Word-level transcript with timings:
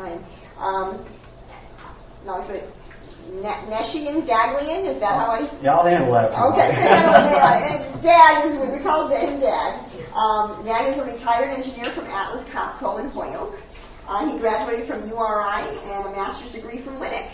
time. 0.00 0.24
Um, 0.56 1.04
now, 2.24 2.40
is 2.44 2.48
it 2.50 2.64
Ne- 3.30 3.64
Neshian 3.68 4.24
Gaglian? 4.24 4.88
Is 4.88 5.00
that 5.00 5.14
how 5.20 5.36
I? 5.36 5.44
Yeah, 5.60 5.76
I'll 5.76 5.84
handle 5.86 6.12
that. 6.12 6.32
Okay, 6.32 6.68
Dad 8.02 8.48
is 8.48 8.56
we 8.72 8.80
call 8.82 9.08
him 9.12 9.40
Dad. 9.40 9.84
Um, 10.16 10.64
Dad 10.64 10.88
is 10.92 10.96
a 10.98 11.04
retired 11.04 11.52
engineer 11.52 11.92
from 11.94 12.06
Atlas 12.08 12.44
Copco 12.52 13.00
in 13.00 13.10
Holyoke. 13.12 13.54
Uh, 14.08 14.26
he 14.26 14.40
graduated 14.40 14.88
from 14.88 15.06
URI 15.06 15.62
and 15.86 16.08
a 16.08 16.12
master's 16.16 16.52
degree 16.52 16.82
from 16.82 16.98
Winnick. 16.98 17.30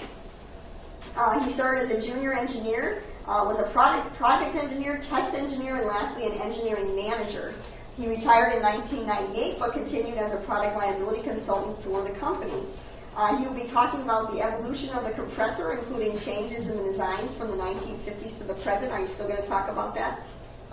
Uh, 1.17 1.47
he 1.49 1.55
started 1.55 1.89
as 1.89 1.97
a 1.97 2.01
junior 2.07 2.35
engineer, 2.35 3.03
uh, 3.25 3.41
was 3.49 3.57
a 3.65 3.73
product, 3.73 4.13
project 4.19 4.53
engineer, 4.53 5.01
test 5.09 5.33
engineer, 5.33 5.81
and 5.81 5.89
lastly 5.89 6.29
an 6.29 6.37
engineering 6.45 6.93
manager. 6.93 7.57
He 7.97 8.05
retired 8.05 8.53
in 8.53 8.61
1998 8.61 9.57
but 9.57 9.73
continued 9.73 10.21
as 10.21 10.29
a 10.37 10.45
product 10.45 10.77
liability 10.77 11.25
consultant 11.25 11.81
for 11.81 12.05
the 12.05 12.13
company. 12.21 12.69
Uh, 13.17 13.41
he 13.41 13.49
will 13.49 13.57
be 13.57 13.73
talking 13.73 14.05
about 14.05 14.29
the 14.29 14.45
evolution 14.45 14.93
of 14.93 15.09
the 15.09 15.17
compressor, 15.17 15.73
including 15.73 16.21
changes 16.21 16.69
in 16.69 16.77
the 16.77 16.93
designs 16.93 17.33
from 17.41 17.49
the 17.49 17.57
1950s 17.57 18.37
to 18.37 18.45
the 18.45 18.61
present. 18.61 18.93
Are 18.93 19.01
you 19.01 19.09
still 19.17 19.25
going 19.25 19.41
to 19.41 19.49
talk 19.49 19.73
about 19.73 19.97
that? 19.97 20.21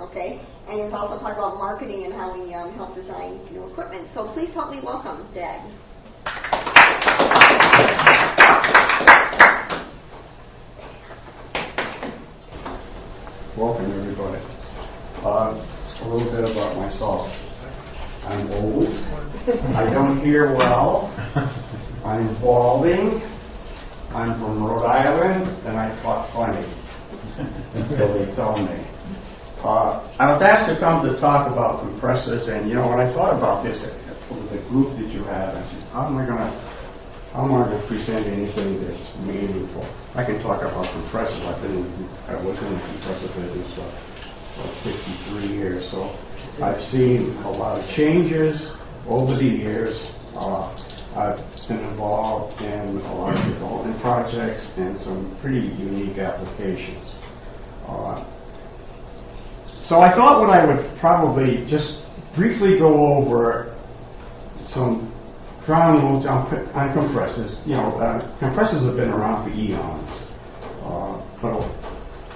Okay. 0.04 0.44
And 0.68 0.84
he'll 0.84 0.92
also 0.92 1.24
talk 1.24 1.40
about 1.40 1.56
marketing 1.56 2.04
and 2.04 2.14
how 2.14 2.36
we 2.36 2.54
um, 2.54 2.76
help 2.76 2.94
design 2.94 3.40
new 3.56 3.72
equipment. 3.72 4.12
So 4.14 4.28
please 4.36 4.52
help 4.52 4.76
me 4.76 4.84
welcome 4.84 5.24
Dad. 5.34 5.64
Welcome, 13.56 13.96
everybody. 13.96 14.44
Uh, 15.24 15.83
a 16.02 16.08
little 16.08 16.32
bit 16.32 16.50
about 16.50 16.78
myself. 16.78 17.30
I'm 18.26 18.50
old. 18.52 18.88
I 19.76 19.92
don't 19.92 20.24
hear 20.24 20.56
well. 20.56 21.12
I'm 22.06 22.40
balding. 22.42 23.22
I'm 24.14 24.40
from 24.40 24.64
Rhode 24.64 24.86
Island, 24.86 25.50
and 25.66 25.78
I 25.78 25.90
talk 26.02 26.32
funny 26.34 26.64
until 27.76 28.14
they 28.14 28.32
tell 28.36 28.56
me. 28.58 28.78
Uh, 29.64 30.04
I 30.20 30.28
was 30.32 30.44
asked 30.44 30.70
to 30.70 30.80
come 30.80 31.08
to 31.08 31.20
talk 31.20 31.50
about 31.50 31.82
compressors, 31.82 32.48
and 32.48 32.70
you 32.70 32.76
know, 32.76 32.88
when 32.88 33.00
I 33.00 33.12
thought 33.14 33.36
about 33.36 33.64
this, 33.64 33.80
the 33.80 34.60
group 34.70 34.98
that 35.00 35.10
you 35.10 35.24
have, 35.26 35.56
I 35.56 35.64
said, 35.66 35.84
how 35.92 36.08
am 36.08 36.18
I 36.18 36.26
going 36.26 36.40
to 36.40 36.52
how 37.34 37.50
am 37.50 37.58
I 37.58 37.66
going 37.66 37.82
to 37.82 37.82
present 37.90 38.30
anything 38.30 38.78
that's 38.78 39.10
meaningful? 39.26 39.82
I 40.14 40.22
can 40.22 40.38
talk 40.46 40.62
about 40.62 40.86
compressors. 40.94 41.42
I've 41.42 41.58
been 41.66 41.82
I 42.30 42.38
was 42.38 42.54
in 42.62 42.70
the 42.70 42.82
compressor 42.94 43.30
business 43.34 43.74
for 43.74 43.90
53 44.56 45.48
years, 45.48 45.90
so 45.92 46.14
I've 46.62 46.82
seen 46.92 47.36
a 47.46 47.52
lot 47.52 47.80
of 47.82 47.96
changes 47.96 48.56
over 49.08 49.36
the 49.36 49.46
years. 49.46 49.98
Uh, 50.36 50.70
I've 51.18 51.38
been 51.68 51.80
involved 51.80 52.62
in 52.62 52.98
a 53.02 53.14
lot 53.14 53.36
of 53.38 53.54
development 53.54 54.02
projects 54.02 54.66
and 54.78 54.98
some 55.00 55.38
pretty 55.42 55.62
unique 55.62 56.18
applications. 56.18 57.06
Uh, 57.88 58.26
so 59.90 60.00
I 60.00 60.14
thought 60.16 60.40
what 60.40 60.50
I 60.50 60.66
would 60.66 61.00
probably 61.00 61.66
just 61.70 62.02
briefly 62.36 62.78
go 62.78 63.18
over 63.18 63.76
some 64.74 65.14
ground 65.66 66.04
rules 66.04 66.26
on, 66.26 66.48
on 66.74 66.94
compressors. 66.94 67.58
You 67.66 67.76
know, 67.76 67.98
uh, 67.98 68.40
compressors 68.40 68.86
have 68.86 68.96
been 68.96 69.10
around 69.10 69.50
for 69.50 69.56
eons, 69.56 70.10
uh, 70.86 71.20
but 71.42 71.54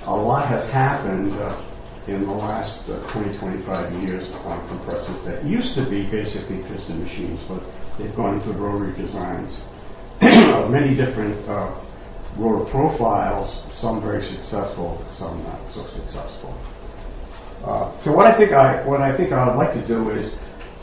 a, 0.08 0.16
lot 0.16 0.50
has 0.50 0.72
happened 0.72 1.34
uh, 1.34 1.77
in 2.08 2.24
the 2.26 2.32
last 2.32 2.88
uh, 2.88 3.04
20, 3.12 3.38
25 3.38 4.04
years 4.04 4.24
on 4.48 4.64
compressors 4.72 5.20
that 5.28 5.44
used 5.44 5.76
to 5.76 5.84
be 5.90 6.08
basically 6.08 6.64
piston 6.64 7.04
machines, 7.04 7.40
but 7.52 7.60
they've 8.00 8.16
gone 8.16 8.40
into 8.40 8.56
rotary 8.58 8.96
designs. 8.96 9.52
Many 10.72 10.96
different 10.96 11.36
uh, 11.52 11.84
rotor 12.40 12.64
profiles, 12.72 13.52
some 13.82 14.02
very 14.02 14.24
successful, 14.24 15.04
some 15.20 15.44
not 15.44 15.60
so 15.76 15.84
successful. 16.00 16.56
Uh, 17.66 17.92
so 18.06 18.16
what 18.16 18.26
I 18.26 18.38
think 18.38 18.54
I 18.54 18.88
what 18.88 19.02
I 19.02 19.16
think 19.18 19.34
I 19.34 19.44
would 19.48 19.58
like 19.58 19.74
to 19.74 19.86
do 19.86 20.12
is 20.12 20.32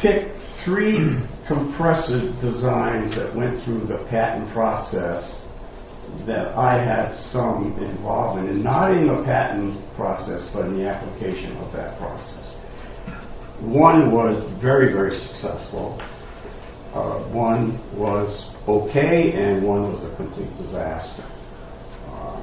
pick 0.02 0.28
three 0.64 0.92
compressor 1.48 2.36
designs 2.44 3.16
that 3.16 3.32
went 3.34 3.64
through 3.64 3.86
the 3.88 4.04
patent 4.10 4.52
process 4.52 5.40
that 6.26 6.56
I 6.56 6.74
had 6.82 7.14
some 7.32 7.76
involvement 7.78 8.50
in, 8.50 8.62
not 8.62 8.92
in 8.92 9.08
the 9.08 9.22
patent 9.24 9.76
process, 9.96 10.48
but 10.54 10.66
in 10.66 10.78
the 10.78 10.88
application 10.88 11.56
of 11.58 11.72
that 11.72 11.98
process. 11.98 12.56
One 13.60 14.12
was 14.12 14.40
very, 14.60 14.92
very 14.92 15.18
successful. 15.18 16.00
Uh, 16.94 17.26
one 17.32 17.78
was 17.98 18.50
okay, 18.68 19.32
and 19.32 19.62
one 19.64 19.92
was 19.92 20.02
a 20.04 20.16
complete 20.16 20.50
disaster. 20.58 21.26
Uh, 22.06 22.38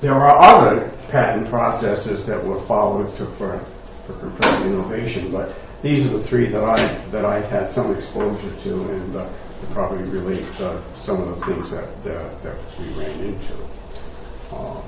there 0.00 0.14
are 0.14 0.38
other 0.38 0.90
patent 1.10 1.50
processes 1.50 2.26
that 2.26 2.42
were 2.42 2.64
followed 2.66 3.10
to, 3.18 3.26
for, 3.38 3.60
for 4.06 4.18
compressor 4.20 4.66
innovation, 4.66 5.32
but 5.32 5.54
these 5.82 6.06
are 6.06 6.18
the 6.18 6.26
three 6.28 6.50
that 6.50 6.64
I 6.64 7.06
that 7.12 7.24
I 7.24 7.38
had 7.48 7.72
some 7.74 7.94
exposure 7.94 8.54
to, 8.64 8.72
and 8.90 9.16
uh, 9.16 9.28
probably 9.72 10.08
relate 10.08 10.46
uh, 10.60 10.80
some 11.04 11.22
of 11.22 11.38
the 11.38 11.38
things 11.46 11.70
that 11.70 11.88
uh, 12.04 12.32
that 12.44 12.56
we 12.78 12.92
ran 12.96 13.20
into. 13.20 13.54
Uh, 14.52 14.80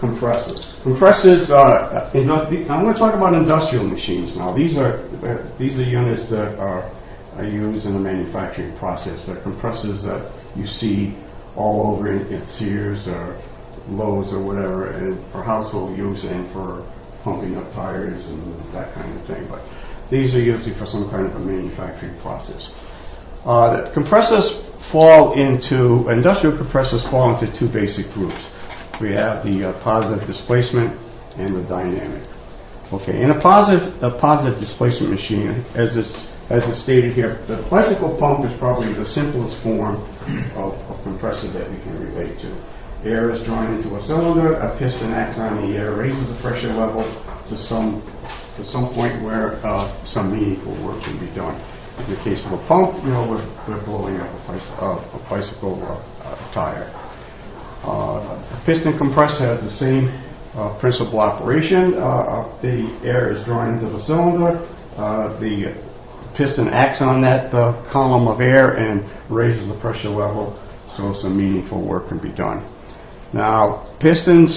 compressors. 0.00 0.60
Compressors. 0.82 1.50
Uh, 1.50 2.10
I'm 2.12 2.84
going 2.84 2.92
to 2.92 2.98
talk 2.98 3.14
about 3.14 3.34
industrial 3.34 3.86
machines 3.88 4.36
now. 4.36 4.54
These 4.54 4.76
are 4.76 5.06
these 5.58 5.78
are 5.78 5.86
units 5.86 6.30
that 6.30 6.58
are 6.58 6.90
are 7.36 7.46
used 7.46 7.86
in 7.86 7.94
the 7.94 8.00
manufacturing 8.00 8.76
process. 8.78 9.22
They're 9.26 9.42
compressors 9.42 10.02
that 10.02 10.30
you 10.54 10.66
see 10.78 11.18
all 11.56 11.94
over 11.94 12.10
in 12.10 12.44
Sears 12.58 13.06
or 13.06 13.40
Lowe's 13.88 14.32
or 14.32 14.42
whatever, 14.42 14.90
and 14.90 15.18
for 15.32 15.42
household 15.42 15.96
use 15.98 16.24
and 16.24 16.50
for 16.52 16.86
pumping 17.22 17.56
up 17.56 17.72
tires 17.72 18.22
and 18.24 18.74
that 18.74 18.94
kind 18.94 19.18
of 19.18 19.26
thing. 19.26 19.46
But 19.48 19.64
these 20.10 20.34
are 20.34 20.40
usually 20.40 20.78
for 20.78 20.86
some 20.86 21.10
kind 21.10 21.26
of 21.26 21.34
a 21.36 21.40
manufacturing 21.40 22.20
process. 22.20 22.60
Uh, 23.44 23.92
compressors 23.92 24.56
fall 24.90 25.36
into, 25.36 26.08
industrial 26.08 26.56
compressors 26.56 27.04
fall 27.12 27.36
into 27.36 27.52
two 27.60 27.68
basic 27.68 28.08
groups. 28.16 28.40
We 29.00 29.12
have 29.12 29.44
the 29.44 29.68
uh, 29.68 29.84
positive 29.84 30.26
displacement 30.26 30.96
and 31.36 31.52
the 31.52 31.62
dynamic. 31.68 32.24
Okay, 32.92 33.20
in 33.20 33.32
a 33.32 33.40
positive, 33.40 34.60
displacement 34.60 35.12
machine, 35.12 35.60
as 35.76 35.92
it's, 35.92 36.12
stated 36.84 37.12
here, 37.12 37.40
the 37.48 37.64
bicycle 37.68 38.16
pump 38.20 38.44
is 38.44 38.52
probably 38.60 38.92
the 38.92 39.08
simplest 39.16 39.56
form 39.64 40.00
of, 40.56 40.76
compressor 41.02 41.52
that 41.52 41.68
we 41.68 41.76
can 41.84 42.00
relate 42.00 42.36
to. 42.40 42.48
Air 43.04 43.32
is 43.32 43.44
drawn 43.44 43.76
into 43.76 43.92
a 43.96 44.00
cylinder, 44.08 44.56
a 44.56 44.72
piston 44.78 45.12
acts 45.12 45.36
on 45.36 45.60
the 45.60 45.76
air, 45.76 45.96
raises 45.96 46.28
the 46.32 46.40
pressure 46.40 46.72
level 46.72 47.04
to 47.48 47.56
some 47.68 48.00
to 48.56 48.64
some 48.70 48.94
point 48.94 49.24
where 49.24 49.58
uh, 49.66 49.90
some 50.06 50.30
meaningful 50.30 50.72
work 50.86 51.02
can 51.02 51.18
be 51.18 51.26
done. 51.34 51.58
In 51.94 52.10
the 52.10 52.18
case 52.24 52.42
of 52.44 52.58
a 52.58 52.62
pump, 52.66 52.98
you 53.04 53.10
know, 53.10 53.22
we're, 53.30 53.46
we're 53.68 53.84
blowing 53.86 54.16
up 54.18 54.26
a, 54.26 54.42
bicycle, 54.50 54.78
uh, 54.82 55.16
a 55.16 55.20
bicycle 55.30 55.78
uh, 55.78 56.34
tire. 56.52 56.90
a 57.84 58.62
piston 58.66 58.98
compressor 58.98 59.46
has 59.46 59.62
the 59.62 59.76
same 59.78 60.10
uh, 60.54 60.78
principal 60.80 61.20
operation. 61.20 61.94
Uh, 61.94 62.50
the 62.62 62.86
air 63.02 63.34
is 63.34 63.44
drawn 63.44 63.74
into 63.74 63.90
the 63.90 64.02
cylinder. 64.06 64.58
Uh, 64.98 65.38
the 65.38 65.70
piston 66.36 66.68
acts 66.68 66.98
on 67.00 67.22
that 67.22 67.50
column 67.92 68.26
of 68.26 68.40
air 68.40 68.74
and 68.74 69.02
raises 69.30 69.66
the 69.68 69.78
pressure 69.80 70.10
level 70.10 70.58
so 70.96 71.14
some 71.22 71.36
meaningful 71.36 71.86
work 71.86 72.08
can 72.08 72.18
be 72.18 72.32
done. 72.34 72.62
Now, 73.32 73.96
pistons, 74.00 74.50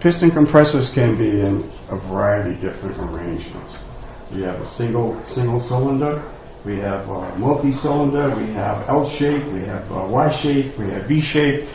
piston 0.00 0.30
compressors 0.30 0.90
can 0.94 1.16
be 1.16 1.28
in 1.28 1.64
a 1.88 1.96
variety 2.08 2.56
of 2.66 2.74
different 2.74 3.00
arrangements. 3.00 3.89
We 4.34 4.42
have 4.42 4.60
a 4.60 4.70
single 4.76 5.20
single 5.34 5.60
cylinder, 5.68 6.22
we 6.64 6.78
have 6.78 7.08
a 7.08 7.36
multi-cylinder, 7.38 8.36
we 8.36 8.52
have 8.54 8.88
L-shape, 8.88 9.52
we 9.52 9.66
have 9.66 9.90
Y-shape, 9.90 10.78
we 10.78 10.86
have 10.90 11.08
V-shape, 11.08 11.66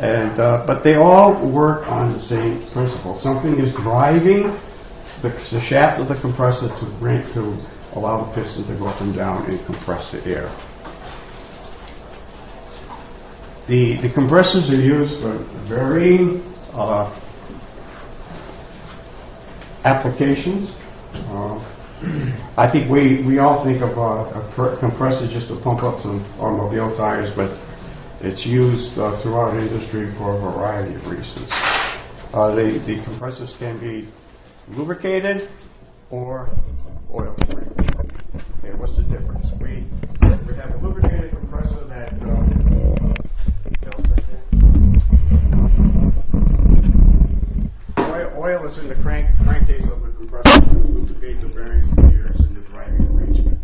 and 0.00 0.38
uh, 0.38 0.64
but 0.66 0.84
they 0.84 0.94
all 0.94 1.34
work 1.50 1.88
on 1.88 2.12
the 2.12 2.20
same 2.28 2.70
principle. 2.72 3.18
Something 3.22 3.58
is 3.58 3.74
driving 3.82 4.54
the, 5.22 5.30
the 5.50 5.60
shaft 5.68 6.00
of 6.00 6.08
the 6.08 6.20
compressor 6.20 6.68
to 6.68 6.96
bring 7.00 7.22
to 7.34 7.56
allow 7.96 8.26
the 8.26 8.34
piston 8.34 8.66
to 8.68 8.78
go 8.78 8.86
up 8.86 9.00
and 9.00 9.16
down 9.16 9.50
and 9.50 9.64
compress 9.66 10.04
the 10.12 10.22
air. 10.26 10.52
The, 13.66 13.96
the 14.02 14.12
compressors 14.12 14.68
are 14.68 14.76
used 14.76 15.22
for 15.22 15.40
varying 15.66 16.42
uh, 16.74 17.08
applications. 19.84 20.68
Uh, 21.14 21.58
I 22.56 22.68
think 22.70 22.90
we, 22.90 23.24
we 23.26 23.38
all 23.38 23.64
think 23.64 23.82
of 23.82 23.96
uh, 23.96 24.28
a 24.36 24.76
compressor 24.80 25.26
just 25.32 25.48
to 25.48 25.60
pump 25.62 25.82
up 25.82 26.02
some 26.02 26.20
automobile 26.38 26.96
tires, 26.96 27.32
but 27.36 27.50
it's 28.20 28.44
used 28.46 28.98
uh, 28.98 29.20
throughout 29.22 29.56
industry 29.56 30.12
for 30.18 30.36
a 30.36 30.40
variety 30.40 30.94
of 30.94 31.04
reasons. 31.06 31.48
Uh, 32.32 32.54
the, 32.54 32.82
the 32.86 33.02
compressors 33.04 33.52
can 33.58 33.78
be 33.80 34.10
lubricated 34.76 35.48
or 36.10 36.48
oil 37.12 37.34
free. 37.46 37.64
Okay, 38.58 38.76
what's 38.76 38.96
the 38.96 39.04
difference? 39.04 39.46
We, 39.60 39.86
we 40.48 40.56
have 40.56 40.74
a 40.74 40.78
lubricated 40.82 41.30
compressor 41.30 41.84
oil 48.44 48.66
is 48.66 48.76
in 48.76 48.88
the 48.90 48.94
crank, 48.96 49.26
crankcase 49.42 49.86
of 49.90 50.02
the 50.02 50.10
compressor 50.18 50.60
to 50.60 50.76
lubricate 50.76 51.40
the 51.40 51.48
bearings 51.48 51.88
and 51.96 52.10
gears 52.10 52.38
in 52.40 52.54
the 52.54 52.60
driving 52.68 53.06
arrangement. 53.06 53.58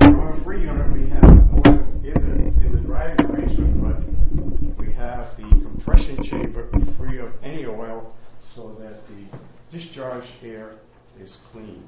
For 0.00 0.18
our 0.18 0.42
free 0.42 0.62
unit, 0.62 0.90
we 0.90 1.10
have 1.10 1.24
oil 1.52 1.76
in 2.02 2.14
the, 2.16 2.64
in 2.64 2.72
the 2.74 2.80
driving 2.80 3.26
arrangement, 3.26 3.82
but 3.84 4.78
we 4.78 4.90
have 4.94 5.36
the 5.36 5.42
compression 5.42 6.16
chamber 6.30 6.70
free 6.96 7.18
of 7.18 7.28
any 7.44 7.66
oil 7.66 8.14
so 8.56 8.74
that 8.80 9.02
the 9.08 9.76
discharged 9.76 10.32
air 10.42 10.76
is 11.20 11.36
clean. 11.52 11.84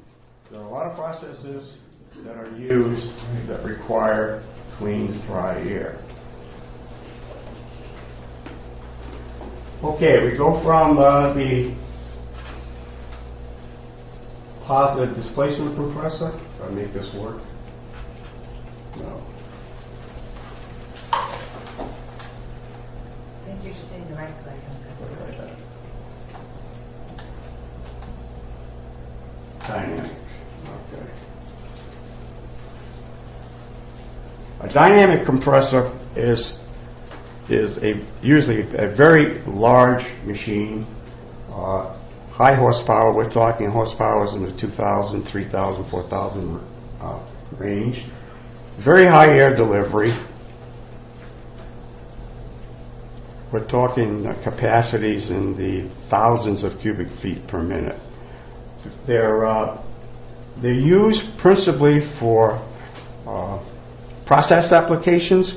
There 0.51 0.61
are 0.61 0.67
a 0.67 0.71
lot 0.71 0.87
of 0.87 0.97
processes 0.99 1.79
that 2.27 2.37
are 2.37 2.55
used 2.59 3.09
that 3.49 3.65
require 3.65 4.45
clean, 4.77 5.25
dry 5.27 5.63
air. 5.63 5.99
Okay, 9.83 10.23
we 10.25 10.37
go 10.37 10.63
from 10.63 10.99
uh, 10.99 11.33
the 11.33 11.75
positive 14.67 15.17
displacement 15.17 15.75
compressor. 15.75 16.33
Do 16.59 16.65
I 16.65 16.71
make 16.71 16.93
this 16.93 17.09
work? 17.19 17.41
No. 18.99 19.25
I 21.13 21.17
think 23.47 23.65
you're 23.65 23.73
just 23.73 23.89
saying 23.89 24.07
the 24.11 24.17
right 24.17 24.35
click. 24.45 24.61
Dynamic. 29.61 30.13
Okay. 30.93 31.07
A 34.61 34.69
dynamic 34.75 35.25
compressor 35.25 35.99
is 36.17 36.53
is 37.53 37.77
a 37.83 37.93
usually 38.23 38.63
a 38.77 38.95
very 38.97 39.43
large 39.47 40.05
machine, 40.25 40.85
uh, 41.49 41.97
high 42.31 42.55
horsepower. 42.55 43.15
We're 43.15 43.31
talking 43.31 43.71
horsepower 43.71 44.27
in 44.35 44.45
the 44.45 44.61
2,000, 44.61 45.29
3,000, 45.31 45.91
4,000 45.91 46.57
uh, 47.01 47.57
range. 47.59 47.97
Very 48.85 49.07
high 49.07 49.37
air 49.37 49.57
delivery. 49.57 50.13
We're 53.53 53.69
talking 53.69 54.27
uh, 54.27 54.43
capacities 54.45 55.29
in 55.29 55.57
the 55.57 55.93
thousands 56.09 56.63
of 56.63 56.81
cubic 56.81 57.09
feet 57.21 57.49
per 57.49 57.63
minute. 57.63 58.01
They're 59.07 59.45
uh, 59.45 59.85
they're 60.63 60.73
used 60.73 61.39
principally 61.41 62.01
for 62.21 62.53
uh, 63.27 63.59
process 64.27 64.73
applications 64.73 65.53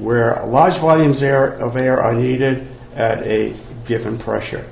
where 0.00 0.42
large 0.46 0.80
volumes 0.80 1.18
of 1.18 1.76
air 1.76 2.02
are 2.02 2.14
needed 2.14 2.66
at 2.94 3.22
a 3.26 3.54
given 3.86 4.18
pressure. 4.18 4.64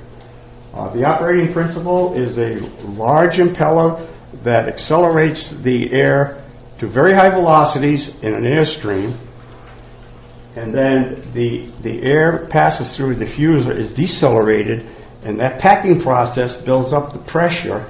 Uh, 0.73 0.93
the 0.93 1.03
operating 1.03 1.53
principle 1.53 2.13
is 2.13 2.37
a 2.37 2.61
large 2.85 3.37
impeller 3.37 4.05
that 4.43 4.67
accelerates 4.67 5.55
the 5.63 5.89
air 5.91 6.45
to 6.79 6.91
very 6.91 7.13
high 7.13 7.29
velocities 7.29 8.11
in 8.21 8.33
an 8.33 8.43
airstream, 8.43 9.17
and 10.55 10.73
then 10.73 11.31
the, 11.33 11.71
the 11.83 12.01
air 12.03 12.47
passes 12.51 12.95
through 12.97 13.11
a 13.11 13.15
diffuser, 13.15 13.77
is 13.77 13.91
decelerated, 13.95 14.81
and 15.23 15.39
that 15.39 15.59
packing 15.59 16.01
process 16.01 16.57
builds 16.65 16.93
up 16.93 17.13
the 17.13 17.31
pressure 17.31 17.87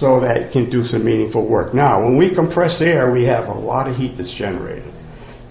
so 0.00 0.20
that 0.20 0.36
it 0.36 0.52
can 0.52 0.70
do 0.70 0.86
some 0.86 1.04
meaningful 1.04 1.48
work. 1.48 1.74
Now, 1.74 2.02
when 2.02 2.16
we 2.16 2.34
compress 2.34 2.80
air, 2.80 3.12
we 3.12 3.24
have 3.24 3.48
a 3.48 3.52
lot 3.52 3.88
of 3.88 3.96
heat 3.96 4.14
that's 4.16 4.34
generated. 4.38 4.92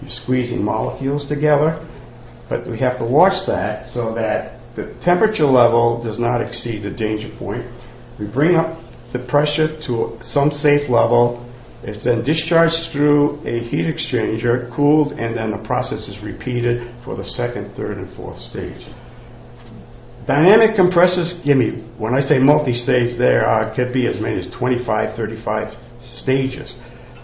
You're 0.00 0.10
squeezing 0.22 0.64
molecules 0.64 1.28
together, 1.28 1.84
but 2.48 2.66
we 2.66 2.78
have 2.78 2.98
to 2.98 3.04
watch 3.04 3.46
that 3.46 3.92
so 3.92 4.14
that 4.14 4.58
the 4.74 4.94
temperature 5.04 5.44
level 5.44 6.02
does 6.02 6.18
not 6.18 6.40
exceed 6.40 6.82
the 6.82 6.90
danger 6.90 7.30
point. 7.38 7.66
We 8.18 8.26
bring 8.26 8.56
up 8.56 8.78
the 9.12 9.20
pressure 9.28 9.68
to 9.86 10.18
some 10.22 10.50
safe 10.50 10.88
level. 10.88 11.44
It's 11.82 12.04
then 12.04 12.24
discharged 12.24 12.92
through 12.92 13.40
a 13.46 13.68
heat 13.68 13.86
exchanger, 13.86 14.74
cooled, 14.74 15.12
and 15.12 15.36
then 15.36 15.50
the 15.50 15.66
process 15.66 16.08
is 16.08 16.16
repeated 16.22 16.94
for 17.04 17.16
the 17.16 17.24
second, 17.24 17.76
third, 17.76 17.98
and 17.98 18.16
fourth 18.16 18.38
stage. 18.50 18.86
Dynamic 20.28 20.76
compressors 20.76 21.40
give 21.42 21.56
me, 21.56 21.70
when 21.96 22.14
I 22.14 22.20
say 22.20 22.38
multi-stage, 22.38 23.16
there 23.16 23.46
are, 23.46 23.74
could 23.74 23.94
be 23.94 24.06
as 24.06 24.20
many 24.20 24.38
as 24.38 24.46
25, 24.58 25.16
35 25.16 25.72
stages. 26.20 26.70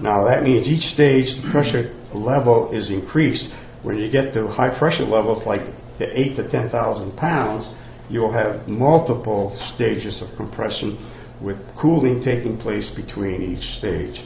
Now 0.00 0.24
that 0.26 0.42
means 0.42 0.66
each 0.66 0.94
stage 0.94 1.28
the 1.36 1.50
pressure 1.52 1.94
level 2.14 2.72
is 2.72 2.88
increased. 2.88 3.50
When 3.82 3.98
you 3.98 4.10
get 4.10 4.32
to 4.32 4.48
high 4.48 4.78
pressure 4.78 5.04
levels 5.04 5.46
like 5.46 5.60
the 5.98 6.18
8 6.18 6.36
to 6.36 6.50
10,000 6.50 7.14
pounds, 7.18 7.68
you 8.08 8.20
will 8.20 8.32
have 8.32 8.66
multiple 8.66 9.52
stages 9.74 10.22
of 10.22 10.34
compression 10.38 10.96
with 11.42 11.58
cooling 11.78 12.22
taking 12.24 12.56
place 12.56 12.90
between 12.96 13.42
each 13.52 13.78
stage. 13.78 14.16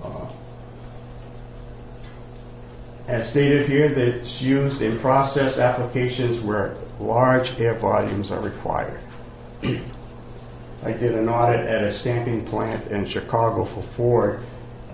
Uh, 0.00 0.30
as 3.12 3.30
stated 3.30 3.68
here, 3.68 3.90
that 3.90 4.08
it's 4.08 4.40
used 4.40 4.80
in 4.80 4.98
process 5.00 5.58
applications 5.58 6.44
where 6.46 6.76
large 6.98 7.46
air 7.58 7.78
volumes 7.78 8.30
are 8.30 8.40
required. 8.40 9.00
I 10.82 10.92
did 10.92 11.14
an 11.14 11.28
audit 11.28 11.66
at 11.66 11.84
a 11.84 11.92
stamping 12.00 12.46
plant 12.46 12.90
in 12.90 13.06
Chicago 13.12 13.66
for 13.74 13.96
Ford, 13.96 14.40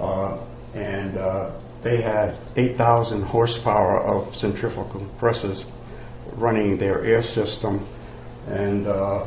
uh, 0.00 0.44
and 0.74 1.16
uh, 1.16 1.60
they 1.84 2.02
had 2.02 2.36
8,000 2.56 3.22
horsepower 3.22 4.00
of 4.00 4.34
centrifugal 4.34 4.90
compressors 4.90 5.64
running 6.34 6.76
their 6.76 7.04
air 7.04 7.22
system, 7.22 7.86
and 8.48 8.88
uh, 8.88 9.26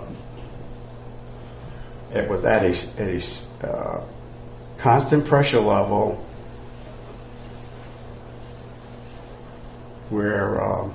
it 2.12 2.30
was 2.30 2.44
at 2.44 2.64
a, 2.64 2.74
a 3.00 3.68
uh, 3.68 4.84
constant 4.84 5.30
pressure 5.30 5.62
level 5.62 6.28
where 10.12 10.62
um, 10.62 10.92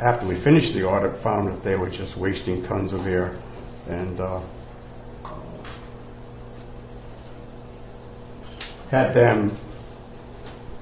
after 0.00 0.26
we 0.28 0.42
finished 0.44 0.74
the 0.74 0.84
audit, 0.84 1.22
found 1.22 1.48
that 1.48 1.64
they 1.64 1.76
were 1.76 1.90
just 1.90 2.18
wasting 2.18 2.62
tons 2.62 2.92
of 2.92 3.00
air 3.00 3.40
and 3.88 4.20
uh, 4.20 4.40
had 8.90 9.14
them 9.14 9.58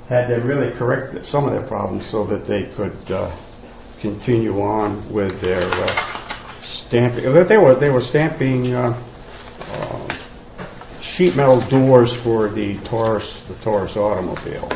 had 0.08 0.28
them 0.28 0.46
really 0.46 0.76
correct 0.76 1.14
some 1.26 1.44
of 1.44 1.52
their 1.52 1.66
problems 1.68 2.06
so 2.10 2.26
that 2.26 2.46
they 2.46 2.74
could 2.76 2.98
uh, 3.12 3.30
continue 4.02 4.60
on 4.60 5.12
with 5.12 5.40
their 5.40 5.62
uh, 5.62 6.22
stamping. 6.86 7.24
They 7.24 7.56
were 7.56 7.78
they 7.78 7.88
were 7.88 8.02
stamping 8.02 8.74
uh, 8.74 8.92
uh, 9.60 10.08
sheet 11.16 11.34
metal 11.34 11.64
doors 11.70 12.12
for 12.24 12.50
the 12.50 12.74
Taurus 12.90 13.28
the 13.48 13.54
Taurus 13.64 13.96
automobile. 13.96 14.68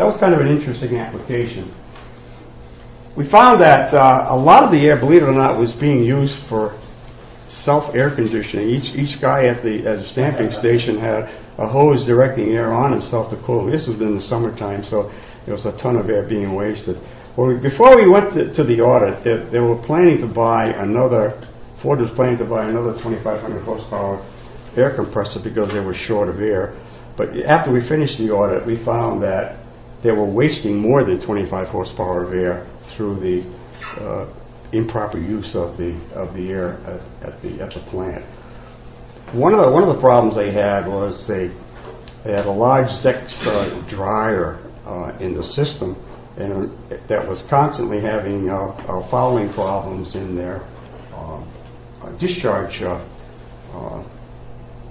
That 0.00 0.08
was 0.08 0.16
kind 0.16 0.32
of 0.32 0.40
an 0.40 0.48
interesting 0.48 0.96
application 0.96 1.68
we 3.16 3.28
found 3.30 3.60
that 3.60 3.92
uh, 3.92 4.28
a 4.30 4.36
lot 4.36 4.62
of 4.62 4.70
the 4.70 4.78
air, 4.86 4.98
believe 4.98 5.22
it 5.22 5.28
or 5.28 5.34
not, 5.34 5.58
was 5.58 5.72
being 5.80 6.04
used 6.04 6.34
for 6.48 6.78
self 7.48 7.94
air 7.94 8.14
conditioning. 8.14 8.70
Each 8.70 8.88
each 8.94 9.20
guy 9.20 9.44
at 9.44 9.62
the 9.62 9.82
at 9.82 9.98
the 9.98 10.08
stamping 10.14 10.50
station 10.56 10.98
had 10.98 11.26
a 11.58 11.66
hose 11.66 12.06
directing 12.06 12.54
air 12.54 12.72
on 12.72 12.92
himself 12.92 13.30
to 13.30 13.36
cool. 13.44 13.66
This 13.66 13.86
was 13.86 14.00
in 14.00 14.14
the 14.14 14.22
summertime, 14.22 14.84
so 14.86 15.10
there 15.44 15.54
was 15.54 15.66
a 15.66 15.76
ton 15.82 15.96
of 15.96 16.08
air 16.08 16.28
being 16.28 16.54
wasted. 16.54 16.96
Well, 17.36 17.58
before 17.60 17.96
we 17.96 18.08
went 18.08 18.32
to, 18.34 18.54
to 18.54 18.62
the 18.64 18.80
audit, 18.80 19.20
they, 19.20 19.58
they 19.58 19.62
were 19.62 19.76
planning 19.84 20.18
to 20.24 20.26
buy 20.26 20.72
another. 20.72 21.36
Ford 21.82 22.00
was 22.00 22.10
planning 22.14 22.38
to 22.38 22.44
buy 22.44 22.68
another 22.68 22.92
2,500 23.04 23.64
horsepower 23.64 24.20
air 24.76 24.94
compressor 24.94 25.40
because 25.42 25.72
they 25.72 25.80
were 25.80 25.94
short 25.94 26.28
of 26.28 26.40
air. 26.40 26.76
But 27.16 27.36
after 27.48 27.72
we 27.72 27.86
finished 27.88 28.18
the 28.18 28.30
audit, 28.30 28.66
we 28.66 28.84
found 28.84 29.22
that 29.22 29.59
they 30.02 30.10
were 30.10 30.24
wasting 30.24 30.78
more 30.78 31.04
than 31.04 31.24
25 31.24 31.68
horsepower 31.68 32.24
of 32.24 32.32
air 32.32 32.66
through 32.96 33.20
the 33.20 33.44
uh, 34.00 34.32
improper 34.72 35.18
use 35.18 35.50
of 35.54 35.76
the 35.76 35.92
of 36.14 36.34
the 36.34 36.48
air 36.48 36.74
at, 36.86 37.32
at, 37.34 37.42
the 37.42 37.60
at 37.60 37.70
the 37.74 37.84
plant. 37.90 38.24
One 39.34 39.54
of 39.54 39.64
the 39.64 39.70
one 39.70 39.82
of 39.82 39.94
the 39.94 40.00
problems 40.00 40.36
they 40.36 40.52
had 40.52 40.86
was 40.86 41.26
they 41.28 41.48
they 42.24 42.32
had 42.32 42.46
a 42.46 42.52
large 42.52 42.88
Zex 43.04 43.28
uh, 43.46 43.88
dryer 43.90 44.58
uh, 44.86 45.16
in 45.20 45.34
the 45.34 45.42
system, 45.42 45.96
and 46.36 46.70
that 47.08 47.26
was 47.26 47.44
constantly 47.48 48.00
having 48.00 48.48
uh, 48.50 48.56
uh, 48.56 49.10
fouling 49.10 49.52
problems 49.52 50.14
in 50.14 50.36
their 50.36 50.62
um, 51.14 51.48
uh, 52.02 52.10
discharge 52.18 52.72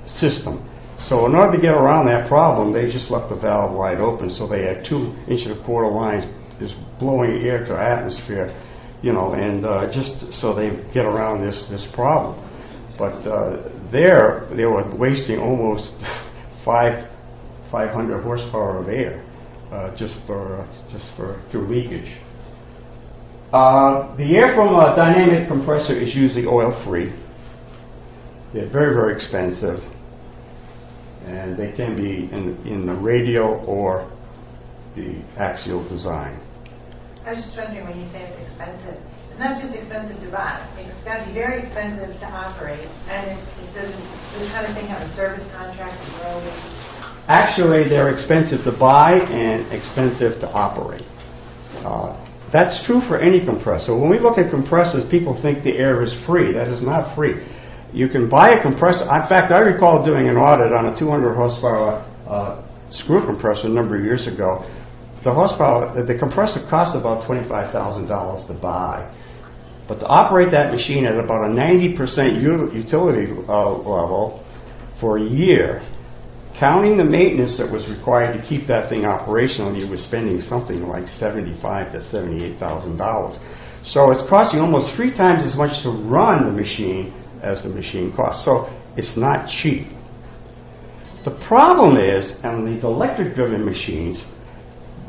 system. 0.08 0.69
So 1.08 1.26
in 1.26 1.36
order 1.36 1.56
to 1.56 1.62
get 1.62 1.74
around 1.74 2.08
that 2.08 2.28
problem, 2.28 2.74
they 2.74 2.92
just 2.92 3.10
left 3.10 3.30
the 3.30 3.40
valve 3.40 3.76
wide 3.76 4.00
open. 4.00 4.30
So 4.30 4.48
they 4.48 4.66
had 4.66 4.84
two 4.84 5.16
inch 5.30 5.48
and 5.48 5.60
a 5.60 5.66
quarter 5.66 5.90
lines 5.90 6.26
is 6.60 6.74
blowing 7.00 7.42
air 7.44 7.64
to 7.66 7.74
atmosphere, 7.74 8.52
you 9.02 9.14
know, 9.14 9.32
and 9.34 9.66
uh, 9.66 9.88
just 9.94 10.12
so 10.42 10.54
they 10.54 10.70
get 10.94 11.06
around 11.06 11.46
this 11.46 11.56
this 11.70 11.88
problem. 11.94 12.36
But 12.98 13.16
uh, 13.24 13.72
there, 13.92 14.50
they 14.56 14.66
were 14.66 14.84
wasting 14.98 15.40
almost 15.40 15.94
five 16.66 17.08
500 17.72 18.24
horsepower 18.24 18.82
of 18.82 18.90
air 18.90 19.24
uh, 19.72 19.96
just 19.96 20.16
for 20.26 20.68
just 20.92 21.06
for 21.16 21.42
through 21.52 21.68
leakage. 21.68 22.12
Uh, 23.54 24.16
the 24.18 24.38
air 24.38 24.54
from 24.54 24.76
a 24.76 24.96
dynamic 24.96 25.48
compressor 25.48 26.00
is 26.00 26.14
usually 26.14 26.46
oil-free. 26.46 27.10
They're 28.54 28.70
very, 28.70 28.94
very 28.94 29.16
expensive, 29.16 29.80
and 31.26 31.58
they 31.58 31.72
can 31.76 31.96
be 31.96 32.30
in, 32.32 32.56
in 32.66 32.86
the 32.86 32.94
radial 32.94 33.64
or 33.68 34.10
the 34.96 35.22
axial 35.38 35.88
design. 35.88 36.40
I 37.26 37.34
was 37.34 37.44
just 37.44 37.58
wondering 37.58 37.86
when 37.86 38.00
you 38.00 38.08
say 38.12 38.26
it's 38.26 38.42
expensive, 38.48 38.98
It's 39.30 39.40
not 39.40 39.60
just 39.62 39.76
expensive 39.76 40.18
to 40.24 40.30
buy. 40.32 40.64
It's 40.80 41.04
got 41.04 41.22
to 41.22 41.26
be 41.28 41.34
very 41.36 41.62
expensive 41.62 42.16
to 42.20 42.28
operate, 42.28 42.88
and 43.12 43.36
it, 43.36 43.40
it 43.62 43.70
doesn't. 43.76 44.04
This 44.40 44.50
kind 44.50 44.66
of 44.66 44.74
thing 44.74 44.88
have 44.88 45.04
a 45.04 45.12
service 45.16 45.46
contract 45.54 46.00
with 46.00 46.16
Rotary. 46.24 46.56
Actually, 47.30 47.86
they're 47.86 48.10
expensive 48.10 48.66
to 48.66 48.74
buy 48.74 49.14
and 49.14 49.70
expensive 49.70 50.42
to 50.42 50.48
operate. 50.50 51.06
Uh, 51.86 52.18
that's 52.52 52.82
true 52.88 53.02
for 53.08 53.20
any 53.22 53.46
compressor. 53.46 53.94
When 53.94 54.10
we 54.10 54.18
look 54.18 54.40
at 54.40 54.50
compressors, 54.50 55.06
people 55.12 55.38
think 55.42 55.64
the 55.64 55.78
air 55.78 56.02
is 56.02 56.10
free. 56.26 56.54
That 56.54 56.68
is 56.68 56.82
not 56.82 57.16
free. 57.16 57.38
You 57.94 58.08
can 58.08 58.30
buy 58.30 58.52
a 58.52 58.62
compressor. 58.62 59.04
In 59.04 59.28
fact, 59.28 59.52
I 59.52 59.60
recall 59.60 60.06
doing 60.06 60.28
an 60.30 60.38
audit 60.38 60.74
on 60.74 60.88
a 60.88 61.00
200 61.00 61.34
horsepower 61.34 62.06
uh, 62.28 62.64
screw 62.92 63.26
compressor 63.26 63.68
a 63.68 63.70
number 63.70 63.98
of 63.98 64.04
years 64.04 64.28
ago. 64.28 64.64
The 65.24 65.34
horsepower, 65.34 66.06
the 66.06 66.18
compressor 66.18 66.66
cost 66.70 66.96
about 66.96 67.28
$25,000 67.28 68.48
to 68.48 68.54
buy. 68.62 69.10
But 69.88 70.00
to 70.00 70.06
operate 70.06 70.52
that 70.52 70.72
machine 70.72 71.06
at 71.06 71.18
about 71.18 71.50
a 71.50 71.54
90% 71.54 72.42
utility 72.74 73.34
uh, 73.50 73.72
level 73.74 74.46
for 75.02 75.18
a 75.18 75.24
year 75.24 75.82
Counting 76.60 76.98
the 76.98 77.06
maintenance 77.06 77.56
that 77.58 77.72
was 77.72 77.88
required 77.88 78.36
to 78.36 78.44
keep 78.44 78.68
that 78.68 78.90
thing 78.90 79.06
operational, 79.06 79.72
you 79.74 79.88
were 79.88 79.96
spending 79.96 80.42
something 80.42 80.84
like 80.84 81.08
seventy-five 81.08 81.94
to 81.94 82.04
seventy-eight 82.12 82.60
thousand 82.60 82.98
dollars. 82.98 83.40
So 83.96 84.12
it's 84.12 84.28
costing 84.28 84.60
almost 84.60 84.92
three 84.98 85.16
times 85.16 85.48
as 85.48 85.56
much 85.56 85.72
to 85.88 85.90
run 86.04 86.44
the 86.44 86.52
machine 86.52 87.16
as 87.42 87.64
the 87.64 87.70
machine 87.70 88.14
costs. 88.16 88.46
So 88.46 88.68
it's 88.98 89.18
not 89.18 89.48
cheap. 89.62 89.88
The 91.26 91.38
problem 91.48 91.98
is, 91.98 92.34
on 92.44 92.66
these 92.66 92.84
electric-driven 92.84 93.64
machines, 93.64 94.24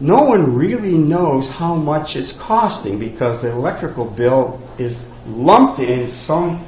no 0.01 0.23
one 0.23 0.57
really 0.57 0.97
knows 0.97 1.49
how 1.59 1.75
much 1.75 2.17
it's 2.17 2.33
costing 2.47 2.99
because 2.99 3.43
the 3.43 3.53
electrical 3.53 4.13
bill 4.17 4.59
is 4.79 4.99
lumped 5.27 5.79
in 5.79 6.11
some 6.27 6.67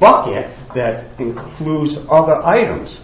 bucket 0.00 0.50
that 0.74 1.18
includes 1.20 1.96
other 2.10 2.42
items. 2.42 2.98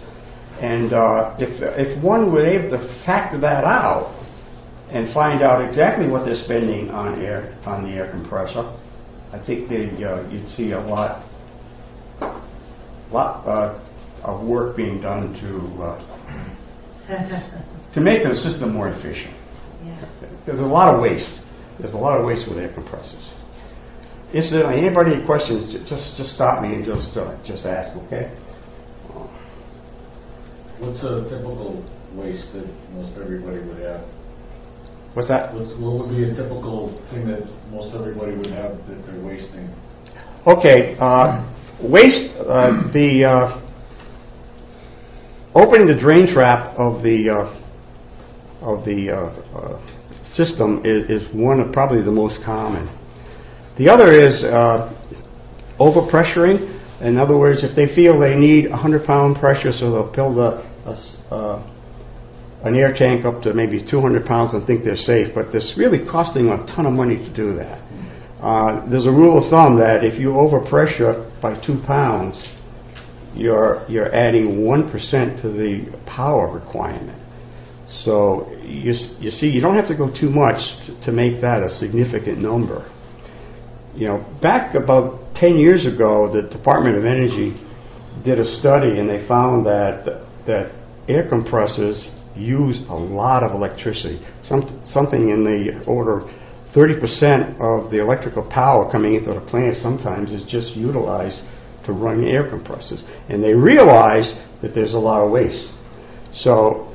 And 0.61 0.93
uh, 0.93 1.35
if, 1.39 1.49
if 1.61 2.03
one 2.03 2.31
were 2.31 2.45
able 2.45 2.77
to 2.77 3.03
factor 3.05 3.39
that 3.39 3.63
out 3.63 4.13
and 4.91 5.11
find 5.13 5.41
out 5.41 5.67
exactly 5.67 6.07
what 6.07 6.25
they're 6.25 6.43
spending 6.43 6.89
on 6.89 7.19
air 7.21 7.57
on 7.65 7.83
the 7.83 7.89
air 7.89 8.11
compressor, 8.11 8.77
I 9.31 9.43
think 9.45 9.69
they, 9.69 9.87
uh, 10.03 10.29
you'd 10.29 10.49
see 10.49 10.71
a 10.71 10.79
lot, 10.79 11.25
lot 13.11 13.45
uh, 13.47 13.79
of 14.23 14.45
work 14.45 14.75
being 14.77 15.01
done 15.01 15.33
to 15.41 15.83
uh, 15.83 15.97
to 17.93 17.99
make 18.01 18.23
the 18.23 18.35
system 18.35 18.73
more 18.73 18.89
efficient. 18.89 19.35
Yeah. 19.83 20.05
There's 20.45 20.59
a 20.59 20.63
lot 20.63 20.93
of 20.93 21.01
waste. 21.01 21.41
There's 21.79 21.93
a 21.93 21.97
lot 21.97 22.19
of 22.19 22.25
waste 22.25 22.47
with 22.47 22.57
air 22.57 22.73
compressors. 22.73 23.29
Is 24.33 24.49
there 24.51 24.71
anybody 24.71 25.17
have 25.17 25.25
questions? 25.25 25.75
Just 25.89 26.15
just 26.15 26.35
stop 26.35 26.61
me 26.61 26.73
and 26.75 26.85
just 26.85 27.17
uh, 27.17 27.35
just 27.45 27.65
ask, 27.65 27.97
okay? 28.07 28.31
What's 30.79 31.03
a 31.03 31.27
typical 31.29 31.83
waste 32.15 32.47
that 32.53 32.65
most 32.93 33.17
everybody 33.19 33.59
would 33.59 33.81
have? 33.83 34.01
What's 35.13 35.27
that? 35.27 35.53
What's, 35.53 35.69
what 35.77 35.99
would 35.99 36.15
be 36.15 36.23
a 36.23 36.33
typical 36.33 36.95
thing 37.11 37.27
that 37.27 37.43
most 37.69 37.93
everybody 37.93 38.35
would 38.37 38.51
have 38.51 38.77
that 38.87 39.03
they're 39.05 39.19
wasting? 39.19 39.67
Okay, 40.47 40.95
uh, 40.99 41.43
waste, 41.83 42.31
uh, 42.39 42.91
the, 42.93 43.25
uh, 43.25 43.61
opening 45.55 45.87
the 45.87 45.99
drain 45.99 46.33
trap 46.33 46.77
of 46.77 47.03
the, 47.03 47.29
uh, 47.29 48.65
of 48.65 48.85
the, 48.85 49.09
uh, 49.09 49.57
uh, 49.57 50.33
system 50.33 50.81
is, 50.85 51.09
is 51.09 51.35
one 51.35 51.59
of 51.59 51.71
probably 51.73 52.01
the 52.01 52.11
most 52.11 52.39
common. 52.45 52.87
The 53.77 53.89
other 53.89 54.11
is, 54.11 54.43
uh, 54.43 54.93
overpressuring. 55.79 56.79
In 57.01 57.17
other 57.17 57.37
words, 57.37 57.63
if 57.63 57.75
they 57.75 57.93
feel 57.95 58.19
they 58.19 58.35
need 58.35 58.69
100 58.69 59.05
pound 59.05 59.37
pressure, 59.37 59.71
so 59.71 59.91
they'll 59.91 60.11
build 60.13 60.37
a, 60.37 60.63
a 60.85 61.71
an 62.63 62.75
air 62.75 62.93
tank 62.93 63.25
up 63.25 63.41
to 63.41 63.53
maybe 63.53 63.83
200 63.89 64.25
pounds 64.25 64.53
and 64.53 64.65
think 64.67 64.83
they're 64.83 64.95
safe, 64.95 65.33
but 65.33 65.53
it's 65.53 65.73
really 65.77 66.05
costing 66.05 66.49
a 66.49 66.57
ton 66.75 66.85
of 66.85 66.93
money 66.93 67.17
to 67.17 67.33
do 67.33 67.55
that. 67.55 67.81
Uh, 68.41 68.89
there's 68.89 69.05
a 69.05 69.11
rule 69.11 69.43
of 69.43 69.51
thumb 69.51 69.77
that 69.77 70.03
if 70.03 70.19
you 70.19 70.29
overpressure 70.29 71.29
by 71.41 71.53
two 71.65 71.79
pounds, 71.85 72.35
you're 73.35 73.85
you're 73.87 74.13
adding 74.13 74.65
one 74.65 74.89
percent 74.91 75.41
to 75.41 75.49
the 75.49 75.85
power 76.07 76.51
requirement. 76.51 77.21
So 78.03 78.51
you 78.63 78.93
you 79.19 79.29
see, 79.29 79.47
you 79.47 79.61
don't 79.61 79.75
have 79.75 79.87
to 79.89 79.95
go 79.95 80.09
too 80.09 80.29
much 80.29 80.57
to, 80.85 81.05
to 81.05 81.11
make 81.11 81.41
that 81.41 81.61
a 81.61 81.69
significant 81.69 82.39
number. 82.39 82.89
You 83.93 84.07
know, 84.07 84.39
back 84.41 84.73
about 84.73 85.35
10 85.35 85.57
years 85.57 85.85
ago, 85.85 86.31
the 86.31 86.47
Department 86.47 86.97
of 86.97 87.03
Energy 87.03 87.59
did 88.23 88.39
a 88.39 88.45
study 88.59 88.99
and 88.99 89.09
they 89.09 89.27
found 89.27 89.65
that 89.65 90.05
that 90.47 90.71
air 91.09 91.27
compressors 91.27 92.07
use 92.35 92.81
a 92.89 92.95
lot 92.95 93.43
of 93.43 93.51
electricity. 93.51 94.25
Some, 94.45 94.81
something 94.85 95.29
in 95.29 95.43
the 95.43 95.83
order 95.85 96.21
of 96.21 96.29
30% 96.75 97.59
of 97.59 97.91
the 97.91 97.99
electrical 97.99 98.43
power 98.49 98.89
coming 98.91 99.15
into 99.15 99.33
the 99.33 99.41
plant 99.41 99.75
sometimes 99.81 100.31
is 100.31 100.43
just 100.49 100.75
utilized 100.75 101.41
to 101.85 101.91
run 101.91 102.23
air 102.23 102.49
compressors. 102.49 103.03
And 103.29 103.43
they 103.43 103.53
realized 103.53 104.35
that 104.61 104.73
there's 104.73 104.93
a 104.93 104.97
lot 104.97 105.23
of 105.23 105.31
waste. 105.31 105.67
So 106.35 106.91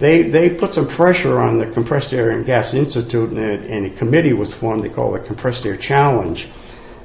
they, 0.00 0.30
they 0.30 0.50
put 0.58 0.74
some 0.74 0.88
pressure 0.96 1.40
on 1.40 1.58
the 1.58 1.72
Compressed 1.72 2.12
Air 2.12 2.30
and 2.30 2.44
Gas 2.44 2.74
Institute, 2.74 3.30
and 3.30 3.38
a, 3.38 3.52
and 3.52 3.92
a 3.92 3.98
committee 3.98 4.32
was 4.32 4.54
formed 4.60 4.84
they 4.84 4.92
call 4.92 5.14
it 5.14 5.22
the 5.22 5.26
Compressed 5.26 5.64
Air 5.64 5.78
Challenge. 5.80 6.38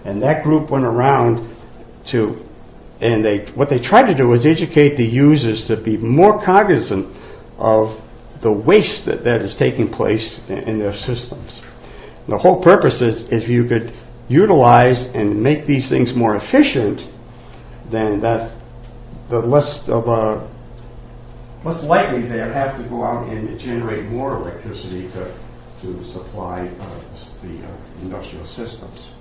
And 0.05 0.21
that 0.21 0.43
group 0.43 0.69
went 0.69 0.85
around 0.85 1.55
to, 2.11 2.45
and 3.01 3.23
they, 3.23 3.51
what 3.55 3.69
they 3.69 3.79
tried 3.79 4.11
to 4.11 4.15
do 4.15 4.27
was 4.27 4.45
educate 4.45 4.97
the 4.97 5.05
users 5.05 5.65
to 5.67 5.81
be 5.81 5.97
more 5.97 6.43
cognizant 6.43 7.15
of 7.57 7.97
the 8.41 8.51
waste 8.51 9.05
that, 9.05 9.23
that 9.23 9.41
is 9.41 9.55
taking 9.59 9.89
place 9.89 10.39
in, 10.47 10.57
in 10.57 10.79
their 10.79 10.93
systems. 10.93 11.59
The 12.29 12.37
whole 12.37 12.61
purpose 12.61 13.01
is 13.01 13.23
if 13.31 13.49
you 13.49 13.65
could 13.65 13.91
utilize 14.27 15.09
and 15.15 15.41
make 15.41 15.65
these 15.65 15.89
things 15.89 16.13
more 16.15 16.35
efficient, 16.35 17.01
then 17.91 18.21
that's 18.21 18.53
the 19.29 19.39
less 19.39 19.83
of 19.87 20.07
a 20.07 20.47
less 21.65 21.83
likely 21.83 22.27
they'll 22.27 22.53
have 22.53 22.77
to 22.77 22.87
go 22.87 23.03
out 23.03 23.27
and 23.29 23.59
generate 23.59 24.05
more 24.05 24.37
electricity 24.37 25.09
to, 25.11 25.35
to 25.81 26.03
supply 26.13 26.67
uh, 26.79 27.01
the 27.43 27.67
uh, 27.67 28.01
industrial 28.01 28.45
systems. 28.45 29.11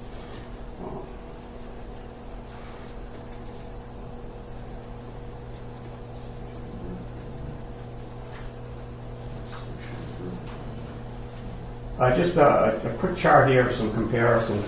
Uh, 11.99 12.15
Just 12.15 12.37
a 12.37 12.79
a 12.95 12.97
quick 13.01 13.19
chart 13.21 13.49
here 13.51 13.69
of 13.69 13.77
some 13.77 13.93
comparisons. 13.93 14.65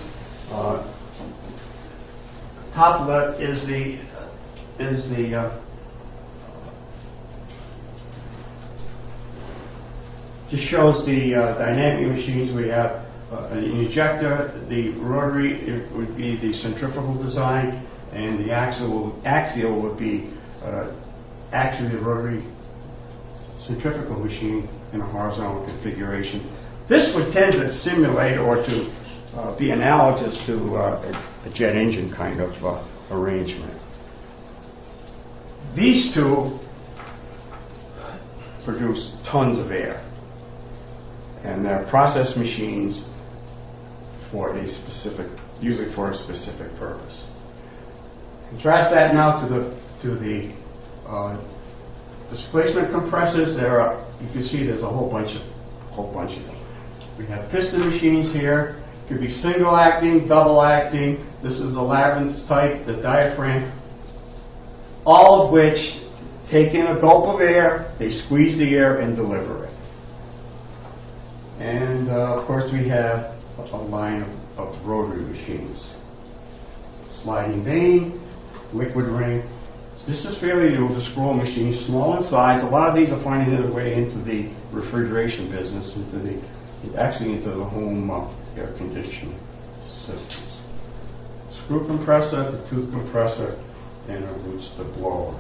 Uh, 0.51 0.83
Top 2.75 3.07
left 3.07 3.41
is 3.41 3.65
the, 3.69 4.03
is 4.83 5.09
the 5.11 5.37
uh, 5.37 5.61
just 10.51 10.65
shows 10.71 11.07
the 11.07 11.35
uh, 11.35 11.59
dynamic 11.59 12.17
machines. 12.17 12.57
We 12.57 12.69
have 12.69 13.07
uh, 13.31 13.51
an 13.53 13.63
injector, 13.63 14.67
the 14.69 14.91
rotary 14.99 15.55
it 15.69 15.97
would 15.97 16.17
be 16.17 16.35
the 16.35 16.53
centrifugal 16.55 17.23
design, 17.23 17.87
and 18.13 18.45
the 18.45 18.51
axial, 18.53 19.23
axial 19.25 19.81
would 19.83 19.97
be 19.97 20.35
uh, 20.65 20.93
actually 21.53 21.95
the 21.95 22.03
rotary 22.03 22.43
centrifugal 23.69 24.19
machine 24.19 24.69
in 24.93 25.01
a 25.01 25.07
horizontal 25.07 25.65
configuration. 25.65 26.60
This 26.91 27.13
would 27.15 27.33
tend 27.33 27.53
to 27.53 27.71
simulate 27.85 28.37
or 28.37 28.57
to 28.57 28.77
uh, 29.37 29.57
be 29.57 29.71
analogous 29.71 30.37
to 30.47 30.75
uh, 30.75 31.47
a 31.47 31.53
jet 31.55 31.77
engine 31.77 32.13
kind 32.17 32.41
of 32.41 32.51
uh, 32.65 33.15
arrangement. 33.15 33.81
These 35.77 36.13
two 36.13 36.59
produce 38.65 39.13
tons 39.31 39.65
of 39.65 39.71
air, 39.71 40.03
and 41.45 41.65
they're 41.65 41.87
process 41.91 42.37
machines 42.37 43.05
for 44.33 44.59
a 44.59 44.67
specific, 44.67 45.31
usually 45.61 45.95
for 45.95 46.11
a 46.11 46.17
specific 46.17 46.77
purpose. 46.77 47.25
Contrast 48.51 48.93
that 48.93 49.15
now 49.15 49.41
to 49.41 49.49
the 49.49 49.81
to 50.03 50.19
the 50.19 50.53
uh, 51.07 51.39
displacement 52.35 52.91
compressors. 52.91 53.57
There 53.57 53.81
are, 53.81 54.05
you 54.21 54.29
can 54.33 54.43
see 54.49 54.67
there's 54.67 54.83
a 54.83 54.89
whole 54.91 55.09
bunch 55.09 55.31
of 55.39 55.43
whole 55.95 56.13
bunch 56.13 56.37
of 56.37 56.47
them. 56.47 56.70
We 57.21 57.27
have 57.27 57.51
piston 57.51 57.91
machines 57.91 58.33
here. 58.33 58.83
Could 59.07 59.21
be 59.21 59.29
single 59.29 59.77
acting, 59.77 60.27
double 60.27 60.63
acting. 60.63 61.17
This 61.43 61.53
is 61.53 61.75
the 61.75 61.81
Lavins 61.81 62.49
type, 62.49 62.87
the 62.87 62.95
diaphragm. 63.03 63.77
All 65.05 65.45
of 65.45 65.53
which 65.53 65.77
take 66.51 66.73
in 66.73 66.87
a 66.87 66.99
gulp 66.99 67.35
of 67.35 67.43
air, 67.43 67.95
they 67.99 68.09
squeeze 68.25 68.57
the 68.59 68.71
air 68.73 69.01
and 69.01 69.15
deliver 69.15 69.67
it. 69.67 69.75
And 71.61 72.09
uh, 72.09 72.41
of 72.41 72.47
course, 72.47 72.73
we 72.73 72.89
have 72.89 73.37
a 73.59 73.77
line 73.77 74.23
of, 74.23 74.59
of 74.59 74.87
rotary 74.87 75.23
machines. 75.23 75.77
Sliding 77.23 77.65
vane, 77.65 78.27
liquid 78.73 79.05
ring. 79.05 79.43
This 80.09 80.25
is 80.25 80.41
fairly 80.41 80.71
new, 80.71 80.89
scroll 81.13 81.35
machine, 81.35 81.85
small 81.87 82.17
in 82.17 82.31
size. 82.31 82.63
A 82.63 82.67
lot 82.67 82.89
of 82.89 82.97
these 82.97 83.13
are 83.13 83.23
finding 83.23 83.55
their 83.55 83.71
way 83.71 83.93
into 83.93 84.25
the 84.25 84.49
refrigeration 84.73 85.53
business, 85.53 85.93
into 85.95 86.19
the, 86.25 86.60
actually 86.97 87.37
into 87.37 87.51
the 87.51 87.65
home 87.65 88.11
air 88.57 88.75
conditioning 88.77 89.39
systems. 90.07 90.57
Screw 91.65 91.87
compressor, 91.87 92.53
the 92.53 92.67
tooth 92.71 92.91
compressor, 92.91 93.59
and 94.09 94.25
a 94.25 94.33
Roots 94.45 94.69
blower. 94.97 95.39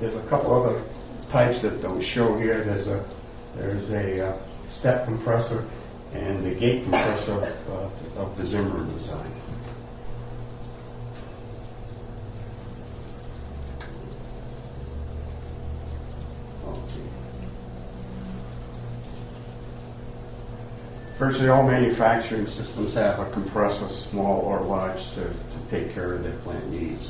There's 0.00 0.14
a 0.14 0.28
couple 0.28 0.52
other 0.52 0.82
types 1.30 1.62
that 1.62 1.80
don't 1.80 2.02
show 2.14 2.38
here. 2.38 2.64
There's 2.64 2.86
a 2.86 3.04
there's 3.56 3.88
a 3.90 4.26
uh, 4.26 4.78
step 4.80 5.06
compressor 5.06 5.70
and 6.12 6.44
the 6.44 6.58
gate 6.58 6.82
compressor 6.82 7.56
uh, 7.68 8.20
of 8.20 8.36
the 8.36 8.46
Zimmern 8.46 8.92
design. 8.96 9.30
Okay. 16.66 17.14
Virtually 21.18 21.48
all 21.48 21.62
manufacturing 21.62 22.46
systems 22.46 22.94
have 22.94 23.20
a 23.20 23.30
compressor, 23.32 23.88
small 24.10 24.40
or 24.40 24.60
large, 24.62 24.98
to, 25.14 25.30
to 25.30 25.58
take 25.70 25.94
care 25.94 26.14
of 26.14 26.24
their 26.24 26.38
plant 26.42 26.68
needs. 26.70 27.08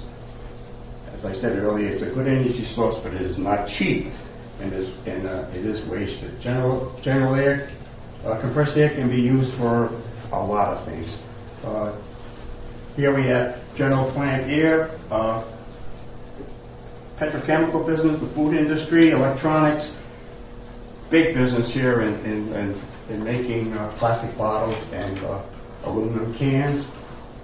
As 1.16 1.24
I 1.24 1.32
said 1.40 1.56
earlier, 1.56 1.88
it's 1.88 2.02
a 2.02 2.12
good 2.12 2.26
energy 2.26 2.64
source, 2.74 2.96
but 3.02 3.14
it 3.14 3.22
is 3.22 3.38
not 3.38 3.66
cheap, 3.78 4.12
and 4.60 4.74
is 4.74 4.92
and 5.06 5.26
uh, 5.26 5.48
it 5.54 5.64
is 5.64 5.88
wasted. 5.88 6.40
General 6.42 7.00
general 7.02 7.34
air 7.34 7.70
uh, 8.26 8.40
compressed 8.40 8.76
air 8.76 8.90
can 8.94 9.08
be 9.08 9.20
used 9.20 9.56
for 9.58 9.88
a 10.32 10.40
lot 10.40 10.76
of 10.76 10.86
things. 10.86 11.08
Uh, 11.62 11.96
here 12.96 13.14
we 13.14 13.26
have 13.26 13.60
general 13.76 14.12
plant 14.12 14.50
air, 14.50 14.96
uh, 15.10 15.44
petrochemical 17.20 17.86
business, 17.86 18.20
the 18.20 18.32
food 18.34 18.54
industry, 18.54 19.10
electronics, 19.10 19.84
big 21.10 21.34
business 21.34 21.72
here 21.74 22.02
in, 22.02 22.14
in, 22.24 22.52
in, 22.52 22.93
in 23.10 23.22
making 23.22 23.72
uh, 23.72 23.94
plastic 23.98 24.36
bottles 24.36 24.78
and 24.92 25.18
uh, 25.24 25.44
aluminum 25.84 26.36
cans, 26.38 26.84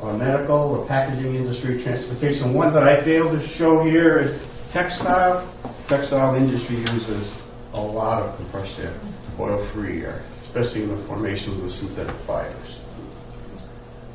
uh, 0.00 0.16
medical, 0.16 0.80
the 0.80 0.88
packaging 0.88 1.34
industry, 1.36 1.82
transportation. 1.84 2.54
One 2.54 2.72
that 2.72 2.82
I 2.82 3.04
failed 3.04 3.38
to 3.38 3.42
show 3.58 3.84
here 3.84 4.20
is 4.20 4.40
textile. 4.72 5.44
Textile 5.88 6.34
industry 6.36 6.80
uses 6.80 7.28
a 7.74 7.80
lot 7.80 8.22
of 8.22 8.36
compressed 8.38 8.78
air, 8.80 8.96
oil-free 9.38 10.02
air, 10.02 10.24
especially 10.48 10.84
in 10.84 10.96
the 10.96 11.04
formation 11.06 11.60
of 11.60 11.68
the 11.68 11.70
synthetic 11.70 12.16
fibers. 12.26 12.80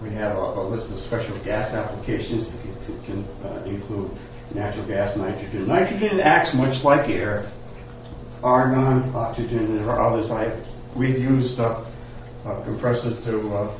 We 0.01 0.13
have 0.15 0.35
a, 0.35 0.59
a 0.59 0.63
list 0.67 0.91
of 0.91 0.99
special 1.07 1.37
gas 1.45 1.71
applications 1.71 2.49
that 2.51 2.59
can, 2.63 2.97
can 3.05 3.19
uh, 3.45 3.63
include 3.63 4.11
natural 4.53 4.87
gas, 4.87 5.15
nitrogen. 5.17 5.67
Nitrogen 5.67 6.19
acts 6.19 6.51
much 6.55 6.83
like 6.83 7.09
air. 7.09 7.51
Argon, 8.43 9.15
oxygen, 9.15 9.59
and 9.59 9.79
there 9.79 9.89
are 9.89 10.01
others. 10.01 10.29
I, 10.29 10.51
we've 10.97 11.19
used 11.19 11.59
uh, 11.59 11.83
compressors 12.63 13.23
to 13.25 13.39
uh, 13.51 13.77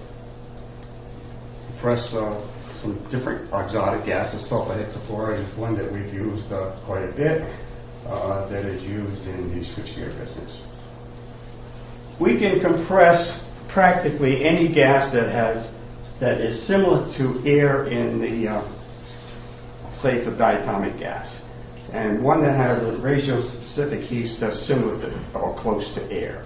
compress 1.72 2.04
uh, 2.14 2.44
some 2.82 3.00
different 3.10 3.48
exotic 3.54 4.06
gases. 4.06 4.48
Sulfur 4.50 4.76
hexafluoride 4.76 5.48
is 5.48 5.58
one 5.58 5.78
that 5.78 5.92
we've 5.92 6.14
used 6.14 6.48
quite 6.86 7.08
a 7.08 7.14
bit 7.16 7.42
that 8.06 8.66
is 8.66 8.84
used 8.84 9.28
in 9.28 9.50
the 9.50 9.66
switchgear 9.74 10.12
business. 10.20 10.62
We 12.20 12.38
can 12.38 12.62
compress 12.62 13.40
practically 13.74 14.46
any 14.46 14.74
gas 14.74 15.12
that 15.14 15.32
has 15.32 15.72
that 16.20 16.40
is 16.40 16.66
similar 16.68 17.06
to 17.18 17.44
air 17.46 17.88
in 17.88 18.22
the, 18.22 18.50
uh, 18.50 18.64
say, 20.02 20.16
it's 20.16 20.28
a 20.28 20.32
diatomic 20.32 20.98
gas, 20.98 21.28
and 21.92 22.24
one 22.24 22.42
that 22.42 22.56
has 22.56 22.82
a 22.82 23.02
ratio-specific 23.02 24.02
heat 24.02 24.32
that's 24.40 24.66
similar 24.66 24.96
to 25.02 25.32
or 25.36 25.60
close 25.62 25.84
to 25.96 26.04
air. 26.10 26.45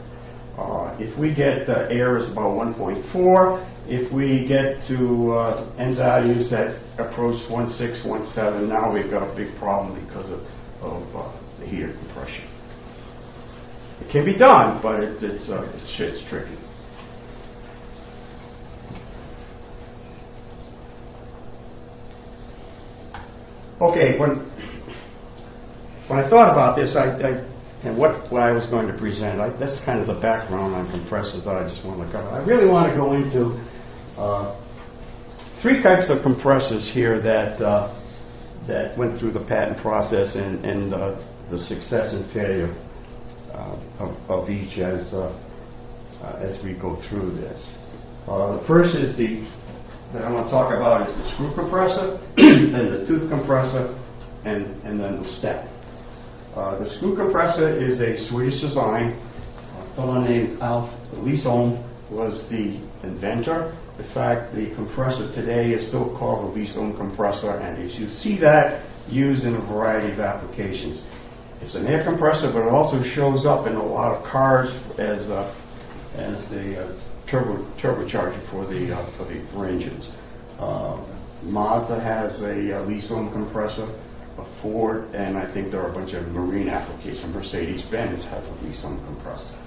Uh, 0.59 0.93
if 0.99 1.17
we 1.17 1.33
get 1.33 1.65
the 1.65 1.87
air 1.89 2.17
is 2.17 2.29
about 2.31 2.51
1.4, 2.51 3.87
if 3.87 4.11
we 4.11 4.45
get 4.45 4.85
to 4.89 5.31
uh, 5.31 5.73
N 5.79 5.95
values 5.95 6.49
that 6.51 6.75
approach 6.99 7.39
1.6, 7.49 8.05
1.7, 8.05 8.67
now 8.67 8.93
we've 8.93 9.09
got 9.09 9.23
a 9.23 9.33
big 9.35 9.57
problem 9.57 10.05
because 10.05 10.29
of, 10.29 10.41
of 10.83 11.15
uh, 11.15 11.31
the 11.59 11.65
heater 11.65 11.93
compression. 12.03 12.43
It 14.01 14.11
can 14.11 14.25
be 14.25 14.37
done, 14.37 14.81
but 14.83 15.01
it, 15.01 15.23
it's, 15.23 15.49
uh, 15.49 15.63
it's, 15.73 15.95
it's 15.97 16.29
tricky. 16.29 16.57
Okay, 23.79 24.19
when 24.19 24.43
when 26.09 26.19
I 26.19 26.29
thought 26.29 26.51
about 26.51 26.75
this, 26.75 26.97
I, 26.97 27.15
I 27.15 27.58
and 27.83 27.97
what, 27.97 28.31
what 28.31 28.43
I 28.43 28.51
was 28.51 28.67
going 28.67 28.87
to 28.87 28.97
present, 28.97 29.39
I, 29.39 29.49
that's 29.57 29.79
kind 29.85 29.99
of 29.99 30.07
the 30.07 30.19
background 30.19 30.75
on 30.75 30.91
compressors 30.91 31.43
that 31.45 31.55
I 31.55 31.63
just 31.63 31.85
want 31.85 32.03
to 32.03 32.11
cover. 32.11 32.27
I 32.27 32.43
really 32.43 32.67
want 32.67 32.91
to 32.91 32.95
go 32.97 33.13
into 33.15 33.55
uh, 34.19 34.59
three 35.61 35.81
types 35.81 36.09
of 36.09 36.21
compressors 36.23 36.91
here 36.93 37.21
that 37.21 37.63
uh, 37.63 37.95
that 38.67 38.97
went 38.97 39.19
through 39.19 39.31
the 39.31 39.45
patent 39.45 39.79
process 39.81 40.35
and, 40.35 40.63
and 40.65 40.91
the 40.91 41.57
success 41.71 42.13
and 42.13 42.31
failure 42.33 42.75
uh, 43.53 43.79
of, 43.99 44.29
of, 44.29 44.49
each 44.49 44.77
as 44.77 45.11
uh, 45.13 45.33
uh, 46.21 46.39
as 46.43 46.63
we 46.63 46.73
go 46.73 47.01
through 47.09 47.31
this. 47.31 47.59
the 48.27 48.63
first 48.67 48.95
is 48.95 49.17
the 49.17 49.47
that 50.13 50.25
I 50.25 50.31
want 50.31 50.47
to 50.47 50.51
talk 50.51 50.73
about 50.73 51.07
is 51.07 51.15
the 51.15 51.25
screw 51.33 51.53
compressor, 51.53 52.17
then 52.37 52.89
the 52.91 53.05
tooth 53.07 53.29
compressor, 53.29 53.93
and, 54.43 54.65
and 54.81 54.99
then 54.99 55.21
the 55.21 55.29
step. 55.37 55.69
Uh, 56.55 56.79
the 56.79 56.89
screw 56.97 57.15
compressor 57.15 57.77
is 57.77 58.01
a 58.01 58.29
Swedish 58.29 58.59
design. 58.61 59.13
A 59.13 59.95
fellow 59.95 60.19
named 60.19 60.59
Alf 60.61 60.89
Lysholm 61.13 61.85
was 62.09 62.45
the 62.49 62.81
inventor. 63.05 63.77
In 63.99 64.13
fact, 64.13 64.55
the 64.55 64.73
compressor 64.75 65.29
today 65.35 65.69
is 65.71 65.87
still 65.89 66.17
called 66.17 66.49
the 66.49 66.59
Lysholm 66.59 66.97
compressor, 66.97 67.51
and 67.51 67.91
you 67.91 68.09
see 68.09 68.39
that 68.39 68.81
used 69.07 69.45
in 69.45 69.55
a 69.55 69.61
variety 69.67 70.11
of 70.13 70.19
applications. 70.19 71.03
It's 71.61 71.75
an 71.75 71.85
air 71.85 72.03
compressor, 72.03 72.49
but 72.51 72.65
it 72.65 72.71
also 72.71 73.03
shows 73.13 73.45
up 73.45 73.67
in 73.67 73.75
a 73.75 73.83
lot 73.83 74.15
of 74.15 74.23
cars 74.23 74.71
as, 74.97 75.27
uh, 75.29 75.53
as 76.15 76.49
the 76.49 76.81
uh, 76.81 77.29
turbo, 77.29 77.61
turbocharger 77.77 78.39
for 78.49 78.65
the 78.65 78.95
uh, 78.95 79.17
for 79.17 79.25
the 79.25 79.45
for 79.53 79.67
engines. 79.67 80.09
Uh, 80.57 80.97
Mazda 81.43 81.99
has 81.99 82.39
a 82.41 82.79
Lysholm 82.87 83.31
compressor, 83.31 83.85
a 83.85 84.08
Ford, 84.61 85.13
and 85.13 85.37
I 85.37 85.51
think 85.53 85.71
there 85.71 85.81
are 85.81 85.91
a 85.91 85.93
bunch 85.93 86.13
of 86.13 86.27
marine 86.27 86.69
applications. 86.69 87.33
Mercedes-Benz 87.33 88.23
has 88.25 88.43
a 88.45 88.53
Lysholm 88.63 89.03
compressor. 89.05 89.57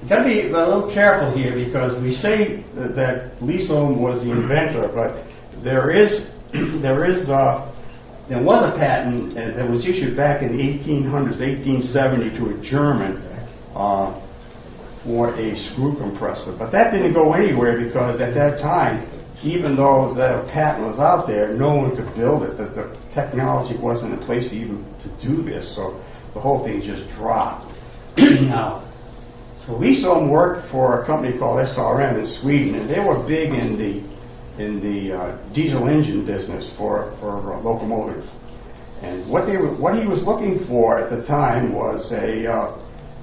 You've 0.00 0.08
got 0.08 0.22
to 0.22 0.24
be 0.24 0.48
a 0.48 0.52
little 0.52 0.90
careful 0.92 1.36
here 1.36 1.54
because 1.54 2.02
we 2.02 2.14
say 2.14 2.64
that, 2.74 2.94
that 2.96 3.42
was 3.42 4.22
the 4.24 4.30
inventor, 4.30 4.90
but 4.94 5.24
there 5.62 5.90
is 5.90 6.30
there 6.82 7.04
is 7.04 7.28
uh, 7.28 7.74
there 8.28 8.42
was 8.42 8.60
a 8.60 8.78
patent 8.78 9.34
that 9.34 9.68
was 9.68 9.84
issued 9.86 10.16
back 10.16 10.42
in 10.42 10.56
the 10.56 10.62
1800s, 10.62 11.40
1870, 11.40 12.36
to 12.36 12.42
a 12.52 12.70
German 12.70 13.16
uh, 13.74 14.20
for 15.04 15.32
a 15.34 15.56
screw 15.72 15.96
compressor. 15.96 16.54
But 16.58 16.70
that 16.72 16.92
didn't 16.92 17.14
go 17.14 17.32
anywhere 17.32 17.80
because 17.80 18.20
at 18.20 18.34
that 18.34 18.60
time, 18.60 19.08
even 19.42 19.76
though 19.76 20.14
the 20.14 20.50
patent 20.52 20.86
was 20.86 20.98
out 20.98 21.26
there, 21.26 21.54
no 21.54 21.74
one 21.76 21.94
could 21.94 22.10
build 22.16 22.42
it. 22.42 22.58
The, 22.58 22.66
the 22.74 22.86
technology 23.14 23.78
wasn't 23.80 24.14
in 24.14 24.20
place 24.26 24.50
even 24.52 24.82
to 25.02 25.08
do 25.22 25.42
this, 25.42 25.74
so 25.76 26.02
the 26.34 26.40
whole 26.40 26.64
thing 26.64 26.82
just 26.82 27.06
dropped. 27.14 27.70
now, 28.18 28.82
so 29.64 29.74
Lysholm 29.74 30.30
worked 30.30 30.70
for 30.72 31.02
a 31.02 31.06
company 31.06 31.38
called 31.38 31.58
SRM 31.58 32.18
in 32.18 32.26
Sweden, 32.42 32.74
and 32.74 32.90
they 32.90 32.98
were 32.98 33.22
big 33.26 33.54
in 33.54 33.78
the 33.78 34.18
in 34.58 34.82
the 34.82 35.14
uh, 35.14 35.54
diesel 35.54 35.86
engine 35.86 36.26
business 36.26 36.68
for 36.76 37.14
for 37.20 37.54
uh, 37.54 37.60
locomotives. 37.60 38.26
And 39.02 39.30
what 39.30 39.46
they 39.46 39.56
were, 39.56 39.78
what 39.78 39.94
he 39.94 40.04
was 40.04 40.24
looking 40.26 40.66
for 40.66 40.98
at 40.98 41.10
the 41.14 41.24
time 41.26 41.72
was 41.72 42.10
a 42.10 42.50
uh, 42.50 42.74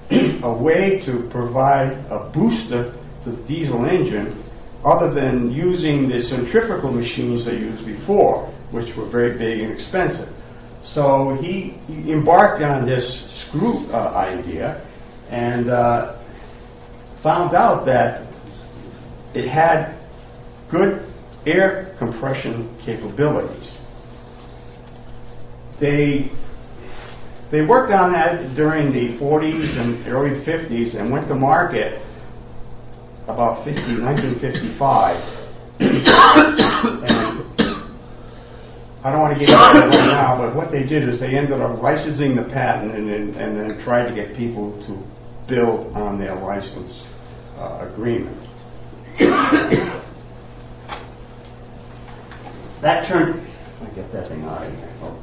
a 0.47 0.63
way 0.63 1.01
to 1.05 1.27
provide 1.29 1.91
a 2.07 2.31
booster 2.31 2.95
to 3.25 3.31
the 3.31 3.43
diesel 3.47 3.83
engine 3.83 4.44
other 4.85 5.13
than 5.13 5.51
using 5.51 6.07
the 6.07 6.21
centrifugal 6.29 6.91
machines 6.91 7.45
they 7.45 7.53
used 7.53 7.85
before, 7.85 8.53
which 8.71 8.95
were 8.95 9.09
very 9.09 9.37
big 9.37 9.61
and 9.61 9.73
expensive. 9.73 10.29
So 10.93 11.35
he, 11.41 11.73
embarked 11.89 12.61
on 12.61 12.85
this 12.85 13.03
screw 13.47 13.89
uh, 13.91 14.13
idea 14.13 14.85
and 15.29 15.69
uh, 15.71 16.21
found 17.23 17.55
out 17.55 17.85
that 17.87 18.29
it 19.33 19.49
had 19.49 19.99
good 20.69 21.11
air 21.47 21.95
compression 21.97 22.79
capabilities. 22.85 23.69
They 25.81 26.31
they 27.51 27.61
worked 27.61 27.91
on 27.91 28.11
that 28.13 28.55
during 28.55 28.91
the 28.91 29.19
40s 29.19 29.79
and 29.79 30.07
early 30.07 30.43
50s 30.45 30.99
and 30.99 31.11
went 31.11 31.27
to 31.27 31.35
market 31.35 32.01
about 33.27 33.65
50, 33.65 33.81
1955. 34.01 35.17
and 35.79 36.07
I 39.03 39.11
don't 39.11 39.21
want 39.21 39.37
to 39.37 39.39
get 39.39 39.49
into 39.49 39.87
right 39.87 40.13
now, 40.13 40.37
but 40.37 40.55
what 40.55 40.71
they 40.71 40.83
did 40.83 41.09
is 41.09 41.19
they 41.19 41.35
ended 41.35 41.61
up 41.61 41.81
licensing 41.81 42.35
the 42.35 42.43
patent 42.43 42.95
and 42.95 43.09
then, 43.09 43.35
and 43.35 43.57
then 43.57 43.83
tried 43.83 44.09
to 44.09 44.15
get 44.15 44.35
people 44.35 44.71
to 44.87 45.03
build 45.47 45.93
on 45.93 46.17
their 46.19 46.35
license 46.35 47.03
uh, 47.57 47.87
agreement. 47.91 48.41
that 52.81 53.07
turned. 53.07 53.41
I 53.81 53.85
get 53.93 54.11
that 54.11 54.29
thing 54.29 54.43
out 54.43 54.65
of 54.65 54.73
here. 54.73 54.91
Oh. 55.01 55.21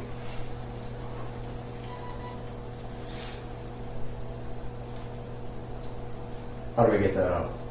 How 6.76 6.86
do 6.86 6.92
we 6.92 6.98
get 6.98 7.14
that 7.14 7.32
out? 7.32 7.61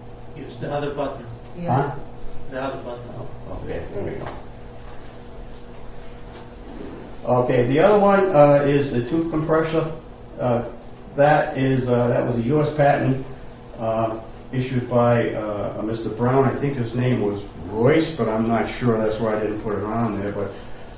Use 0.42 0.60
the 0.60 0.72
other 0.72 0.96
button. 0.96 1.26
Huh? 1.66 1.96
The 2.50 2.62
other 2.62 2.84
button. 2.84 3.10
Okay, 3.62 3.88
there 3.94 4.04
we 4.04 4.12
go. 4.18 4.26
Okay, 7.44 7.68
the 7.68 7.80
other 7.80 8.00
one 8.00 8.36
uh, 8.36 8.66
is 8.66 8.92
the 8.92 9.08
tooth 9.10 9.30
compressor. 9.30 9.94
Uh, 10.42 10.74
that 11.16 11.58
is 11.58 11.88
uh, 11.88 12.08
that 12.08 12.26
was 12.26 12.38
a 12.40 12.44
U.S. 12.58 12.70
patent 12.76 13.26
uh, 13.78 14.26
issued 14.52 14.90
by 14.90 15.30
uh, 15.30 15.78
a 15.80 15.84
Mr. 15.84 16.18
Brown. 16.18 16.46
I 16.46 16.60
think 16.60 16.78
his 16.78 16.96
name 16.96 17.22
was 17.22 17.44
Royce, 17.70 18.16
but 18.18 18.28
I'm 18.28 18.48
not 18.48 18.66
sure. 18.80 18.98
That's 18.98 19.22
why 19.22 19.38
I 19.38 19.42
didn't 19.42 19.62
put 19.62 19.78
it 19.78 19.84
on 19.84 20.20
there. 20.20 20.34
But 20.34 20.50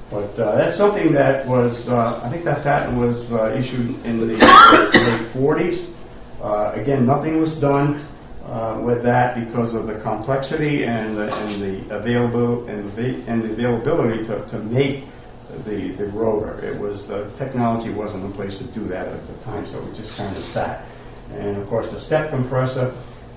but 0.09 0.39
uh, 0.39 0.55
that's 0.55 0.77
something 0.77 1.11
that 1.13 1.45
was 1.47 1.75
uh, 1.89 2.21
I 2.23 2.31
think 2.31 2.45
that 2.45 2.63
patent 2.63 2.97
was 2.97 3.17
uh, 3.33 3.51
issued 3.51 3.99
in 4.05 4.19
the 4.21 4.25
late 4.37 5.35
40s. 5.35 5.91
Uh, 6.39 6.79
again, 6.79 7.05
nothing 7.05 7.39
was 7.41 7.51
done 7.59 8.07
uh, 8.45 8.81
with 8.83 9.03
that 9.03 9.39
because 9.39 9.73
of 9.73 9.87
the 9.87 9.99
complexity 10.03 10.83
and 10.83 11.15
the, 11.15 11.27
and 11.31 11.63
the 11.63 11.95
available 11.95 12.67
and 12.67 12.91
the, 12.97 13.23
and 13.31 13.43
the 13.43 13.53
availability 13.53 14.27
to, 14.27 14.43
to 14.51 14.59
make 14.59 15.05
the, 15.63 15.95
the 15.97 16.11
rotor. 16.11 16.59
It 16.59 16.79
was 16.79 17.05
the 17.07 17.31
technology 17.37 17.93
wasn't 17.93 18.25
in 18.25 18.33
place 18.33 18.57
to 18.59 18.67
do 18.73 18.87
that 18.89 19.07
at 19.07 19.27
the 19.27 19.35
time, 19.45 19.67
so 19.71 19.79
it 19.87 19.95
just 19.95 20.15
kind 20.17 20.35
of 20.35 20.43
sat. 20.51 20.83
And 21.31 21.57
of 21.57 21.67
course, 21.69 21.87
the 21.91 22.01
step 22.01 22.31
compressor 22.31 22.91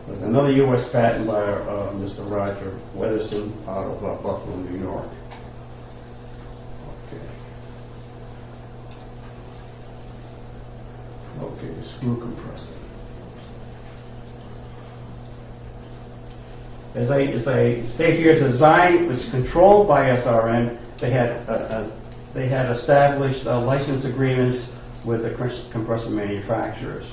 was 0.08 0.22
another 0.22 0.50
U.S. 0.52 0.88
patent 0.92 1.26
by 1.26 1.42
uh, 1.42 1.92
Mr. 1.94 2.28
Roger 2.30 2.78
Weatherson 2.94 3.52
out 3.66 3.86
of 3.86 4.02
uh, 4.02 4.22
Buffalo, 4.22 4.56
New 4.56 4.78
York. 4.78 5.10
Okay. 7.06 7.22
Okay, 11.42 11.74
the 11.74 11.84
screw 11.96 12.18
compressor. 12.18 12.85
As 16.96 17.10
I, 17.10 17.20
as 17.24 17.46
I 17.46 17.84
state 17.94 18.20
here, 18.20 18.40
design 18.40 19.06
was 19.06 19.28
controlled 19.30 19.86
by 19.86 20.16
SRM. 20.16 20.80
They 20.98 21.10
had, 21.12 21.46
uh, 21.46 21.52
uh, 21.52 22.32
they 22.32 22.48
had 22.48 22.74
established 22.74 23.46
uh, 23.46 23.60
license 23.60 24.06
agreements 24.06 24.72
with 25.04 25.20
the 25.20 25.36
compressor 25.72 26.08
manufacturers. 26.08 27.04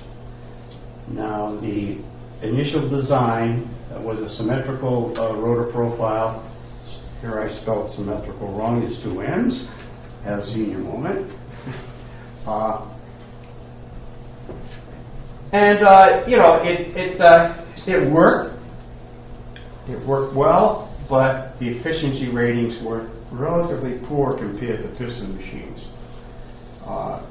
Now, 1.10 1.60
the 1.60 2.00
initial 2.48 2.90
design 2.90 3.68
was 4.00 4.20
a 4.24 4.34
symmetrical 4.38 5.14
rotor 5.36 5.70
profile. 5.74 6.50
Here 7.20 7.42
I 7.42 7.52
spelled 7.62 7.94
symmetrical 7.98 8.58
wrong. 8.58 8.84
It's 8.84 9.04
two 9.04 9.20
M's. 9.20 9.68
Have 10.24 10.40
a 10.40 10.46
senior 10.46 10.80
moment. 10.80 11.30
And, 15.52 15.80
you 16.28 16.38
know, 16.38 16.60
it, 16.64 16.98
it, 16.98 17.22
it 17.86 18.12
worked. 18.12 18.63
It 19.88 20.06
worked 20.08 20.36
well, 20.36 20.96
but 21.10 21.60
the 21.60 21.68
efficiency 21.68 22.30
ratings 22.30 22.80
were 22.86 23.12
relatively 23.32 24.00
poor 24.08 24.38
compared 24.38 24.84
to 24.84 24.90
piston 24.98 25.36
machines. 25.36 25.80
Uh, 26.86 27.28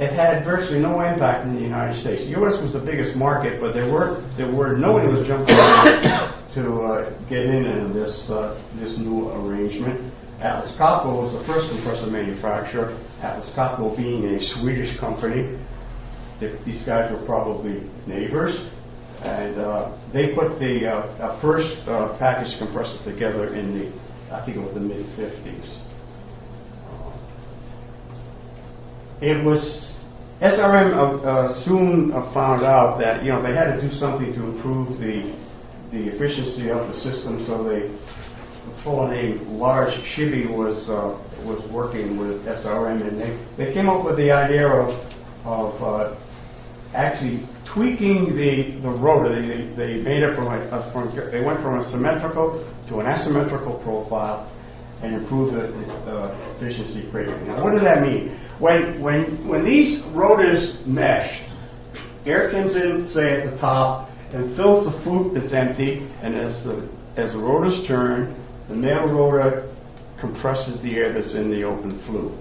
it 0.00 0.16
had 0.16 0.44
virtually 0.44 0.80
no 0.80 1.04
impact 1.04 1.44
in 1.44 1.54
the 1.54 1.60
United 1.60 2.00
States. 2.00 2.24
The 2.24 2.40
U.S. 2.40 2.56
was 2.64 2.72
the 2.72 2.80
biggest 2.80 3.16
market, 3.16 3.60
but 3.60 3.74
there 3.74 3.92
were 3.92 4.24
there 4.40 4.48
were 4.48 4.72
nobody 4.72 5.12
was 5.12 5.28
jumping 5.28 5.52
to 6.56 6.62
uh, 6.80 7.12
get 7.28 7.44
in 7.44 7.68
in 7.68 7.92
this 7.92 8.16
uh, 8.32 8.56
this 8.80 8.96
new 8.96 9.28
arrangement. 9.28 10.08
Atlas 10.40 10.72
Copco 10.80 11.20
was 11.20 11.36
the 11.36 11.44
first 11.44 11.68
compressor 11.68 12.08
manufacturer. 12.08 12.96
Atlas 13.20 13.52
Copco 13.52 13.92
being 13.92 14.24
a 14.24 14.40
Swedish 14.56 14.96
company, 14.98 15.60
these 16.40 16.80
guys 16.88 17.12
were 17.12 17.20
probably 17.28 17.84
neighbors, 18.08 18.56
and 19.22 19.60
uh, 19.60 19.96
they 20.12 20.34
put 20.34 20.58
the 20.58 20.86
uh, 20.86 20.92
uh, 21.20 21.40
first 21.42 21.86
uh, 21.88 22.16
package 22.18 22.58
compressor 22.58 23.04
together 23.04 23.54
in 23.54 23.78
the 23.78 24.10
I 24.34 24.44
think 24.44 24.56
it 24.56 24.60
was 24.60 24.74
the 24.74 24.80
mid 24.80 25.04
50s. 25.18 25.66
It 29.20 29.44
was 29.44 29.60
SRM 30.40 30.96
uh, 30.96 31.28
uh, 31.28 31.64
soon 31.66 32.12
uh, 32.12 32.32
found 32.32 32.64
out 32.64 32.98
that 33.00 33.24
you 33.24 33.30
know 33.30 33.42
they 33.42 33.52
had 33.52 33.74
to 33.74 33.80
do 33.80 33.92
something 33.96 34.32
to 34.32 34.42
improve 34.56 34.98
the 34.98 35.36
the 35.92 36.14
efficiency 36.14 36.70
of 36.70 36.88
the 36.88 36.94
system. 37.04 37.44
So 37.46 37.64
they 37.64 37.92
a 38.72 38.84
fellow 38.84 39.10
named 39.10 39.42
Lars 39.48 39.92
Schibbye 40.14 40.48
was 40.48 40.88
uh, 40.88 41.20
was 41.44 41.60
working 41.70 42.16
with 42.16 42.46
SRM, 42.46 43.06
and 43.06 43.20
they, 43.20 43.64
they 43.64 43.74
came 43.74 43.88
up 43.88 44.04
with 44.04 44.16
the 44.16 44.30
idea 44.30 44.66
of 44.66 44.88
of 45.44 45.82
uh, 45.82 46.16
actually 46.94 47.44
tweaking 47.74 48.36
the, 48.36 48.80
the 48.82 48.90
rotor. 48.90 49.34
They, 49.34 49.74
they 49.76 50.02
made 50.02 50.22
it 50.22 50.34
from 50.34 50.46
a, 50.46 50.58
a 50.70 50.90
from, 50.92 51.14
they 51.30 51.44
went 51.44 51.62
from 51.62 51.78
a 51.78 51.90
symmetrical 51.90 52.66
to 52.88 53.00
an 53.00 53.06
asymmetrical 53.06 53.78
profile 53.82 54.50
and 55.02 55.14
improved 55.14 55.54
the 55.54 55.64
uh, 56.10 56.56
efficiency 56.56 57.10
greatly. 57.10 57.34
Now, 57.46 57.64
what 57.64 57.72
does 57.72 57.82
that 57.82 58.02
mean? 58.02 58.36
When 58.58 59.00
when 59.00 59.48
when 59.48 59.64
these 59.64 60.02
rotors 60.14 60.76
mesh, 60.86 61.30
air 62.26 62.50
comes 62.50 62.76
in, 62.76 63.10
say 63.14 63.40
at 63.40 63.50
the 63.50 63.56
top, 63.56 64.10
and 64.32 64.54
fills 64.56 64.92
the 64.92 65.00
flute 65.02 65.32
that's 65.34 65.52
empty, 65.52 66.06
and 66.22 66.36
as 66.36 66.62
the 66.64 66.88
as 67.16 67.32
the 67.32 67.38
rotors 67.38 67.80
turn, 67.88 68.36
the 68.68 68.74
male 68.74 69.08
rotor 69.08 69.74
compresses 70.20 70.82
the 70.82 70.94
air 70.96 71.14
that's 71.14 71.34
in 71.34 71.50
the 71.50 71.62
open 71.62 72.02
flute. 72.06 72.32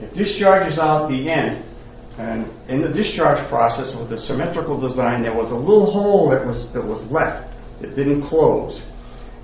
It 0.00 0.12
discharges 0.14 0.78
out 0.78 1.08
the 1.08 1.30
end, 1.30 1.64
and 2.18 2.44
in 2.68 2.82
the 2.82 2.92
discharge 2.92 3.48
process 3.48 3.94
with 3.98 4.10
the 4.10 4.18
symmetrical 4.18 4.78
design, 4.78 5.22
there 5.22 5.34
was 5.34 5.50
a 5.50 5.56
little 5.56 5.90
hole 5.90 6.28
that 6.30 6.44
was 6.44 6.68
that 6.74 6.84
was 6.84 7.00
left. 7.10 7.48
It 7.80 7.96
didn't 7.96 8.28
close. 8.28 8.76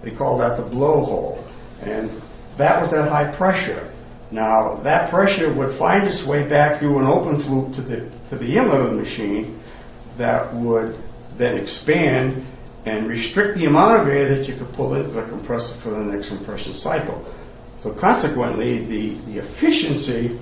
They 0.04 0.12
called 0.12 0.40
that 0.42 0.56
the 0.60 0.68
blowhole, 0.68 1.40
and 1.80 2.20
that 2.58 2.80
was 2.80 2.92
at 2.92 3.08
high 3.08 3.34
pressure. 3.36 3.88
Now 4.30 4.80
that 4.84 5.08
pressure 5.10 5.54
would 5.56 5.78
find 5.78 6.06
its 6.06 6.20
way 6.28 6.44
back 6.48 6.78
through 6.80 7.00
an 7.00 7.06
open 7.06 7.40
flute 7.48 7.72
to 7.76 7.82
the 7.82 7.98
to 8.28 8.36
the 8.36 8.50
inlet 8.52 8.84
of 8.84 8.90
the 8.92 9.00
machine, 9.00 9.64
that 10.18 10.52
would 10.52 10.92
then 11.38 11.56
expand 11.56 12.44
and 12.84 13.08
restrict 13.08 13.56
the 13.56 13.64
amount 13.64 14.00
of 14.00 14.08
air 14.08 14.28
that 14.28 14.46
you 14.46 14.56
could 14.58 14.68
pull 14.76 14.94
into 14.94 15.08
the 15.08 15.24
compressor 15.28 15.72
for 15.82 15.90
the 15.90 16.04
next 16.04 16.28
compression 16.28 16.74
cycle. 16.84 17.24
So 17.82 17.94
consequently, 17.94 18.84
the, 18.84 19.04
the 19.30 19.36
efficiency 19.38 20.36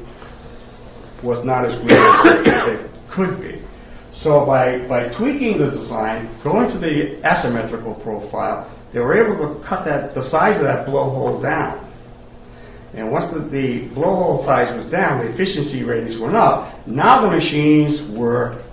was 1.27 1.45
not 1.45 1.67
as 1.67 1.75
great 1.83 1.99
as 1.99 2.79
it 2.79 2.91
could 3.11 3.41
be. 3.43 3.61
So 4.23 4.47
by, 4.47 4.87
by 4.89 5.12
tweaking 5.19 5.59
the 5.59 5.71
design, 5.71 6.41
going 6.43 6.71
to 6.71 6.79
the 6.79 7.21
asymmetrical 7.27 7.95
profile, 8.01 8.73
they 8.95 9.01
were 9.01 9.19
able 9.19 9.37
to 9.37 9.69
cut 9.69 9.85
that 9.85 10.15
the 10.15 10.23
size 10.31 10.57
of 10.57 10.62
that 10.62 10.87
blowhole 10.87 11.43
down. 11.43 11.83
And 12.95 13.12
once 13.12 13.27
the, 13.35 13.41
the 13.41 13.93
blowhole 13.93 14.47
size 14.47 14.73
was 14.79 14.91
down, 14.91 15.21
the 15.21 15.35
efficiency 15.35 15.83
ratings 15.83 16.19
went 16.21 16.35
up. 16.35 16.87
Now 16.87 17.21
the 17.21 17.37
machines 17.37 18.17
were 18.17 18.65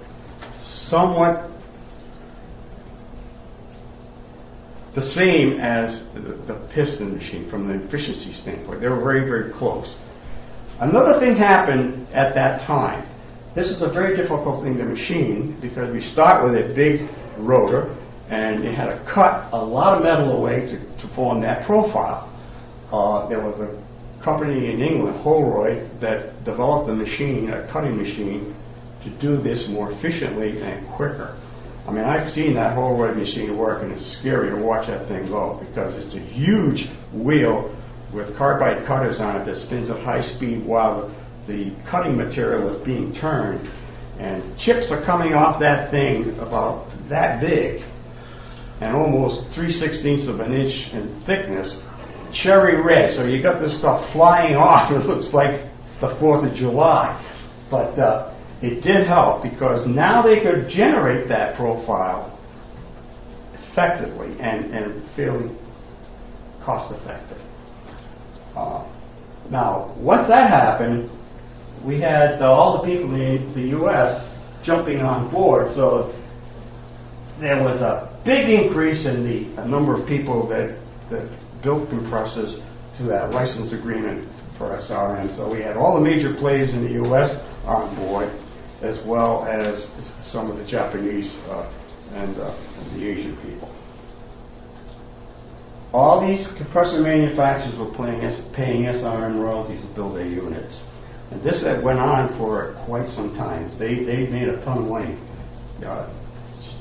somewhat 0.87 1.49
the 4.95 5.01
same 5.01 5.59
as 5.59 6.05
the, 6.13 6.37
the 6.47 6.69
piston 6.73 7.17
machine 7.17 7.49
from 7.49 7.67
the 7.67 7.83
efficiency 7.83 8.33
standpoint. 8.41 8.79
They 8.79 8.87
were 8.87 9.03
very, 9.03 9.25
very 9.25 9.51
close. 9.51 9.93
Another 10.79 11.19
thing 11.19 11.35
happened 11.35 12.07
at 12.09 12.33
that 12.33 12.65
time. 12.65 13.07
This 13.55 13.67
is 13.67 13.81
a 13.81 13.93
very 13.93 14.17
difficult 14.17 14.63
thing 14.63 14.77
to 14.77 14.85
machine 14.85 15.57
because 15.61 15.93
we 15.93 16.01
start 16.11 16.43
with 16.43 16.55
a 16.55 16.73
big 16.73 17.07
rotor 17.37 17.95
and 18.29 18.63
you 18.63 18.71
had 18.71 18.87
to 18.87 18.97
cut 19.13 19.53
a 19.53 19.57
lot 19.57 19.95
of 19.95 20.03
metal 20.03 20.37
away 20.37 20.65
to, 20.65 20.79
to 21.01 21.15
form 21.15 21.41
that 21.41 21.65
profile. 21.67 22.29
Uh, 22.91 23.29
there 23.29 23.41
was 23.41 23.59
a 23.61 24.23
company 24.23 24.71
in 24.71 24.81
England, 24.81 25.21
Holroyd, 25.21 26.01
that 26.01 26.43
developed 26.43 26.89
a 26.89 26.93
machine, 26.95 27.49
a 27.51 27.71
cutting 27.71 27.97
machine, 27.97 28.55
to 29.03 29.09
do 29.21 29.41
this 29.41 29.67
more 29.69 29.91
efficiently 29.91 30.61
and 30.61 30.87
quicker. 30.95 31.37
I 31.85 31.91
mean, 31.91 32.05
I've 32.05 32.31
seen 32.31 32.55
that 32.55 32.73
Holroyd 32.73 33.17
machine 33.17 33.57
work, 33.57 33.83
and 33.83 33.91
it's 33.91 34.17
scary 34.19 34.49
to 34.49 34.55
watch 34.55 34.87
that 34.87 35.07
thing 35.09 35.27
go 35.27 35.61
because 35.67 35.93
it's 35.99 36.15
a 36.15 36.19
huge 36.19 36.87
wheel 37.13 37.75
with 38.13 38.37
carbide 38.37 38.85
cutters 38.87 39.17
on 39.19 39.41
it 39.41 39.45
that 39.45 39.55
spins 39.67 39.89
at 39.89 39.99
high 40.01 40.21
speed 40.35 40.65
while 40.65 41.09
the 41.47 41.75
cutting 41.89 42.15
material 42.15 42.73
is 42.73 42.85
being 42.85 43.13
turned, 43.19 43.67
and 44.19 44.57
chips 44.59 44.87
are 44.91 45.03
coming 45.05 45.33
off 45.33 45.59
that 45.59 45.91
thing 45.91 46.37
about 46.39 46.87
that 47.09 47.41
big, 47.41 47.81
and 48.81 48.95
almost 48.95 49.53
3 49.55 49.71
sixteenths 49.71 50.27
of 50.27 50.39
an 50.39 50.53
inch 50.53 50.73
in 50.93 51.23
thickness, 51.25 51.67
cherry 52.43 52.81
red. 52.81 53.15
So 53.17 53.25
you 53.25 53.41
got 53.41 53.59
this 53.59 53.77
stuff 53.79 54.11
flying 54.13 54.55
off. 54.55 54.91
It 54.95 55.05
looks 55.05 55.33
like 55.33 55.69
the 56.01 56.15
Fourth 56.19 56.49
of 56.49 56.55
July, 56.55 57.19
but 57.69 57.97
uh, 57.99 58.33
it 58.61 58.81
did 58.81 59.07
help 59.07 59.43
because 59.43 59.85
now 59.87 60.21
they 60.21 60.39
could 60.41 60.69
generate 60.69 61.27
that 61.29 61.55
profile 61.55 62.39
effectively 63.71 64.39
and, 64.39 64.73
and 64.73 65.15
fairly 65.15 65.49
cost 66.63 66.93
effective. 66.93 67.37
Uh, 68.55 68.85
now, 69.49 69.93
once 69.97 70.27
that 70.29 70.49
happened, 70.49 71.09
we 71.83 71.99
had 71.99 72.41
uh, 72.41 72.51
all 72.51 72.81
the 72.81 72.87
people 72.87 73.13
in 73.15 73.53
the, 73.53 73.69
U.S. 73.79 74.13
jumping 74.63 75.01
on 75.01 75.29
board, 75.31 75.73
so 75.75 76.13
there 77.41 77.61
was 77.61 77.81
a 77.81 78.07
big 78.23 78.47
increase 78.47 79.05
in 79.05 79.25
the 79.25 79.65
number 79.65 79.99
of 79.99 80.07
people 80.07 80.47
that, 80.47 80.79
that 81.11 81.27
built 81.61 81.89
compressors 81.89 82.55
to 82.97 83.03
that 83.05 83.31
license 83.31 83.73
agreement 83.73 84.29
for 84.57 84.77
SRM. 84.79 85.35
So 85.35 85.51
we 85.51 85.61
had 85.61 85.75
all 85.75 85.95
the 85.95 86.01
major 86.01 86.33
players 86.39 86.69
in 86.69 86.83
the 86.85 86.93
U.S. 87.03 87.29
on 87.65 87.95
board, 87.95 88.29
as 88.81 88.99
well 89.05 89.43
as 89.43 89.83
some 90.31 90.49
of 90.49 90.57
the 90.57 90.65
Japanese 90.69 91.27
uh, 91.49 91.67
and, 92.13 92.37
uh, 92.37 92.53
and 92.53 93.01
the 93.01 93.07
Asian 93.07 93.35
people. 93.41 93.82
All 95.93 96.25
these 96.25 96.41
compressor 96.57 96.99
manufacturers 96.99 97.77
were 97.77 97.93
paying, 97.93 98.25
paying 98.55 98.83
SRM 98.89 99.39
royalties 99.39 99.85
to 99.85 99.93
build 99.93 100.17
their 100.17 100.25
units. 100.25 100.81
And 101.29 101.41
this 101.43 101.63
went 101.83 101.99
on 101.99 102.37
for 102.37 102.73
quite 102.85 103.07
some 103.13 103.37
time. 103.37 103.77
They, 103.77 104.01
they 104.03 104.25
made 104.25 104.49
a 104.49 104.57
ton 104.65 104.79
of 104.79 104.89
money 104.89 105.21
uh, 105.85 106.09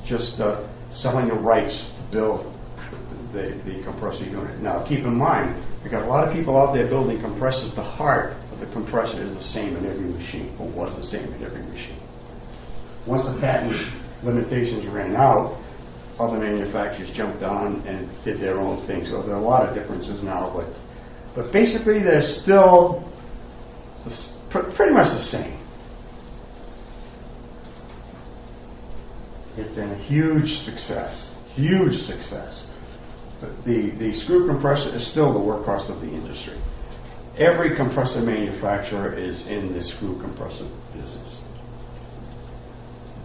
just 0.09 0.39
uh, 0.41 0.65
selling 0.91 1.29
the 1.29 1.35
rights 1.35 1.73
to 1.73 2.01
build 2.11 2.49
the, 3.33 3.61
the 3.65 3.85
compressor 3.85 4.25
unit. 4.25 4.61
Now, 4.61 4.85
keep 4.87 5.05
in 5.05 5.15
mind, 5.15 5.61
we 5.83 5.89
got 5.89 6.03
a 6.03 6.09
lot 6.09 6.27
of 6.27 6.33
people 6.33 6.57
out 6.57 6.73
there 6.73 6.87
building 6.87 7.21
compressors. 7.21 7.73
The 7.75 7.83
heart 7.83 8.33
of 8.51 8.59
the 8.59 8.69
compressor 8.73 9.21
is 9.21 9.33
the 9.33 9.47
same 9.53 9.77
in 9.77 9.85
every 9.85 10.09
machine, 10.09 10.57
or 10.59 10.69
was 10.69 10.93
the 10.97 11.05
same 11.05 11.33
in 11.33 11.43
every 11.43 11.61
machine. 11.61 12.01
Once 13.05 13.25
the 13.25 13.39
patent 13.41 13.73
limitations 14.23 14.87
ran 14.93 15.15
out, 15.15 15.59
other 16.19 16.37
manufacturers 16.37 17.09
jumped 17.15 17.43
on 17.43 17.81
and 17.87 18.09
did 18.23 18.39
their 18.39 18.59
own 18.59 18.85
thing. 18.87 19.05
So 19.05 19.23
there 19.23 19.35
are 19.35 19.41
a 19.41 19.45
lot 19.45 19.67
of 19.67 19.75
differences 19.75 20.23
now, 20.23 20.53
but 20.55 20.69
but 21.35 21.51
basically 21.51 22.03
they're 22.03 22.39
still 22.43 23.09
pretty 24.51 24.93
much 24.93 25.09
the 25.09 25.27
same. 25.31 25.59
It's 29.57 29.73
been 29.75 29.91
a 29.91 30.03
huge 30.05 30.49
success, 30.65 31.29
huge 31.53 31.93
success. 32.05 32.67
But 33.39 33.65
the, 33.65 33.91
the 33.99 34.13
screw 34.23 34.47
compressor 34.47 34.95
is 34.95 35.11
still 35.11 35.33
the 35.33 35.39
workhorse 35.39 35.89
of 35.93 36.01
the 36.01 36.07
industry. 36.07 36.57
Every 37.37 37.75
compressor 37.75 38.21
manufacturer 38.21 39.17
is 39.17 39.41
in 39.47 39.73
the 39.73 39.81
screw 39.81 40.21
compressor 40.21 40.69
business. 40.93 41.37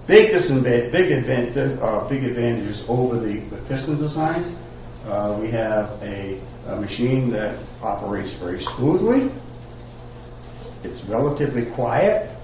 Big 0.08 0.32
big 0.32 1.12
advantage, 1.12 1.78
uh, 1.82 2.08
big 2.08 2.24
advantages 2.24 2.82
over 2.88 3.16
the, 3.16 3.44
the 3.52 3.60
piston 3.68 4.00
designs. 4.00 4.56
Uh, 5.04 5.38
we 5.38 5.50
have 5.50 6.00
a, 6.00 6.40
a 6.66 6.80
machine 6.80 7.30
that 7.30 7.62
operates 7.82 8.32
very 8.40 8.64
smoothly. 8.76 9.28
It's 10.82 11.06
relatively 11.10 11.70
quiet, 11.74 12.34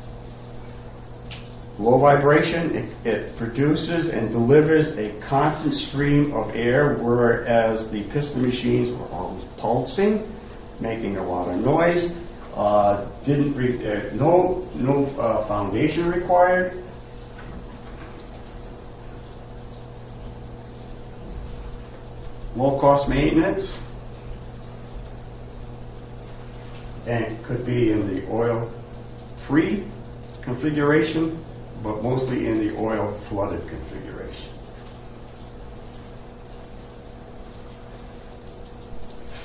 low 1.78 1.98
vibration. 1.98 2.76
It, 2.76 3.06
it, 3.06 3.38
produces 3.38 4.10
and 4.12 4.28
delivers 4.28 4.88
a 4.98 5.18
constant 5.26 5.74
stream 5.88 6.34
of 6.34 6.50
air, 6.50 6.98
whereas 7.00 7.90
the 7.90 8.04
piston 8.12 8.42
machines 8.42 8.90
were 8.98 9.08
always 9.08 9.44
pulsing, 9.58 10.30
making 10.82 11.16
a 11.16 11.26
lot 11.26 11.48
of 11.48 11.58
noise. 11.64 12.12
Uh, 12.54 13.08
didn't 13.24 13.56
re- 13.56 13.80
uh, 13.80 14.14
no 14.14 14.68
no 14.74 15.06
uh, 15.16 15.48
foundation 15.48 16.10
required. 16.10 16.83
Low 22.56 22.80
cost 22.80 23.08
maintenance. 23.08 23.68
and 27.06 27.44
could 27.44 27.66
be 27.66 27.92
in 27.92 28.14
the 28.14 28.26
oil-free 28.30 29.90
configuration, 30.42 31.44
but 31.82 32.02
mostly 32.02 32.46
in 32.46 32.66
the 32.66 32.74
oil-flooded 32.76 33.68
configuration. 33.68 34.50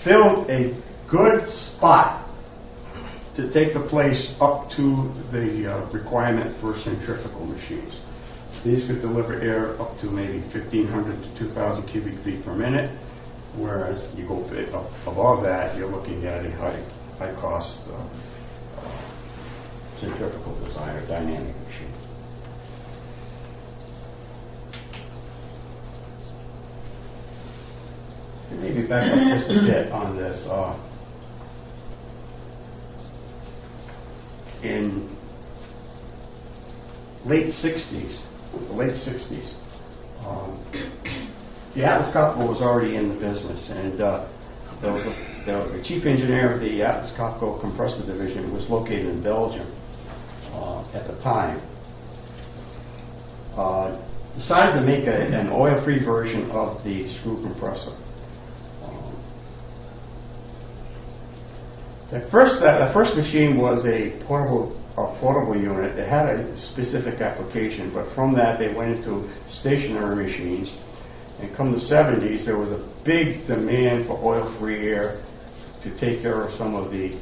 Filled 0.05 0.49
a 0.49 0.81
good 1.11 1.45
spot 1.75 2.27
to 3.35 3.51
take 3.53 3.73
the 3.73 3.85
place 3.89 4.33
up 4.39 4.69
to 4.77 5.11
the 5.31 5.67
uh, 5.67 5.91
requirement 5.91 6.59
for 6.61 6.75
centrifugal 6.83 7.45
machines. 7.45 7.93
These 8.65 8.87
could 8.87 8.99
deliver 9.01 9.39
air 9.39 9.79
up 9.81 9.97
to 10.01 10.07
maybe 10.07 10.41
1,500 10.51 11.37
to 11.37 11.47
2,000 11.47 11.87
cubic 11.87 12.21
feet 12.25 12.43
per 12.43 12.53
minute, 12.53 12.91
whereas 13.55 14.03
you 14.17 14.27
go 14.27 14.43
above 15.07 15.43
that, 15.43 15.77
you're 15.77 15.89
looking 15.89 16.25
at 16.25 16.45
a 16.45 16.51
high 16.51 16.83
high-cost 17.19 17.75
uh, 17.87 17.95
uh, 18.79 19.99
centrifugal 19.99 20.59
design 20.65 20.95
or 20.95 21.07
dynamic 21.07 21.55
machine. 21.67 21.95
Maybe 28.59 28.87
back 28.87 29.11
up 29.11 29.19
just 29.39 29.51
a 29.51 29.61
bit 29.61 29.91
on 29.91 30.17
this. 30.17 30.45
Uh, 30.47 30.85
in 34.63 35.15
late 37.25 37.47
60s, 37.63 38.28
the 38.51 38.73
late 38.73 38.91
60s, 38.91 39.49
um, 40.25 40.59
the 41.75 41.83
Atlas 41.85 42.13
Copco 42.15 42.47
was 42.47 42.61
already 42.61 42.95
in 42.95 43.09
the 43.09 43.15
business, 43.15 43.69
and 43.69 44.01
uh, 44.01 44.27
there 44.81 44.93
was 44.93 45.05
a 45.05 45.29
the, 45.45 45.77
the 45.77 45.83
chief 45.83 46.05
engineer 46.05 46.53
of 46.55 46.61
the 46.61 46.81
Atlas 46.81 47.11
Copco 47.17 47.59
compressor 47.61 48.05
division 48.05 48.53
was 48.53 48.69
located 48.69 49.05
in 49.07 49.23
Belgium 49.23 49.67
uh, 50.53 50.83
at 50.93 51.07
the 51.07 51.15
time. 51.23 51.59
Uh, 53.55 54.05
decided 54.37 54.79
to 54.79 54.85
make 54.85 55.05
a, 55.07 55.11
an 55.11 55.49
oil-free 55.49 56.05
version 56.05 56.49
of 56.51 56.83
the 56.83 57.11
screw 57.19 57.41
compressor. 57.41 57.91
Um, 58.83 59.15
the 62.11 62.29
first, 62.31 62.61
uh, 62.61 62.87
the 62.87 62.93
first 62.93 63.15
machine 63.15 63.57
was 63.57 63.85
a 63.85 64.23
portable, 64.25 64.78
portable 65.19 65.55
unit. 65.55 65.97
It 65.97 66.09
had 66.09 66.27
a 66.27 66.59
specific 66.71 67.21
application, 67.21 67.91
but 67.93 68.13
from 68.15 68.33
that 68.35 68.59
they 68.59 68.73
went 68.73 68.97
into 68.97 69.31
stationary 69.61 70.27
machines. 70.27 70.69
And 71.39 71.55
come 71.55 71.71
the 71.71 71.79
70s, 71.79 72.45
there 72.45 72.57
was 72.57 72.71
a 72.71 72.83
big 73.05 73.47
demand 73.47 74.07
for 74.07 74.19
oil-free 74.21 74.87
air 74.87 75.23
to 75.83 75.89
take 75.99 76.21
care 76.21 76.43
of 76.43 76.53
some 76.57 76.75
of 76.75 76.91
the 76.91 77.17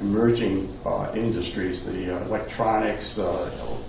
emerging 0.00 0.78
uh, 0.84 1.12
industries, 1.14 1.82
the 1.84 2.14
uh, 2.14 2.26
electronics, 2.26 3.14
uh, 3.16 3.80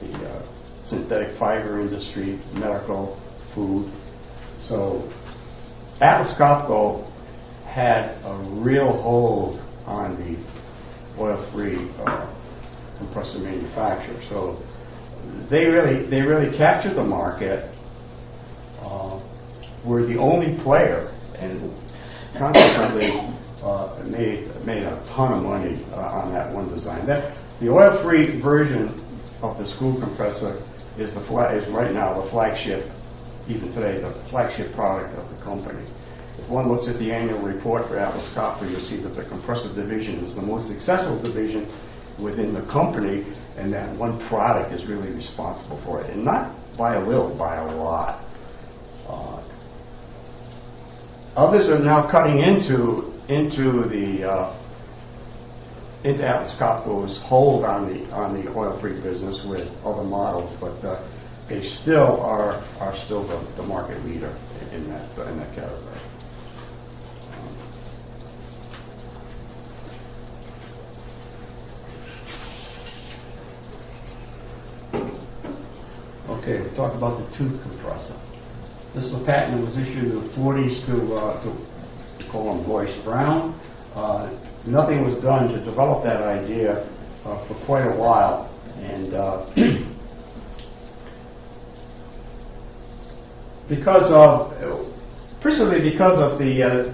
the 0.00 0.12
uh, 0.12 0.86
synthetic 0.86 1.36
fiber 1.38 1.80
industry, 1.80 2.40
medical, 2.52 3.20
food. 3.54 3.90
So 4.68 5.10
Atlas 6.00 6.34
Copco 6.38 7.10
had 7.66 8.22
a 8.24 8.36
real 8.62 9.02
hold 9.02 9.58
on 9.86 10.14
the 10.16 11.20
oil-free 11.20 11.90
uh, 11.98 12.43
compressor 12.98 13.38
manufacturer. 13.38 14.20
So 14.28 14.60
they 15.50 15.66
really 15.66 16.08
they 16.10 16.20
really 16.20 16.56
captured 16.56 16.94
the 16.94 17.04
market. 17.04 17.70
Uh, 18.80 19.20
we're 19.84 20.06
the 20.06 20.18
only 20.18 20.62
player, 20.62 21.08
and 21.38 21.72
consequently 22.38 23.08
uh, 23.62 24.02
made 24.04 24.48
made 24.64 24.82
a 24.82 25.00
ton 25.16 25.32
of 25.38 25.42
money 25.44 25.84
uh, 25.92 26.20
on 26.20 26.32
that 26.32 26.52
one 26.52 26.72
design. 26.72 27.06
That 27.06 27.36
the 27.60 27.70
oil-free 27.70 28.40
version 28.40 29.00
of 29.42 29.58
the 29.58 29.68
screw 29.76 30.00
compressor 30.00 30.60
is 30.98 31.14
the 31.14 31.24
fla- 31.28 31.54
is 31.54 31.64
right 31.72 31.92
now 31.92 32.22
the 32.22 32.30
flagship, 32.30 32.90
even 33.48 33.72
today, 33.72 34.00
the 34.00 34.12
flagship 34.30 34.74
product 34.74 35.16
of 35.18 35.28
the 35.30 35.38
company. 35.44 35.84
If 36.38 36.50
one 36.50 36.66
looks 36.68 36.88
at 36.88 36.98
the 36.98 37.12
annual 37.12 37.40
report 37.42 37.86
for 37.86 37.96
Atlas 37.96 38.26
Copco, 38.34 38.66
you'll 38.66 38.84
see 38.90 39.00
that 39.02 39.14
the 39.14 39.28
compressor 39.28 39.70
division 39.74 40.24
is 40.26 40.34
the 40.34 40.42
most 40.42 40.66
successful 40.66 41.22
division 41.22 41.70
within 42.22 42.54
the 42.54 42.62
company, 42.72 43.24
and 43.56 43.72
that 43.72 43.96
one 43.96 44.26
product 44.28 44.72
is 44.72 44.86
really 44.88 45.10
responsible 45.12 45.80
for 45.84 46.02
it, 46.02 46.10
and 46.10 46.24
not 46.24 46.54
by 46.76 46.96
a 46.96 47.00
little, 47.06 47.36
by 47.36 47.56
a 47.56 47.76
lot. 47.76 48.22
Uh, 49.08 49.40
Others 51.36 51.68
are 51.68 51.82
now 51.82 52.08
cutting 52.10 52.38
into 52.38 53.10
into 53.28 53.88
the 53.88 54.22
uh, 54.22 54.64
into 56.04 56.22
Atlas 56.24 56.54
Copco's 56.60 57.18
hold 57.24 57.64
on 57.64 57.88
the, 57.88 58.04
on 58.12 58.34
the 58.34 58.50
oil-free 58.52 59.00
business 59.00 59.40
with 59.48 59.66
other 59.84 60.04
models, 60.04 60.54
but 60.60 60.76
uh, 60.86 61.00
they 61.48 61.62
still 61.82 62.20
are, 62.20 62.60
are 62.78 62.94
still 63.06 63.26
the, 63.26 63.40
the 63.56 63.62
market 63.62 64.04
leader 64.04 64.28
in 64.70 64.86
that, 64.90 65.08
in 65.28 65.38
that 65.38 65.54
category. 65.54 65.93
Okay, 76.44 76.60
we 76.60 76.68
talked 76.76 76.92
about 76.94 77.16
the 77.16 77.24
tooth 77.38 77.56
compressor. 77.62 78.20
This 78.92 79.04
is 79.04 79.14
a 79.16 79.24
patent 79.24 79.56
that 79.56 79.64
was 79.64 79.78
issued 79.80 80.12
in 80.12 80.20
the 80.20 80.28
40s 80.36 80.76
to, 80.84 81.16
uh, 81.16 81.40
to 81.40 81.48
him 82.20 82.68
Royce 82.68 82.92
Brown. 83.02 83.56
Uh, 83.96 84.28
nothing 84.66 85.06
was 85.08 85.16
done 85.24 85.48
to 85.48 85.64
develop 85.64 86.04
that 86.04 86.20
idea 86.20 86.84
uh, 87.24 87.48
for 87.48 87.56
quite 87.64 87.88
a 87.88 87.96
while, 87.96 88.52
and 88.76 89.14
uh, 89.14 89.46
because 93.66 94.12
of 94.12 94.52
principally 95.40 95.80
because 95.80 96.20
of 96.20 96.36
the, 96.38 96.60
uh, 96.60 96.92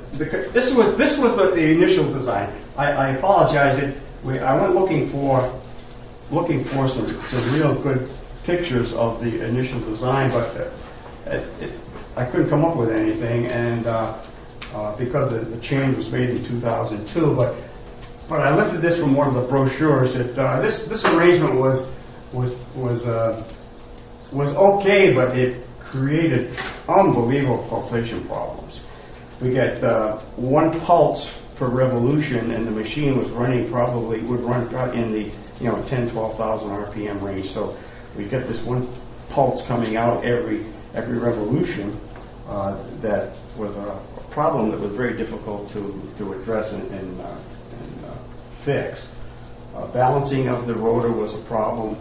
this 0.54 0.70
was 0.78 0.94
this 0.94 1.18
was 1.18 1.34
the, 1.34 1.50
the 1.58 1.66
initial 1.74 2.06
design. 2.16 2.54
I, 2.78 2.86
I 2.86 3.18
apologize. 3.18 3.82
It, 3.82 3.98
we, 4.24 4.38
I 4.38 4.54
went 4.54 4.78
looking 4.78 5.10
for 5.10 5.42
looking 6.30 6.62
for 6.70 6.86
some, 6.86 7.18
some 7.34 7.50
real 7.52 7.74
good 7.82 8.06
pictures 8.46 8.92
of 8.96 9.20
the 9.20 9.46
initial 9.46 9.80
design, 9.84 10.30
but 10.30 10.56
uh, 10.56 10.70
it, 11.26 11.44
it, 11.62 11.72
I 12.16 12.30
couldn't 12.30 12.48
come 12.48 12.64
up 12.64 12.76
with 12.76 12.90
anything, 12.90 13.46
and 13.46 13.86
uh, 13.86 14.26
uh, 14.74 14.98
because 14.98 15.30
the, 15.30 15.44
change 15.62 15.96
was 15.96 16.10
made 16.10 16.30
in 16.30 16.46
2002. 16.48 17.34
But 17.36 17.58
but 18.28 18.40
I 18.40 18.54
at 18.74 18.82
this 18.82 18.98
from 19.00 19.14
one 19.14 19.34
of 19.34 19.34
the 19.34 19.48
brochures. 19.48 20.14
That 20.14 20.38
uh, 20.38 20.62
this 20.62 20.86
this 20.88 21.02
arrangement 21.10 21.58
was 21.58 21.86
was 22.32 22.50
was 22.74 23.02
uh, 23.02 23.42
was 24.32 24.50
okay, 24.54 25.12
but 25.14 25.36
it 25.36 25.66
created 25.90 26.54
unbelievable 26.86 27.66
pulsation 27.68 28.26
problems. 28.26 28.78
We 29.42 29.50
get 29.50 29.82
uh, 29.82 30.22
one 30.36 30.80
pulse 30.86 31.18
per 31.58 31.68
revolution, 31.68 32.52
and 32.52 32.66
the 32.66 32.70
machine 32.70 33.18
was 33.18 33.30
running 33.32 33.70
probably 33.70 34.22
would 34.22 34.40
run 34.40 34.70
in 34.94 35.12
the 35.12 35.34
you 35.58 35.68
know 35.68 35.82
10 35.90 36.12
12,000 36.12 36.68
RPM 36.68 37.22
range. 37.22 37.50
So 37.52 37.76
we 38.16 38.28
get 38.28 38.46
this 38.46 38.60
one 38.66 38.88
pulse 39.34 39.62
coming 39.68 39.96
out 39.96 40.24
every 40.24 40.72
every 40.94 41.18
revolution 41.18 41.94
uh, 42.50 42.82
that 43.02 43.30
was 43.56 43.74
a, 43.78 43.94
a, 43.94 44.26
problem 44.34 44.70
that 44.70 44.78
was 44.78 44.94
very 44.94 45.18
difficult 45.18 45.66
to, 45.74 45.90
to 46.18 46.38
address 46.38 46.66
and, 46.70 46.86
and, 46.94 47.20
uh, 47.20 47.34
and 47.34 48.04
uh, 48.06 48.14
fix. 48.64 48.98
Uh, 49.74 49.90
balancing 49.92 50.46
of 50.46 50.66
the 50.66 50.74
rotor 50.74 51.10
was 51.10 51.34
a 51.34 51.42
problem. 51.46 51.98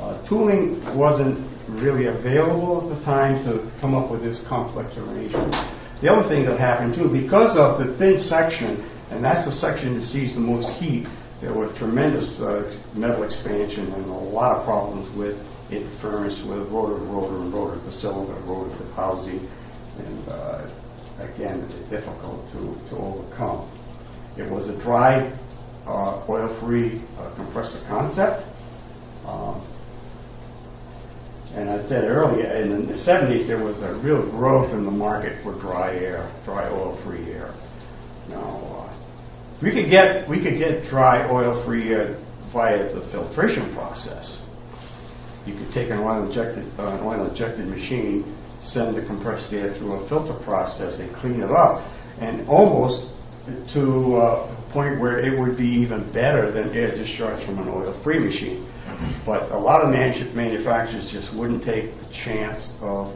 Uh, 0.00 0.20
tooling 0.28 0.80
wasn't 0.96 1.40
really 1.80 2.08
available 2.08 2.84
at 2.84 2.92
the 2.92 3.00
time 3.04 3.40
to 3.44 3.68
come 3.80 3.94
up 3.94 4.10
with 4.10 4.20
this 4.20 4.40
complex 4.48 4.92
arrangement. 4.96 5.52
The 6.00 6.12
other 6.12 6.28
thing 6.28 6.44
that 6.44 6.58
happened 6.58 6.96
too, 6.96 7.08
because 7.08 7.56
of 7.56 7.80
the 7.80 7.96
thin 7.96 8.20
section, 8.28 8.80
and 9.12 9.24
that's 9.24 9.44
the 9.44 9.56
section 9.60 9.96
that 10.00 10.04
sees 10.08 10.34
the 10.34 10.40
most 10.44 10.68
heat, 10.80 11.08
there 11.42 11.52
were 11.52 11.74
tremendous 11.76 12.38
uh, 12.40 12.70
metal 12.94 13.24
expansion 13.24 13.92
and 13.92 14.06
a 14.06 14.14
lot 14.14 14.56
of 14.56 14.64
problems 14.64 15.10
with 15.18 15.36
it 15.36 15.52
interference 15.72 16.36
with 16.46 16.68
rotor 16.68 16.98
to 16.98 17.04
rotor 17.06 17.36
and 17.40 17.52
rotor 17.52 17.80
to 17.80 17.92
cylinder, 18.00 18.34
rotor 18.44 18.76
to 18.76 18.84
housing, 18.92 19.48
and 19.98 20.28
uh, 20.28 20.68
again, 21.18 21.66
difficult 21.90 22.44
to, 22.52 22.76
to 22.90 22.96
overcome. 22.96 23.64
It 24.36 24.50
was 24.50 24.68
a 24.68 24.76
dry, 24.82 25.32
uh, 25.86 26.24
oil-free 26.28 27.02
uh, 27.18 27.34
compressor 27.36 27.82
concept. 27.88 28.44
Um, 29.24 29.64
and 31.54 31.68
I 31.68 31.88
said 31.88 32.04
earlier, 32.04 32.48
in 32.62 32.86
the 32.86 32.94
70s, 32.94 33.46
there 33.46 33.62
was 33.62 33.80
a 33.82 34.00
real 34.04 34.30
growth 34.30 34.72
in 34.72 34.84
the 34.84 34.90
market 34.90 35.42
for 35.42 35.58
dry 35.60 35.94
air, 35.94 36.32
dry 36.44 36.68
oil-free 36.68 37.30
air. 37.32 37.54
Now, 38.28 38.88
uh, 38.88 39.01
we 39.62 39.70
could 39.70 39.90
get 39.90 40.28
we 40.28 40.42
could 40.42 40.58
get 40.58 40.90
dry 40.90 41.30
oil-free 41.30 41.92
air 41.92 42.18
via 42.52 42.92
the 42.92 43.08
filtration 43.12 43.74
process. 43.74 44.38
You 45.46 45.54
could 45.54 45.72
take 45.72 45.90
an 45.90 45.98
oil 45.98 46.26
injected 46.26 46.66
uh, 46.78 46.98
an 46.98 47.00
oil 47.06 47.30
injected 47.30 47.66
machine, 47.66 48.26
send 48.60 48.96
the 48.96 49.06
compressed 49.06 49.52
air 49.52 49.74
through 49.78 49.92
a 49.92 50.08
filter 50.08 50.38
process, 50.44 50.98
and 50.98 51.14
clean 51.16 51.40
it 51.40 51.50
up, 51.50 51.78
and 52.20 52.48
almost 52.48 53.10
to 53.74 54.16
uh, 54.16 54.54
a 54.54 54.70
point 54.72 55.00
where 55.00 55.18
it 55.18 55.38
would 55.38 55.56
be 55.56 55.66
even 55.66 56.12
better 56.12 56.52
than 56.52 56.70
air 56.76 56.94
discharge 56.94 57.44
from 57.44 57.58
an 57.58 57.68
oil-free 57.68 58.18
machine. 58.18 58.68
But 59.26 59.50
a 59.50 59.58
lot 59.58 59.82
of 59.82 59.90
manufacturers 59.90 61.10
just 61.12 61.34
wouldn't 61.36 61.64
take 61.64 61.86
the 61.86 62.06
chance 62.24 62.68
of 62.80 63.14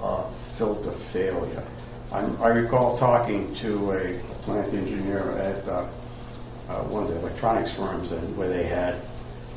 uh, 0.00 0.30
filter 0.58 0.94
failure. 1.12 1.66
I'm, 2.16 2.40
i 2.40 2.48
recall 2.48 2.98
talking 2.98 3.52
to 3.60 3.92
a 3.92 4.44
plant 4.48 4.72
engineer 4.72 5.36
at 5.36 5.68
uh, 5.68 5.84
uh, 6.64 6.88
one 6.88 7.04
of 7.04 7.10
the 7.12 7.20
electronics 7.20 7.68
firms, 7.76 8.10
and 8.10 8.36
where 8.38 8.48
they 8.48 8.66
had 8.66 9.04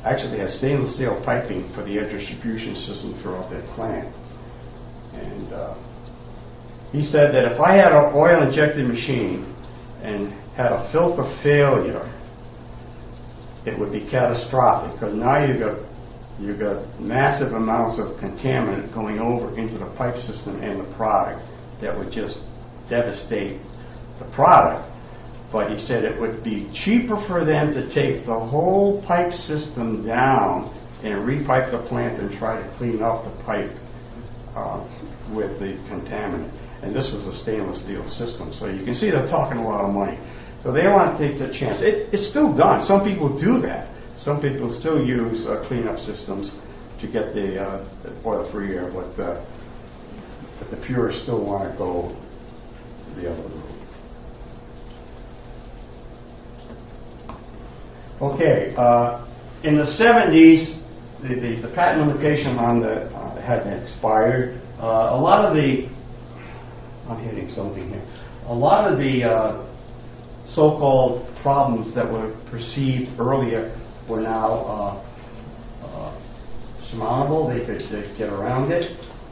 actually 0.04 0.38
had 0.38 0.50
stainless 0.60 0.94
steel 0.94 1.16
piping 1.24 1.72
for 1.74 1.84
the 1.84 1.96
air 1.96 2.04
distribution 2.04 2.76
system 2.84 3.16
throughout 3.22 3.48
their 3.48 3.64
plant. 3.74 4.12
And 5.16 5.52
uh, 5.54 5.74
he 6.92 7.00
said 7.08 7.32
that 7.32 7.48
if 7.48 7.58
I 7.58 7.80
had 7.80 7.96
an 7.96 8.12
oil 8.12 8.44
injected 8.44 8.84
machine 8.86 9.48
and 10.04 10.28
had 10.52 10.68
a 10.68 10.92
filter 10.92 11.24
failure, 11.42 12.04
it 13.64 13.72
would 13.78 13.90
be 13.90 14.04
catastrophic 14.12 15.00
because 15.00 15.16
now 15.16 15.40
you've 15.44 15.60
got 15.60 15.80
you've 16.36 16.60
got 16.60 16.84
massive 17.00 17.52
amounts 17.56 17.96
of 17.96 18.20
contaminant 18.20 18.92
going 18.92 19.18
over 19.18 19.48
into 19.58 19.78
the 19.78 19.88
pipe 19.96 20.16
system 20.28 20.60
and 20.60 20.80
the 20.80 20.88
product 20.96 21.40
that 21.80 21.96
would 21.96 22.12
just 22.12 22.36
devastate 22.90 23.62
the 24.18 24.26
product. 24.34 24.86
But 25.52 25.70
he 25.70 25.78
said 25.86 26.04
it 26.04 26.20
would 26.20 26.44
be 26.44 26.70
cheaper 26.84 27.18
for 27.26 27.44
them 27.44 27.72
to 27.72 27.88
take 27.94 28.26
the 28.26 28.38
whole 28.38 29.02
pipe 29.06 29.32
system 29.32 30.06
down 30.06 30.70
and 31.02 31.26
repipe 31.26 31.72
the 31.72 31.88
plant 31.88 32.20
and 32.20 32.38
try 32.38 32.60
to 32.60 32.76
clean 32.76 33.02
up 33.02 33.24
the 33.24 33.34
pipe 33.42 33.72
uh, 34.54 34.84
with 35.34 35.58
the 35.58 35.74
contaminant. 35.90 36.50
And 36.82 36.94
this 36.94 37.10
was 37.12 37.34
a 37.34 37.42
stainless 37.42 37.82
steel 37.82 38.06
system, 38.16 38.52
so 38.58 38.66
you 38.66 38.84
can 38.84 38.94
see 38.94 39.10
they're 39.10 39.28
talking 39.28 39.58
a 39.58 39.66
lot 39.66 39.84
of 39.84 39.92
money. 39.92 40.18
So 40.62 40.72
they 40.72 40.86
want 40.86 41.16
to 41.16 41.28
take 41.28 41.38
the 41.38 41.52
chance. 41.58 41.80
It, 41.80 42.12
it's 42.12 42.30
still 42.30 42.56
done. 42.56 42.84
Some 42.86 43.04
people 43.04 43.32
do 43.32 43.60
that. 43.66 43.88
Some 44.20 44.40
people 44.40 44.68
still 44.78 45.00
use 45.02 45.44
uh, 45.48 45.64
cleanup 45.68 45.98
systems 46.04 46.52
to 47.00 47.08
get 47.08 47.32
the, 47.32 47.56
uh, 47.56 48.28
oil-free 48.28 48.76
air, 48.76 48.92
but, 48.92 49.16
uh, 49.20 49.44
but 50.60 50.70
the 50.70 50.76
purists 50.86 51.22
still 51.24 51.44
want 51.44 51.70
to 51.70 51.76
go 51.76 52.12
the 53.16 53.32
other 53.32 53.42
route. 53.42 53.70
Okay, 58.22 58.74
uh, 58.76 59.26
in 59.64 59.76
the 59.76 59.84
70s, 59.84 60.82
the, 61.22 61.28
the, 61.28 61.68
the, 61.68 61.74
patent 61.74 62.06
limitation 62.06 62.56
on 62.56 62.80
the 62.80 63.04
uh, 63.16 63.40
had 63.40 63.66
expired. 63.66 64.60
Uh, 64.78 65.10
a 65.12 65.20
lot 65.20 65.44
of 65.44 65.54
the, 65.54 65.88
I'm 67.08 67.22
hitting 67.24 67.48
something 67.50 67.88
here. 67.88 68.06
A 68.46 68.54
lot 68.54 68.90
of 68.90 68.98
the 68.98 69.24
so-called 70.54 71.26
problems 71.42 71.94
that 71.94 72.10
were 72.10 72.36
perceived 72.50 73.18
earlier 73.18 73.76
were 74.08 74.20
now 74.20 74.52
uh, 74.52 75.86
uh, 75.86 76.90
surmountable. 76.90 77.48
They 77.48 77.64
could, 77.64 77.80
they 77.90 78.08
could, 78.08 78.18
get 78.18 78.28
around 78.30 78.72
it. 78.72 78.84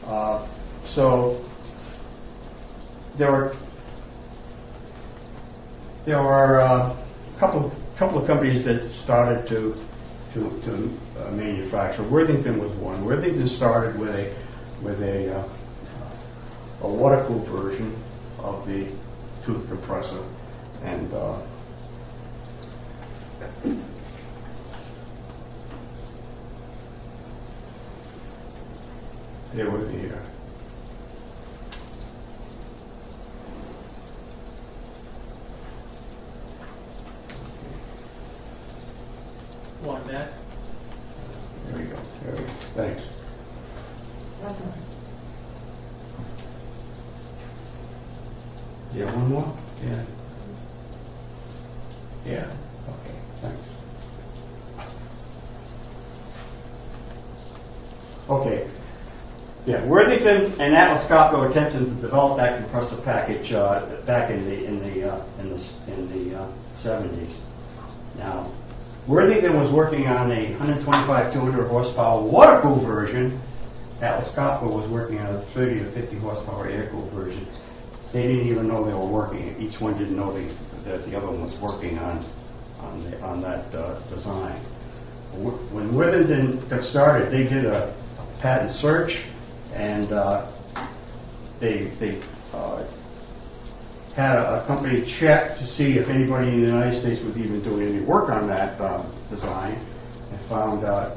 Uh, 0.05 0.47
so 0.95 1.45
there 3.17 3.31
were 3.31 3.53
there 6.09 6.23
were 6.23 6.57
a 6.57 7.05
couple 7.39 7.71
couple 7.99 8.19
of 8.19 8.25
companies 8.25 8.65
that 8.65 8.81
started 9.03 9.47
to 9.47 9.75
to, 10.33 10.39
to 10.65 10.73
uh, 11.21 11.31
manufacture. 11.31 12.09
Worthington 12.09 12.59
was 12.59 12.71
one. 12.79 13.05
Worthington 13.05 13.47
started 13.57 13.99
with 13.99 14.09
a 14.09 14.33
with 14.83 14.99
a 15.03 15.35
uh, 15.37 15.55
a 16.81 16.91
water-cooled 16.91 17.47
version 17.49 18.01
of 18.39 18.65
the 18.65 18.89
tooth 19.45 19.69
compressor 19.69 20.23
and 20.83 21.13
uh, 21.13 21.45
would 29.71 29.91
be 29.91 29.99
here. 29.99 30.38
want 39.83 40.07
that. 40.07 40.33
There 41.71 41.81
you 41.81 41.89
go. 41.89 41.99
There 42.23 42.35
you 42.35 42.45
go. 42.47 42.53
Thanks. 42.75 43.01
Yeah, 48.93 49.15
one 49.15 49.29
more? 49.29 49.59
Yeah. 49.83 50.05
Mm-hmm. 50.05 50.55
Yeah. 52.29 52.57
Okay. 52.89 53.15
Thanks. 53.41 53.67
Okay. 58.29 58.71
Yeah, 59.65 59.85
Worthington 59.87 60.59
and 60.59 60.75
Atlas 60.75 61.05
Copco 61.11 61.49
attempted 61.51 61.85
to 61.85 62.01
develop 62.01 62.37
that 62.37 62.61
compressor 62.61 63.01
package 63.05 63.51
uh, 63.51 64.01
back 64.07 64.31
in 64.31 64.45
the 64.45 64.65
in 64.65 64.79
the 64.79 65.07
uh, 65.07 65.25
in 65.39 65.49
the 65.49 65.59
in 65.93 66.09
the 66.09 66.39
uh, 66.39 66.51
70s. 66.83 67.37
Now, 68.17 68.51
Worthington 69.09 69.57
was 69.57 69.73
working 69.73 70.05
on 70.05 70.29
a 70.29 70.51
125, 70.61 71.33
200 71.33 71.67
horsepower 71.67 72.21
water-cooled 72.21 72.85
version. 72.85 73.41
Atlas 74.05 74.29
Copco 74.37 74.69
was 74.69 74.87
working 74.91 75.17
on 75.17 75.33
a 75.33 75.41
30 75.55 75.79
to 75.79 75.91
50 75.97 76.19
horsepower 76.19 76.69
air-cooled 76.69 77.11
version. 77.11 77.41
They 78.13 78.21
didn't 78.21 78.45
even 78.45 78.67
know 78.67 78.85
they 78.85 78.93
were 78.93 79.09
working, 79.09 79.57
each 79.59 79.81
one 79.81 79.97
didn't 79.97 80.15
know 80.15 80.31
they- 80.31 80.53
that 80.85 81.09
the 81.09 81.17
other 81.17 81.25
one 81.25 81.41
was 81.41 81.57
working 81.59 81.97
on, 81.97 82.23
on 82.81 83.03
the- 83.03 83.19
on 83.21 83.41
that 83.41 83.73
uh, 83.73 83.99
design. 84.13 84.61
When 85.73 85.95
Worthington 85.95 86.69
got 86.69 86.83
started, 86.83 87.33
they 87.33 87.49
did 87.49 87.65
a 87.65 87.95
patent 88.41 88.71
search, 88.77 89.11
and 89.73 90.11
uh, 90.13 90.51
they, 91.59 91.91
they 91.99 92.21
uh, 92.53 92.83
had 94.19 94.35
a 94.35 94.59
a 94.59 94.67
company 94.67 95.07
check 95.19 95.55
to 95.55 95.65
see 95.79 95.95
if 95.95 96.11
anybody 96.11 96.51
in 96.51 96.59
the 96.59 96.67
United 96.67 96.99
States 96.99 97.23
was 97.23 97.37
even 97.39 97.63
doing 97.63 97.87
any 97.87 98.03
work 98.03 98.29
on 98.29 98.47
that 98.51 98.75
uh, 98.75 99.07
design, 99.31 99.79
and 99.79 100.37
found 100.51 100.83
uh, 100.83 101.15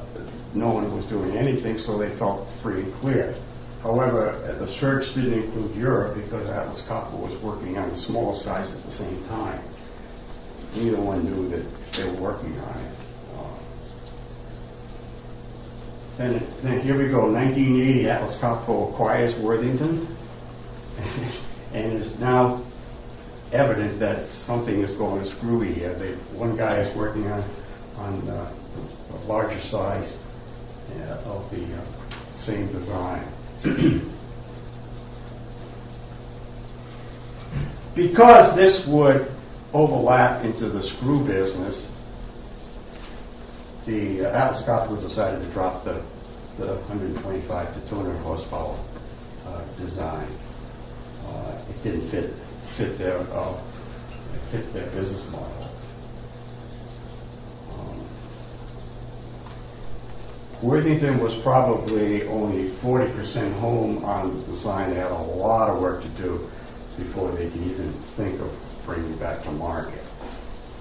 no 0.55 0.71
one 0.71 0.87
was 0.95 1.05
doing 1.11 1.37
anything, 1.37 1.83
so 1.83 1.99
they 1.99 2.17
felt 2.19 2.47
free 2.63 2.87
and 2.87 2.95
clear. 3.03 3.35
However, 3.83 4.39
the 4.63 4.71
search 4.79 5.03
didn't 5.19 5.35
include 5.35 5.75
Europe 5.75 6.15
because 6.15 6.47
Atlas 6.47 6.81
Copco 6.87 7.19
was 7.19 7.35
working 7.43 7.77
on 7.77 7.91
the 7.91 7.99
smaller 8.07 8.39
size 8.47 8.71
at 8.71 8.87
the 8.87 8.95
same 8.95 9.27
time. 9.27 9.59
Neither 10.77 11.03
one 11.03 11.27
knew 11.27 11.51
that 11.51 11.67
they 11.99 12.07
were 12.07 12.21
working 12.23 12.55
on 12.63 12.79
it. 12.79 12.95
Uh, 13.35 13.59
Then, 16.17 16.33
then 16.63 16.81
here 16.87 16.95
we 16.97 17.11
go, 17.11 17.27
1980, 17.27 18.09
Atlas 18.09 18.39
Copco 18.41 18.95
acquires 18.95 19.35
Worthington, 19.43 20.07
and 21.75 21.99
it's 21.99 22.15
now 22.21 22.63
evident 23.53 24.01
that 24.01 24.29
something 24.47 24.81
is 24.83 24.97
going 24.97 25.25
screwy 25.37 25.75
here. 25.75 25.99
They, 25.99 26.15
one 26.37 26.57
guy 26.57 26.81
is 26.81 26.97
working 26.97 27.27
on, 27.27 27.43
on 27.97 28.29
uh, 28.29 28.53
a 29.13 29.19
larger 29.27 29.61
size 29.71 30.11
uh, 30.91 31.29
of 31.29 31.51
the 31.51 31.65
uh, 31.65 32.45
same 32.45 32.73
design. 32.73 34.09
Because 37.95 38.57
this 38.57 38.89
would 38.89 39.29
overlap 39.75 40.45
into 40.47 40.71
the 40.71 40.83
screw 40.97 41.27
business, 41.27 41.77
the 43.87 44.25
uh, 44.25 44.33
Atlas 44.33 44.65
decided 45.05 45.45
to 45.47 45.53
drop 45.53 45.85
the, 45.85 46.01
the 46.59 46.81
125 46.89 47.75
to 47.75 47.91
200 47.91 48.17
horsepower 48.23 48.81
uh, 49.45 49.61
design. 49.77 50.31
Uh, 51.27 51.65
It 51.69 51.85
didn't 51.85 52.11
fit, 52.11 52.33
fit 52.77 52.99
their, 52.99 53.19
uh, 53.19 53.57
fit 54.51 54.73
their 54.73 54.87
business 54.91 55.25
model. 55.31 55.69
Um, 57.73 58.07
Worthington 60.63 61.19
was 61.21 61.33
probably 61.43 62.27
only 62.29 62.71
40% 62.83 63.61
home 63.61 64.05
on 64.05 64.41
the 64.41 64.47
design. 64.47 64.91
They 64.91 64.97
had 64.97 65.11
a 65.11 65.15
lot 65.15 65.71
of 65.71 65.81
work 65.81 66.03
to 66.03 66.09
do 66.17 66.49
before 66.97 67.33
they 67.33 67.51
could 67.51 67.63
even 67.63 67.95
think 68.17 68.41
of 68.41 68.51
bringing 68.87 69.19
back 69.19 69.43
to 69.45 69.51
market. 69.51 70.05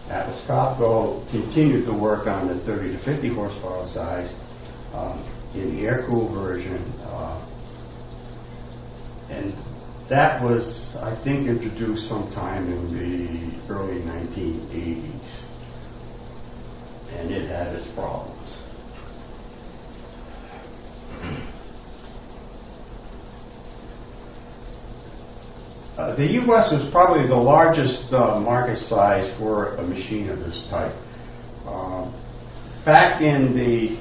Atlas 0.10 0.42
Copco 0.48 1.24
continued 1.32 1.86
to 1.86 1.94
work 1.94 2.28
on 2.28 2.48
the 2.48 2.64
30 2.66 2.92
to 2.98 3.06
50 3.06 3.34
horsepower 3.34 3.86
size 3.94 4.30
um, 4.94 5.24
in 5.56 5.76
the 5.76 5.84
air-cooled 5.84 6.34
version. 6.34 6.84
uh, 7.06 7.40
And 9.30 9.54
that 10.12 10.44
was, 10.44 10.62
I 11.00 11.16
think, 11.24 11.48
introduced 11.48 12.10
sometime 12.10 12.68
in 12.68 12.92
the 12.92 13.74
early 13.74 14.02
1980s. 14.02 15.48
And 17.14 17.32
it 17.32 17.48
had 17.48 17.68
its 17.68 17.88
problems. 17.96 18.38
Uh, 25.98 26.16
The 26.18 26.26
U.S. 26.44 26.72
was 26.74 26.90
probably 26.92 27.26
the 27.30 27.36
largest 27.36 28.12
uh, 28.12 28.38
market 28.38 28.80
size 28.90 29.34
for 29.40 29.76
a 29.76 29.88
machine 29.88 30.30
of 30.30 30.40
this 30.40 30.62
type. 30.70 30.94
Um, 31.66 32.14
Back 32.84 33.22
in 33.22 33.56
the 33.56 33.96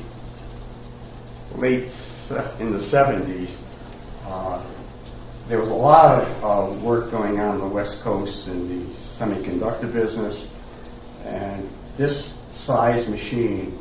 late, 1.56 1.86
in 2.58 2.72
the 2.72 2.82
70s, 2.90 3.54
uh, 4.26 4.79
there 5.50 5.58
was 5.58 5.68
a 5.68 5.74
lot 5.74 6.14
of 6.14 6.78
uh, 6.78 6.86
work 6.86 7.10
going 7.10 7.40
on 7.40 7.58
on 7.58 7.68
the 7.68 7.74
West 7.74 7.98
Coast 8.04 8.46
in 8.46 8.70
the 8.70 8.86
semiconductor 9.18 9.92
business, 9.92 10.46
and 11.26 11.66
this 11.98 12.14
size 12.64 13.02
machine 13.10 13.74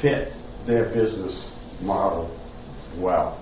fit 0.00 0.32
their 0.66 0.88
business 0.96 1.36
model 1.82 2.32
well. 2.96 3.36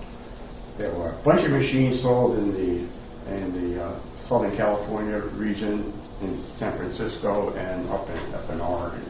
There 0.77 0.91
were 0.91 1.15
a 1.15 1.23
bunch 1.23 1.47
of 1.47 1.51
machines 1.55 2.03
sold 2.03 2.37
in 2.37 2.51
the, 2.51 2.91
in 3.31 3.47
the 3.55 3.81
uh, 3.81 4.27
Southern 4.27 4.51
California 4.57 5.23
region, 5.39 5.95
in 6.19 6.35
San 6.59 6.75
Francisco, 6.75 7.55
and 7.55 7.87
up 7.87 8.09
in, 8.09 8.35
up 8.35 8.49
in 8.51 8.59
Oregon. 8.59 9.07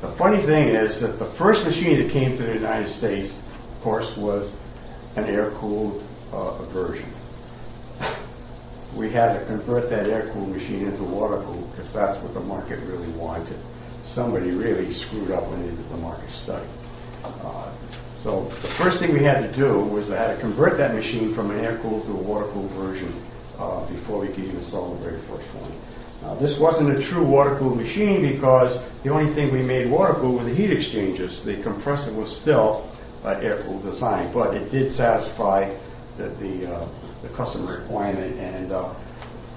The 0.00 0.16
funny 0.16 0.40
thing 0.48 0.72
is 0.72 0.96
that 1.04 1.20
the 1.20 1.28
first 1.36 1.60
machine 1.60 2.00
that 2.00 2.08
came 2.10 2.38
to 2.38 2.42
the 2.42 2.54
United 2.54 2.88
States, 2.96 3.36
of 3.76 3.82
course, 3.84 4.08
was 4.16 4.48
an 5.16 5.24
air-cooled 5.24 6.02
uh, 6.32 6.72
version. 6.72 7.12
We 8.96 9.12
had 9.12 9.38
to 9.38 9.46
convert 9.46 9.90
that 9.90 10.08
air-cooled 10.08 10.48
machine 10.48 10.86
into 10.88 11.04
water-cooled 11.04 11.72
because 11.72 11.92
that's 11.92 12.22
what 12.22 12.34
the 12.34 12.40
market 12.40 12.80
really 12.86 13.12
wanted. 13.16 13.60
Somebody 14.14 14.50
really 14.50 14.92
screwed 15.06 15.30
up 15.30 15.50
when 15.50 15.62
they 15.62 15.74
did 15.74 15.90
the 15.90 15.96
market 15.96 16.30
study. 16.44 16.68
Uh, 17.24 17.72
So 18.22 18.50
the 18.62 18.72
first 18.80 18.98
thing 18.98 19.12
we 19.14 19.22
had 19.22 19.38
to 19.44 19.52
do 19.54 19.78
was 19.86 20.10
I 20.10 20.16
had 20.16 20.34
to 20.34 20.40
convert 20.40 20.78
that 20.78 20.94
machine 20.94 21.34
from 21.36 21.50
an 21.50 21.60
air-cooled 21.62 22.06
to 22.06 22.12
a 22.16 22.22
water-cooled 22.22 22.72
version 22.74 23.12
uh, 23.54 23.86
before 23.86 24.18
we 24.18 24.28
could 24.28 24.42
even 24.50 24.64
sell 24.66 24.96
the 24.96 25.00
very 25.04 25.20
first 25.28 25.46
one. 25.54 25.70
Now, 26.22 26.34
this 26.34 26.56
wasn't 26.58 26.96
a 26.96 26.98
true 27.12 27.22
water-cooled 27.22 27.76
machine 27.76 28.24
because 28.26 28.72
the 29.04 29.10
only 29.14 29.30
thing 29.36 29.52
we 29.52 29.62
made 29.62 29.86
water-cooled 29.90 30.42
were 30.42 30.48
the 30.48 30.56
heat 30.56 30.72
exchangers. 30.72 31.38
The 31.44 31.62
compressor 31.62 32.16
was 32.16 32.32
still 32.42 32.88
uh, 33.26 33.40
air-cooled 33.42 33.82
design, 33.82 34.32
but 34.32 34.54
it 34.54 34.70
did 34.70 34.94
satisfy 34.94 35.74
the, 36.16 36.30
the, 36.38 36.70
uh, 36.70 36.86
the 37.22 37.28
customer 37.36 37.82
requirement. 37.82 38.38
And 38.38 38.72
uh, 38.72 38.94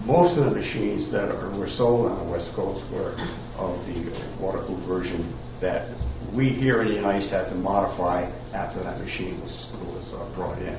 most 0.06 0.38
of 0.40 0.46
the 0.46 0.52
machines 0.60 1.12
that 1.12 1.30
are, 1.30 1.54
were 1.58 1.70
sold 1.78 2.12
on 2.12 2.26
the 2.26 2.32
West 2.32 2.50
Coast 2.56 2.82
were 2.92 3.14
of 3.58 3.78
the 3.86 4.10
water-cooled 4.42 4.88
version 4.88 5.38
that 5.62 5.88
we 6.34 6.50
here 6.50 6.82
in 6.82 6.90
the 6.90 6.96
United 6.96 7.22
States 7.28 7.46
had 7.46 7.50
to 7.50 7.56
modify 7.56 8.24
after 8.54 8.84
that 8.84 9.00
machine 9.00 9.40
was, 9.42 9.54
was 9.86 10.08
uh, 10.18 10.36
brought 10.36 10.58
in. 10.60 10.76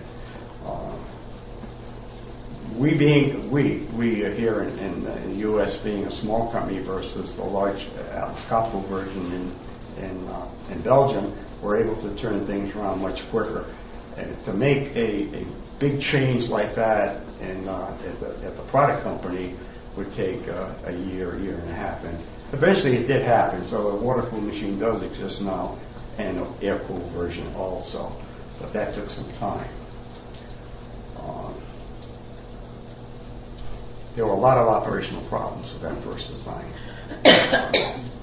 Uh, 0.64 0.96
we 2.78 2.96
being, 2.96 3.50
we, 3.50 3.88
we 3.98 4.22
here 4.36 4.62
in, 4.62 4.78
in 4.78 5.04
the- 5.04 5.16
in 5.22 5.30
the 5.30 5.36
U.S. 5.50 5.76
being 5.84 6.04
a 6.04 6.20
small 6.22 6.50
company 6.52 6.82
versus 6.84 7.34
the 7.36 7.42
large 7.42 7.76
uh, 7.98 8.30
Atlas 8.30 8.88
version 8.88 9.54
in, 9.98 10.04
in, 10.04 10.28
uh, 10.28 10.72
in 10.72 10.82
Belgium, 10.82 11.34
we're 11.62 11.82
able 11.82 11.96
to 12.02 12.20
turn 12.20 12.46
things 12.46 12.74
around 12.74 13.00
much 13.00 13.18
quicker. 13.30 13.64
And 14.16 14.36
to 14.44 14.52
make 14.52 14.94
a, 14.96 15.40
a 15.40 15.44
big 15.80 16.00
change 16.12 16.48
like 16.50 16.74
that 16.76 17.22
in, 17.40 17.68
uh, 17.68 17.96
at 18.04 18.20
the, 18.20 18.46
at 18.46 18.56
the 18.56 18.66
product 18.70 19.04
company 19.04 19.56
would 19.96 20.10
take 20.16 20.46
uh, 20.48 20.74
a 20.86 20.92
year, 20.92 21.36
a 21.36 21.42
year 21.42 21.58
and 21.58 21.70
a 21.70 21.74
half. 21.74 22.04
And 22.04 22.18
eventually 22.52 22.96
it 22.96 23.06
did 23.06 23.22
happen, 23.22 23.66
so 23.70 23.88
a 23.88 24.02
water-cooled 24.02 24.44
machine 24.44 24.78
does 24.78 25.02
exist 25.02 25.40
now, 25.40 25.80
and 26.18 26.38
an 26.38 26.54
air-cooled 26.62 27.12
version 27.12 27.54
also. 27.54 28.12
But 28.60 28.72
that 28.72 28.94
took 28.94 29.08
some 29.10 29.32
time. 29.38 29.70
Um, 31.16 31.54
there 34.16 34.26
were 34.26 34.32
a 34.32 34.40
lot 34.40 34.58
of 34.58 34.68
operational 34.68 35.26
problems 35.28 35.72
with 35.72 35.82
that 35.82 36.02
first 36.04 36.26
design. 36.28 36.72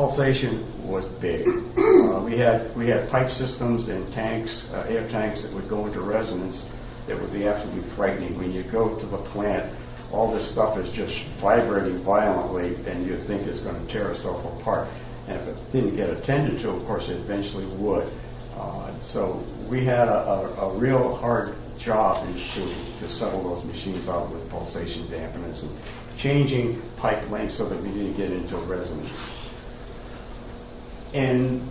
Pulsation 0.00 0.88
was 0.88 1.04
big. 1.20 1.44
Uh, 1.44 2.24
we 2.24 2.40
had 2.40 2.72
we 2.72 2.88
had 2.88 3.04
pipe 3.12 3.28
systems 3.36 3.84
and 3.92 4.08
tanks, 4.16 4.48
uh, 4.72 4.88
air 4.88 5.04
tanks 5.12 5.44
that 5.44 5.52
would 5.52 5.68
go 5.68 5.84
into 5.84 6.00
resonance 6.00 6.56
that 7.04 7.20
would 7.20 7.36
be 7.36 7.44
absolutely 7.44 7.84
frightening. 8.00 8.32
When 8.40 8.50
you 8.50 8.64
go 8.72 8.96
to 8.96 9.06
the 9.06 9.20
plant, 9.36 9.76
all 10.08 10.32
this 10.32 10.48
stuff 10.56 10.80
is 10.80 10.88
just 10.96 11.12
vibrating 11.36 12.00
violently, 12.02 12.80
and 12.88 13.04
you 13.04 13.20
think 13.28 13.44
it's 13.44 13.60
going 13.60 13.76
to 13.76 13.92
tear 13.92 14.16
itself 14.16 14.40
apart. 14.56 14.88
And 15.28 15.36
if 15.36 15.44
it 15.52 15.56
didn't 15.68 15.96
get 16.00 16.08
attended 16.08 16.64
to, 16.64 16.80
of 16.80 16.86
course, 16.88 17.04
it 17.04 17.20
eventually 17.20 17.68
would. 17.76 18.08
Uh, 18.56 18.96
so 19.12 19.44
we 19.68 19.84
had 19.84 20.08
a, 20.08 20.16
a, 20.64 20.72
a 20.72 20.78
real 20.80 21.12
hard 21.20 21.60
job 21.84 22.24
is 22.24 22.40
to, 22.56 22.64
to 23.04 23.06
settle 23.20 23.44
those 23.44 23.68
machines 23.68 24.08
out 24.08 24.32
with 24.32 24.48
pulsation 24.48 25.12
dampeners 25.12 25.60
and 25.60 25.76
changing 26.24 26.80
pipe 26.96 27.20
lengths 27.28 27.60
so 27.60 27.68
that 27.68 27.76
we 27.76 27.92
didn't 27.92 28.16
get 28.16 28.32
into 28.32 28.56
resonance. 28.64 29.49
In 31.12 31.70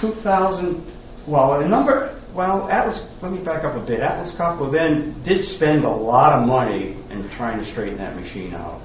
2000, 0.00 1.24
well, 1.28 1.60
a 1.60 1.68
number, 1.68 2.20
well, 2.34 2.68
Atlas, 2.68 3.00
let 3.22 3.32
me 3.32 3.44
back 3.44 3.64
up 3.64 3.76
a 3.76 3.84
bit. 3.86 4.00
Atlas 4.00 4.34
Copco 4.38 4.72
then 4.72 5.22
did 5.24 5.44
spend 5.56 5.84
a 5.84 5.90
lot 5.90 6.32
of 6.32 6.46
money 6.46 6.96
in 7.10 7.30
trying 7.36 7.62
to 7.62 7.70
straighten 7.72 7.98
that 7.98 8.16
machine 8.16 8.54
out. 8.54 8.80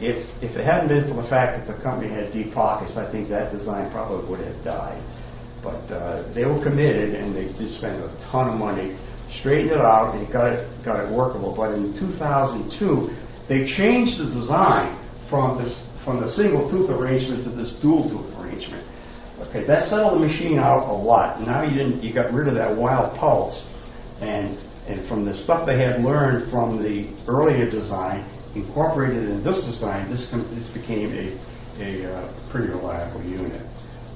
If, 0.00 0.24
if 0.40 0.56
it 0.56 0.64
hadn't 0.64 0.88
been 0.88 1.08
for 1.08 1.20
the 1.20 1.28
fact 1.28 1.60
that 1.60 1.68
the 1.68 1.82
company 1.82 2.08
had 2.12 2.32
deep 2.32 2.54
pockets, 2.54 2.96
I 2.96 3.10
think 3.12 3.28
that 3.28 3.52
design 3.52 3.90
probably 3.92 4.28
would 4.28 4.40
have 4.40 4.64
died. 4.64 5.00
But 5.62 5.84
uh, 5.92 6.32
they 6.32 6.46
were 6.46 6.62
committed 6.64 7.14
and 7.14 7.36
they 7.36 7.52
did 7.52 7.76
spend 7.76 8.00
a 8.00 8.08
ton 8.32 8.48
of 8.48 8.56
money, 8.56 8.96
straightened 9.40 9.72
it 9.72 9.84
out, 9.84 10.16
and 10.16 10.24
got 10.32 10.52
it, 10.52 10.64
got 10.84 11.04
it 11.04 11.12
workable. 11.12 11.52
But 11.52 11.76
in 11.76 11.92
2002, 12.00 12.72
they 13.48 13.68
changed 13.76 14.16
the 14.20 14.32
design 14.32 14.96
from 15.28 15.60
this, 15.60 15.72
from 16.04 16.20
the 16.20 16.32
single 16.32 16.70
tooth 16.70 16.88
arrangement 16.88 17.44
to 17.44 17.52
this 17.52 17.76
dual 17.82 18.08
tooth 18.08 18.32
arrangement. 18.50 18.84
Okay, 19.48 19.66
that 19.66 19.88
settled 19.88 20.20
the 20.20 20.26
machine 20.26 20.58
out 20.58 20.90
a 20.90 20.92
lot. 20.92 21.40
Now 21.40 21.62
you 21.62 21.72
didn't, 21.72 22.02
you 22.02 22.12
got 22.12 22.32
rid 22.32 22.48
of 22.48 22.54
that 22.54 22.76
wild 22.76 23.16
pulse, 23.18 23.56
and 24.20 24.58
and 24.88 25.08
from 25.08 25.24
the 25.24 25.32
stuff 25.44 25.66
they 25.66 25.78
had 25.78 26.02
learned 26.02 26.50
from 26.50 26.82
the 26.82 27.08
earlier 27.30 27.70
design, 27.70 28.26
incorporated 28.56 29.28
in 29.30 29.44
this 29.44 29.56
design, 29.64 30.10
this 30.10 30.26
com- 30.30 30.48
this 30.54 30.68
became 30.76 31.12
a 31.14 31.26
a 31.80 32.12
uh, 32.12 32.50
pretty 32.52 32.68
reliable 32.68 33.22
unit. 33.22 33.62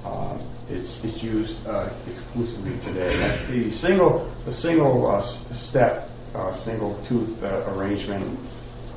Um, 0.05 0.45
it's 0.69 0.93
it's 1.05 1.23
used 1.23 1.57
uh, 1.67 1.89
exclusively 2.05 2.77
today. 2.85 3.17
That- 3.17 3.49
The 3.49 3.71
single 3.81 4.29
the 4.45 4.53
single 4.61 5.09
uh, 5.09 5.25
step 5.71 6.09
uh, 6.35 6.53
single 6.67 7.01
tooth 7.09 7.33
uh, 7.43 7.73
arrangement 7.73 8.37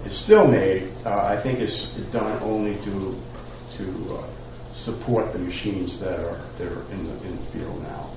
is 0.06 0.12
still 0.26 0.48
made. 0.48 0.92
Uh, 1.06 1.32
I 1.32 1.40
think 1.44 1.60
it's 1.60 1.78
done 2.12 2.42
only 2.44 2.76
to 2.84 3.16
to 3.78 3.86
uh, 4.20 4.28
support 4.86 5.34
the 5.34 5.40
machines 5.40 6.00
that 6.00 6.20
are 6.20 6.38
that 6.58 6.68
are 6.68 6.92
in 6.92 7.08
the 7.08 7.14
in 7.26 7.36
the 7.36 7.52
field 7.52 7.82
now. 7.82 8.14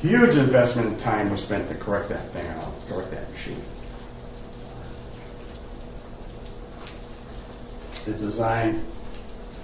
Huge 0.00 0.36
investment 0.36 0.88
and 0.88 0.98
time 0.98 1.30
was 1.30 1.40
spent 1.44 1.68
to 1.70 1.78
correct 1.82 2.10
that 2.10 2.30
thing 2.34 2.46
out, 2.46 2.74
correct 2.88 3.10
that 3.10 3.30
machine. 3.30 3.64
The 8.04 8.12
design 8.12 8.84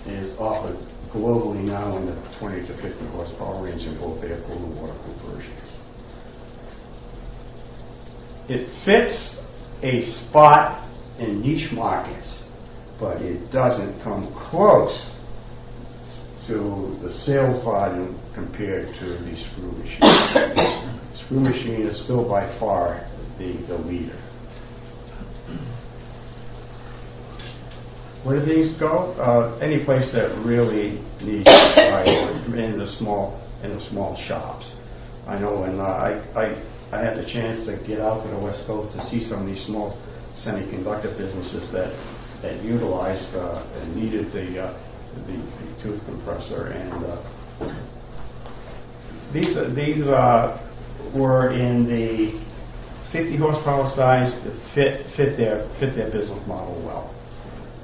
is 0.06 0.34
offered 0.38 0.78
globally 1.12 1.62
now 1.62 1.98
in 1.98 2.06
the 2.06 2.16
20 2.38 2.66
to 2.68 2.82
50 2.82 3.06
horsepower 3.08 3.62
range 3.62 3.82
in 3.82 3.98
both 3.98 4.24
air-cooled 4.24 4.62
and 4.62 4.76
water-cooled 4.76 5.20
versions. 5.28 5.70
It 8.48 8.66
fits 8.86 9.36
a 9.82 10.04
spot 10.28 10.88
in 11.18 11.40
niche 11.40 11.72
markets, 11.72 12.42
but 12.98 13.22
it 13.22 13.50
doesn't 13.50 14.02
come 14.02 14.34
close 14.50 14.92
to 16.46 16.98
the 17.02 17.12
sales 17.24 17.62
volume 17.64 18.18
compared 18.34 18.94
to 18.98 19.06
the 19.06 19.36
screw 19.52 19.72
machine. 19.72 20.00
screw 21.24 21.40
machine 21.40 21.86
is 21.86 22.02
still 22.04 22.28
by 22.28 22.58
far 22.58 23.06
the, 23.38 23.64
the 23.68 23.76
leader. 23.76 24.18
Where 28.24 28.38
do 28.38 28.44
these 28.44 28.78
go? 28.78 29.12
Uh, 29.16 29.58
any 29.64 29.82
place 29.84 30.12
that 30.12 30.36
really 30.44 31.00
needs 31.22 31.48
supply 31.48 32.04
in 32.46 32.78
the 32.78 32.94
small 32.98 33.40
in 33.62 33.70
the 33.76 33.88
small 33.90 34.16
shops. 34.28 34.66
I 35.26 35.38
know 35.38 35.60
when 35.60 35.80
uh, 35.80 35.84
I, 35.84 36.10
I 36.34 36.79
I 36.92 36.98
had 36.98 37.16
the 37.16 37.26
chance 37.30 37.66
to 37.66 37.78
get 37.86 38.00
out 38.00 38.24
to 38.24 38.30
the 38.30 38.38
West 38.38 38.66
Coast 38.66 38.96
to 38.96 39.08
see 39.08 39.22
some 39.28 39.42
of 39.42 39.46
these 39.46 39.64
small 39.66 39.94
semiconductor 40.44 41.16
businesses 41.16 41.70
that 41.72 41.94
that 42.42 42.62
utilized 42.64 43.34
uh, 43.36 43.62
and 43.76 43.94
needed 43.94 44.32
the, 44.32 44.58
uh, 44.58 44.72
the 45.26 45.36
the 45.36 45.82
tooth 45.82 46.00
compressor 46.06 46.68
and 46.68 47.04
uh, 47.04 47.20
these 49.32 49.54
these 49.76 50.06
uh, 50.08 50.58
were 51.14 51.52
in 51.52 51.86
the 51.86 52.40
50 53.12 53.36
horsepower 53.36 53.90
size 53.94 54.32
that 54.44 54.54
fit 54.74 55.06
fit 55.16 55.36
their 55.36 55.68
fit 55.78 55.94
their 55.94 56.10
business 56.10 56.42
model 56.46 56.82
well. 56.84 57.14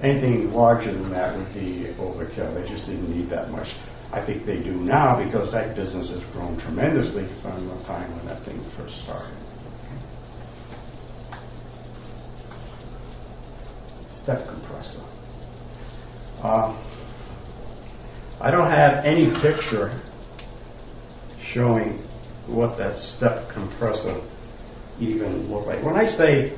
Anything 0.03 0.51
larger 0.53 0.93
than 0.93 1.11
that 1.11 1.37
would 1.37 1.55
be 1.55 1.95
overkill. 1.99 2.55
They 2.55 2.69
just 2.69 2.87
didn't 2.87 3.09
need 3.09 3.31
that 3.31 3.51
much. 3.51 3.69
I 4.13 4.25
think 4.25 4.47
they 4.47 4.63
do 4.63 4.73
now 4.73 5.23
because 5.23 5.53
that 5.53 5.75
business 5.75 6.11
has 6.11 6.23
grown 6.33 6.59
tremendously 6.61 7.27
from 7.43 7.69
the 7.69 7.75
time 7.85 8.17
when 8.17 8.27
that 8.27 8.45
thing 8.45 8.65
first 8.77 8.95
started. 9.03 9.37
Step 14.23 14.47
compressor. 14.49 15.05
Uh, 16.43 16.75
I 18.41 18.51
don't 18.51 18.71
have 18.71 19.05
any 19.05 19.31
picture 19.43 20.03
showing 21.53 22.03
what 22.47 22.77
that 22.79 22.95
step 23.17 23.51
compressor 23.53 24.21
even 25.01 25.51
looked 25.51 25.67
like. 25.67 25.85
When 25.85 25.97
I 25.97 26.07
say 26.07 26.57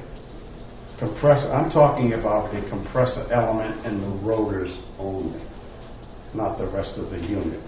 compressor, 0.98 1.52
I'm 1.52 1.70
talking 1.70 2.14
about 2.14 2.52
the 2.52 2.68
compressor 2.68 3.30
element 3.32 3.86
and 3.86 4.02
the 4.02 4.26
rotors 4.26 4.76
only, 4.98 5.40
not 6.34 6.58
the 6.58 6.66
rest 6.66 6.98
of 6.98 7.10
the 7.10 7.18
unit. 7.18 7.60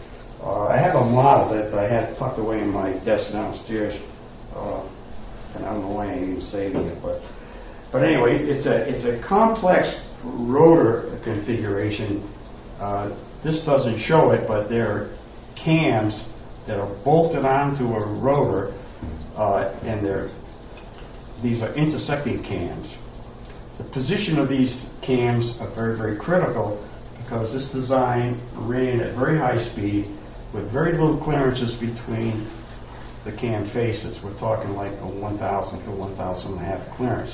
Uh, 0.43 0.69
I 0.69 0.79
have 0.79 0.95
a 0.95 1.05
model 1.05 1.55
that 1.55 1.75
I 1.75 1.85
had 1.85 2.17
tucked 2.19 2.39
away 2.39 2.61
in 2.61 2.71
my 2.71 2.93
desk 3.05 3.33
downstairs, 3.33 3.95
uh, 4.55 4.89
and 5.55 5.65
I 5.65 5.73
don't 5.75 5.83
know 5.83 5.93
why 5.93 6.07
I'm 6.07 6.31
even 6.31 6.43
saving 6.51 6.87
it, 6.87 7.03
but 7.03 7.21
but 7.93 8.05
anyway, 8.05 8.39
it's 8.41 8.67
a 8.67 8.89
it's 8.89 9.05
a 9.05 9.27
complex 9.29 9.89
rotor 10.25 11.21
configuration. 11.25 12.23
Uh, 12.79 13.11
this 13.45 13.63
doesn't 13.67 14.01
show 14.07 14.31
it, 14.31 14.47
but 14.47 14.69
there 14.69 14.89
are 14.89 15.19
cams 15.63 16.15
that 16.67 16.79
are 16.79 16.89
bolted 17.05 17.45
onto 17.45 17.85
a 17.85 18.21
rotor, 18.21 18.73
uh, 19.37 19.79
and 19.83 20.05
they're 20.05 20.31
these 21.43 21.63
are 21.63 21.75
intersecting 21.75 22.43
cams. 22.43 22.95
The 23.79 23.85
position 23.85 24.39
of 24.39 24.49
these 24.49 24.87
cams 25.05 25.57
are 25.59 25.75
very, 25.75 25.97
very 25.97 26.19
critical 26.19 26.87
because 27.31 27.55
this 27.55 27.71
design 27.71 28.43
ran 28.67 28.99
at 28.99 29.15
very 29.15 29.39
high 29.39 29.63
speed 29.71 30.11
with 30.51 30.67
very 30.75 30.99
little 30.99 31.23
clearances 31.23 31.79
between 31.79 32.43
the 33.23 33.31
cam 33.39 33.71
faces. 33.71 34.19
We're 34.19 34.35
talking 34.43 34.75
like 34.75 34.91
a 34.99 35.07
1,000 35.07 35.39
to 35.39 35.91
1,000 35.95 36.19
and 36.19 36.59
a 36.59 36.65
half 36.67 36.83
clearance 36.99 37.31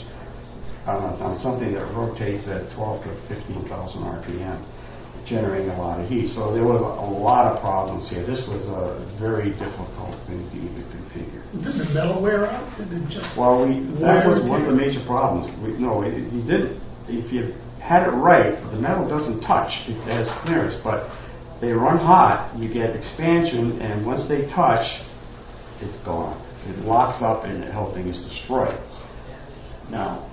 on, 0.84 1.16
on 1.16 1.40
something 1.40 1.72
that 1.72 1.88
rotates 1.96 2.44
at 2.44 2.68
12 2.76 3.08
to 3.08 3.10
15,000 3.32 3.72
RPM, 3.72 4.60
generating 5.24 5.72
a 5.72 5.80
lot 5.80 5.96
of 5.96 6.04
heat. 6.12 6.28
So 6.36 6.52
there 6.52 6.68
were 6.68 6.76
a 6.76 7.08
lot 7.16 7.48
of 7.48 7.64
problems 7.64 8.04
here. 8.12 8.20
This 8.20 8.44
was 8.52 8.68
a 8.68 9.00
very 9.16 9.56
difficult 9.56 10.12
thing 10.28 10.44
to 10.44 10.56
even 10.60 10.84
configure. 10.92 11.40
Did 11.56 11.72
the 11.72 11.88
metal 11.96 12.20
wear 12.20 12.44
out? 12.44 12.68
Did 12.76 12.92
it 12.92 13.08
just? 13.08 13.32
Well, 13.40 13.64
we, 13.64 13.80
that 14.04 14.28
was 14.28 14.44
one 14.44 14.60
of 14.60 14.68
the 14.68 14.76
major 14.76 15.00
problems. 15.08 15.48
We, 15.64 15.72
no, 15.80 16.04
it, 16.04 16.20
you 16.20 16.44
didn't, 16.44 16.84
if 17.08 17.32
you 17.32 17.56
had 17.86 18.02
it 18.02 18.10
right, 18.10 18.58
the 18.72 18.78
metal 18.78 19.08
doesn't 19.08 19.42
touch, 19.42 19.70
it 19.86 19.94
has 20.10 20.26
clearance, 20.42 20.74
but 20.82 21.06
they 21.60 21.70
run 21.70 21.98
hot, 21.98 22.52
you 22.58 22.66
get 22.66 22.96
expansion, 22.96 23.80
and 23.80 24.04
once 24.04 24.28
they 24.28 24.42
touch, 24.50 24.84
it's 25.80 25.96
gone. 26.04 26.34
It 26.66 26.84
locks 26.84 27.22
up 27.22 27.44
and 27.44 27.62
the 27.62 27.72
whole 27.72 27.94
thing 27.94 28.08
is 28.08 28.18
destroyed. 28.26 28.74
Now, 29.88 30.26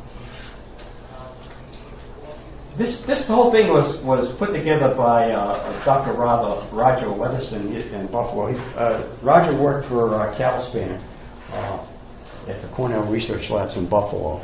this, 2.77 3.03
this 3.05 3.27
whole 3.27 3.51
thing 3.51 3.69
was, 3.69 4.01
was 4.03 4.33
put 4.39 4.49
together 4.51 4.95
by 4.97 5.29
uh, 5.29 5.85
Dr. 5.85 6.17
Roger, 6.17 6.65
Roger 6.73 7.05
Weatherston 7.05 7.69
in 7.69 8.07
Buffalo. 8.09 8.49
He, 8.49 8.57
uh, 8.57 9.13
Roger 9.21 9.53
worked 9.61 9.87
for 9.89 10.09
uh, 10.09 10.33
Calspan 10.33 10.97
uh, 11.53 12.49
at 12.49 12.65
the 12.65 12.75
Cornell 12.75 13.05
Research 13.11 13.45
Labs 13.51 13.77
in 13.77 13.87
Buffalo. 13.87 14.41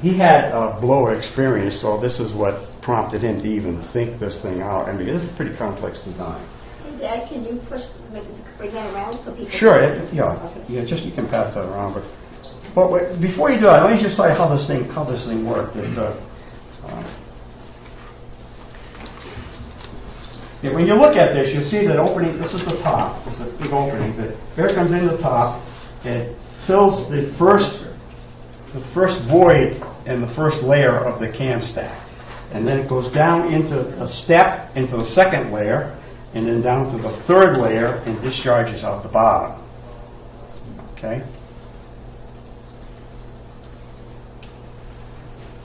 He 0.00 0.18
had 0.18 0.52
a 0.52 0.78
blower 0.80 1.14
experience, 1.16 1.80
so 1.80 1.98
this 2.00 2.20
is 2.20 2.32
what 2.36 2.60
prompted 2.82 3.22
him 3.22 3.40
to 3.40 3.48
even 3.48 3.80
think 3.92 4.20
this 4.20 4.38
thing 4.42 4.60
out. 4.60 4.88
I 4.88 4.92
mean, 4.92 5.06
this 5.08 5.22
is 5.22 5.32
a 5.32 5.36
pretty 5.36 5.56
complex 5.56 6.00
design. 6.04 6.44
Dad, 7.00 7.28
can 7.28 7.44
you 7.44 7.60
push, 7.68 7.82
bring 8.56 8.72
that 8.72 8.92
around 8.94 9.20
so 9.24 9.32
people? 9.34 9.52
Sure, 9.58 9.80
can- 9.80 10.08
it, 10.08 10.14
yeah, 10.14 10.32
Okay. 10.32 10.64
yeah, 10.68 10.84
just 10.84 11.02
you 11.02 11.12
can 11.12 11.28
pass 11.28 11.52
that 11.54 11.64
around, 11.64 11.92
but, 11.94 12.04
but 12.74 12.92
wait, 12.92 13.20
before 13.20 13.50
you 13.50 13.58
do 13.58 13.66
that, 13.66 13.84
let 13.84 13.92
me 13.92 14.00
just 14.02 14.16
say 14.16 14.32
how 14.32 14.48
this 14.48 14.66
thing, 14.66 14.84
how 14.88 15.04
this 15.04 15.24
thing 15.26 15.44
worked. 15.44 15.76
It, 15.76 15.84
uh, 15.98 16.16
uh, 16.88 17.04
yeah, 20.62 20.72
when 20.72 20.86
you 20.86 20.94
look 20.94 21.16
at 21.16 21.34
this, 21.36 21.52
you 21.52 21.60
see 21.68 21.84
that 21.86 21.96
opening, 22.00 22.40
this 22.40 22.52
is 22.52 22.64
the 22.64 22.80
top, 22.80 23.24
this 23.28 23.34
is 23.34 23.40
a 23.44 23.52
big 23.60 23.72
opening, 23.72 24.16
that 24.16 24.32
air 24.56 24.72
comes 24.72 24.92
in 24.92 25.04
the 25.06 25.18
top, 25.20 25.60
it 26.04 26.32
fills 26.66 27.10
the 27.12 27.34
first, 27.38 27.85
the 28.74 28.84
first 28.94 29.20
void 29.30 29.78
and 30.06 30.22
the 30.22 30.32
first 30.34 30.62
layer 30.62 30.98
of 30.98 31.20
the 31.20 31.28
cam 31.28 31.60
stack. 31.72 32.02
And 32.52 32.66
then 32.66 32.78
it 32.78 32.88
goes 32.88 33.12
down 33.12 33.52
into 33.52 33.76
a 34.02 34.08
step, 34.24 34.74
into 34.76 34.96
the 34.96 35.10
second 35.14 35.52
layer, 35.52 35.98
and 36.34 36.46
then 36.46 36.62
down 36.62 36.92
to 36.92 36.98
the 37.02 37.24
third 37.26 37.58
layer 37.58 38.02
and 38.06 38.20
discharges 38.22 38.84
out 38.84 39.02
the 39.02 39.08
bottom. 39.08 39.62
Okay? 40.92 41.24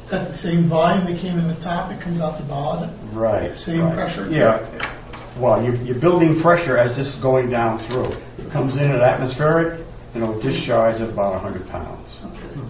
Got 0.10 0.28
the 0.28 0.38
same 0.44 0.68
volume 0.68 1.06
that 1.08 1.22
came 1.22 1.40
in 1.40 1.48
the 1.48 1.60
top, 1.64 1.92
it 1.92 2.04
comes 2.04 2.20
out 2.20 2.42
the 2.42 2.48
bottom. 2.48 2.92
Right. 3.16 3.54
Same 3.54 3.82
right. 3.82 3.96
pressure? 3.96 4.28
Yeah. 4.30 5.40
Well, 5.40 5.64
you're, 5.64 5.76
you're 5.76 6.02
building 6.02 6.42
pressure 6.42 6.78
as 6.78 6.98
this 6.98 7.08
is 7.08 7.22
going 7.22 7.50
down 7.50 7.80
through. 7.88 8.12
It 8.36 8.52
comes 8.52 8.76
in 8.76 8.92
at 8.92 9.00
atmospheric, 9.00 9.81
and 10.14 10.24
it'll 10.24 10.42
discharge 10.42 11.00
at 11.00 11.10
about 11.10 11.40
100 11.40 11.68
pounds. 11.72 12.08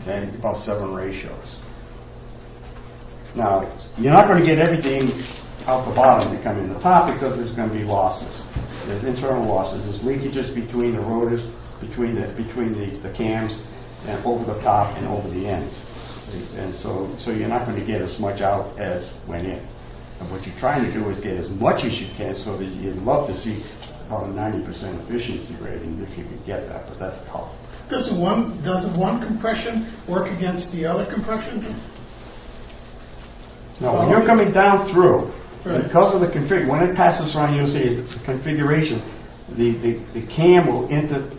Okay, 0.02 0.30
about 0.38 0.62
seven 0.64 0.94
ratios. 0.94 1.58
Now, 3.36 3.66
you're 3.98 4.14
not 4.14 4.28
going 4.28 4.44
to 4.44 4.46
get 4.46 4.60
everything 4.60 5.10
out 5.66 5.88
the 5.88 5.96
bottom 5.96 6.36
to 6.36 6.38
come 6.44 6.60
in 6.60 6.70
the 6.70 6.80
top 6.82 7.08
because 7.14 7.38
there's 7.38 7.56
going 7.56 7.70
to 7.70 7.76
be 7.76 7.86
losses. 7.86 8.34
There's 8.86 9.06
internal 9.06 9.46
losses. 9.46 9.86
There's 9.88 10.02
leakages 10.04 10.54
between 10.54 10.98
the 10.98 11.02
rotors, 11.02 11.42
between 11.80 12.18
the 12.18 12.34
between 12.34 12.74
the, 12.74 12.98
the 13.02 13.14
cams, 13.16 13.54
and 14.06 14.20
over 14.26 14.46
the 14.46 14.60
top 14.62 14.98
and 14.98 15.08
over 15.08 15.30
the 15.30 15.48
ends. 15.48 15.74
And 16.32 16.78
so, 16.80 17.12
so 17.24 17.32
you're 17.32 17.52
not 17.52 17.68
going 17.68 17.80
to 17.80 17.86
get 17.86 18.02
as 18.02 18.16
much 18.20 18.42
out 18.42 18.80
as 18.80 19.04
went 19.28 19.46
in. 19.46 19.62
And 20.20 20.32
what 20.32 20.46
you're 20.46 20.58
trying 20.60 20.86
to 20.86 20.92
do 20.94 21.10
is 21.10 21.20
get 21.20 21.36
as 21.36 21.50
much 21.60 21.84
as 21.84 21.92
you 22.00 22.08
can 22.16 22.36
so 22.46 22.58
that 22.58 22.68
you'd 22.68 23.02
love 23.04 23.28
to 23.28 23.36
see 23.36 23.66
about 24.12 24.28
a 24.28 24.34
90% 24.36 24.68
efficiency 25.08 25.56
rating 25.64 25.96
if 26.04 26.12
you 26.20 26.28
could 26.28 26.44
get 26.46 26.68
that, 26.68 26.84
but 26.92 27.00
that's 27.00 27.16
tough. 27.32 27.48
Does 27.90 28.12
one, 28.20 28.60
does 28.64 28.84
one 29.00 29.24
compression 29.24 29.88
work 30.10 30.28
against 30.28 30.68
the 30.76 30.84
other 30.86 31.08
compression? 31.08 31.64
Now, 33.80 34.00
when 34.04 34.10
you're 34.12 34.28
coming 34.28 34.52
down 34.52 34.92
through, 34.92 35.32
Right. 35.64 35.84
because 35.88 36.14
of 36.16 36.22
the 36.22 36.28
config, 36.28 36.68
when 36.68 36.82
it 36.84 36.96
passes 36.98 37.36
around, 37.36 37.56
you'll 37.56 37.70
see 37.72 37.86
is 37.86 38.02
the 38.10 38.20
configuration, 38.26 39.00
the, 39.56 39.78
the, 39.80 39.92
the 40.20 40.26
cam 40.36 40.66
will 40.68 40.90
inter, 40.90 41.30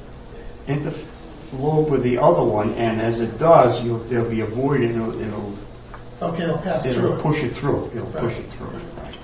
interlope 0.71 1.91
with 1.91 2.05
the 2.05 2.17
other 2.23 2.43
one, 2.45 2.71
and 2.75 3.03
as 3.03 3.21
it 3.21 3.37
does, 3.39 3.83
you'll, 3.85 4.07
there'll 4.09 4.31
be 4.31 4.41
a 4.41 4.47
void, 4.47 4.81
and 4.81 4.95
it'll, 4.97 5.21
it'll, 5.21 5.59
Okay, 6.23 6.45
it'll 6.45 6.63
pass 6.63 6.83
through 6.85 6.93
it'll 7.03 7.19
it. 7.19 7.23
push 7.23 7.37
it 7.43 7.53
through. 7.61 7.91
It'll 7.99 8.13
push 8.15 8.33
it 8.39 8.47
through. 8.57 8.71
Right. 8.71 9.19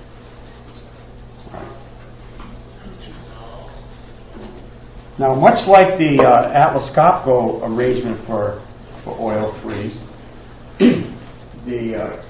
Right. 1.53 1.71
Now, 5.19 5.35
much 5.35 5.67
like 5.67 5.99
the 5.99 6.23
uh, 6.23 6.49
Atlas 6.55 6.89
Copco 6.95 7.59
arrangement 7.67 8.25
for, 8.25 8.65
for 9.03 9.19
oil-free, 9.19 9.91
the 11.67 11.99
uh, 11.99 12.23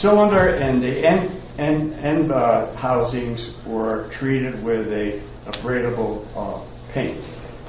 cylinder 0.00 0.48
and 0.56 0.82
the 0.82 1.06
end, 1.06 1.60
end, 1.60 1.92
end 2.02 2.32
uh, 2.32 2.74
housings 2.74 3.52
were 3.66 4.10
treated 4.18 4.64
with 4.64 4.88
a 4.88 5.20
abradable 5.44 6.24
uh, 6.32 6.64
paint. 6.94 7.20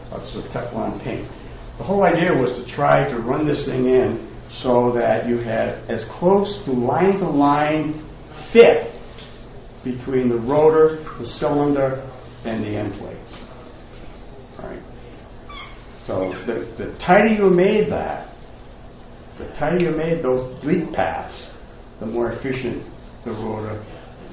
That's 0.10 0.32
a 0.34 0.48
Teflon 0.56 1.04
paint. 1.04 1.28
The 1.78 1.84
whole 1.84 2.04
idea 2.04 2.32
was 2.32 2.56
to 2.56 2.74
try 2.74 3.04
to 3.12 3.20
run 3.20 3.46
this 3.46 3.66
thing 3.66 3.90
in 3.90 4.32
so 4.64 4.94
that 4.96 5.28
you 5.28 5.40
had 5.40 5.84
as 5.92 6.06
close 6.20 6.62
to 6.64 6.72
line-to-line 6.72 8.00
fit 8.54 8.94
between 9.84 10.30
the 10.30 10.40
rotor, 10.40 11.04
the 11.20 11.26
cylinder, 11.26 12.00
and 12.46 12.64
the 12.64 12.78
end 12.78 12.98
plates. 12.98 13.50
Right? 14.64 14.82
So 16.06 16.34
the, 16.46 16.74
the 16.78 16.98
tighter 17.06 17.28
you 17.28 17.50
made 17.50 17.92
that, 17.92 18.34
the 19.38 19.46
tighter 19.60 19.80
you 19.80 19.92
made 19.92 20.24
those 20.24 20.64
leak 20.64 20.92
paths, 20.94 21.52
the 22.00 22.06
more 22.06 22.32
efficient 22.32 22.84
the 23.26 23.32
rotor 23.32 23.84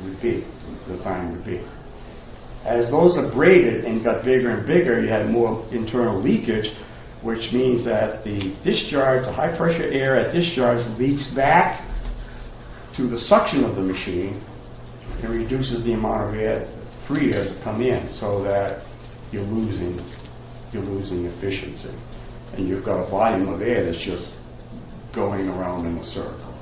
would 0.03 0.21
be, 0.23 0.47
the 0.87 0.97
design 0.97 1.33
would 1.33 1.45
be. 1.45 1.61
As 2.65 2.91
those 2.91 3.17
abraded 3.17 3.85
and 3.85 4.03
got 4.03 4.25
bigger 4.25 4.51
and 4.51 4.67
bigger, 4.67 5.01
you 5.01 5.09
had 5.09 5.31
more 5.31 5.69
internal 5.73 6.21
leakage, 6.21 6.67
which 7.23 7.53
means 7.53 7.85
that 7.85 8.25
the 8.25 8.57
discharge, 8.65 9.25
the 9.25 9.33
high 9.33 9.57
pressure 9.57 9.85
air 9.85 10.19
at 10.19 10.33
discharge 10.33 10.85
leaks 10.99 11.31
back 11.35 11.83
to 12.97 13.09
the 13.09 13.19
suction 13.29 13.65
of 13.65 13.77
the 13.77 13.83
machine 13.83 14.43
and 15.23 15.31
reduces 15.31 15.85
the 15.85 15.93
amount 15.93 16.31
of 16.31 16.35
air, 16.35 16.67
free 17.07 17.33
air 17.33 17.45
to 17.45 17.61
come 17.63 17.83
in 17.83 18.17
so 18.19 18.43
that 18.43 18.83
you're 19.33 19.43
losing, 19.43 19.99
you're 20.73 20.83
losing 20.83 21.27
efficiency. 21.27 21.97
And 22.55 22.69
you've 22.69 22.85
got 22.85 23.07
a 23.07 23.11
volume 23.11 23.49
of 23.49 23.61
air 23.61 23.85
that's 23.91 24.05
just 24.05 24.33
going 25.15 25.49
around 25.49 25.87
in 25.87 25.99
a 25.99 26.05
circle. 26.05 26.53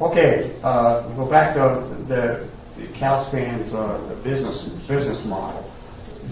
Okay, 0.00 0.56
uh, 0.62 1.12
go 1.16 1.28
back 1.28 1.54
to 1.54 2.04
the, 2.08 2.48
the 2.76 2.86
Calspan's 2.98 3.74
uh, 3.74 4.14
business 4.22 4.68
business 4.86 5.26
model. 5.26 5.64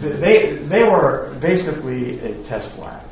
They 0.01 0.69
they 0.69 0.85
were 0.85 1.37
basically 1.43 2.21
a 2.21 2.47
test 2.49 2.79
lab, 2.79 3.09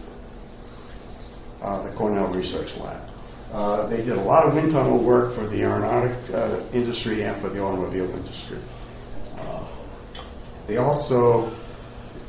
uh, 1.60 1.82
the 1.82 1.96
Cornell 1.96 2.32
Research 2.32 2.70
Lab. 2.78 3.13
Uh, 3.54 3.86
they 3.88 3.98
did 3.98 4.18
a 4.18 4.22
lot 4.22 4.44
of 4.44 4.54
wind 4.54 4.72
tunnel 4.72 4.98
work 5.04 5.36
for 5.36 5.46
the 5.46 5.62
aeronautic 5.62 6.10
uh, 6.34 6.66
industry 6.74 7.22
and 7.22 7.40
for 7.40 7.50
the 7.50 7.60
automobile 7.60 8.10
industry. 8.10 8.58
Uh, 9.38 9.62
they 10.66 10.76
also 10.76 11.54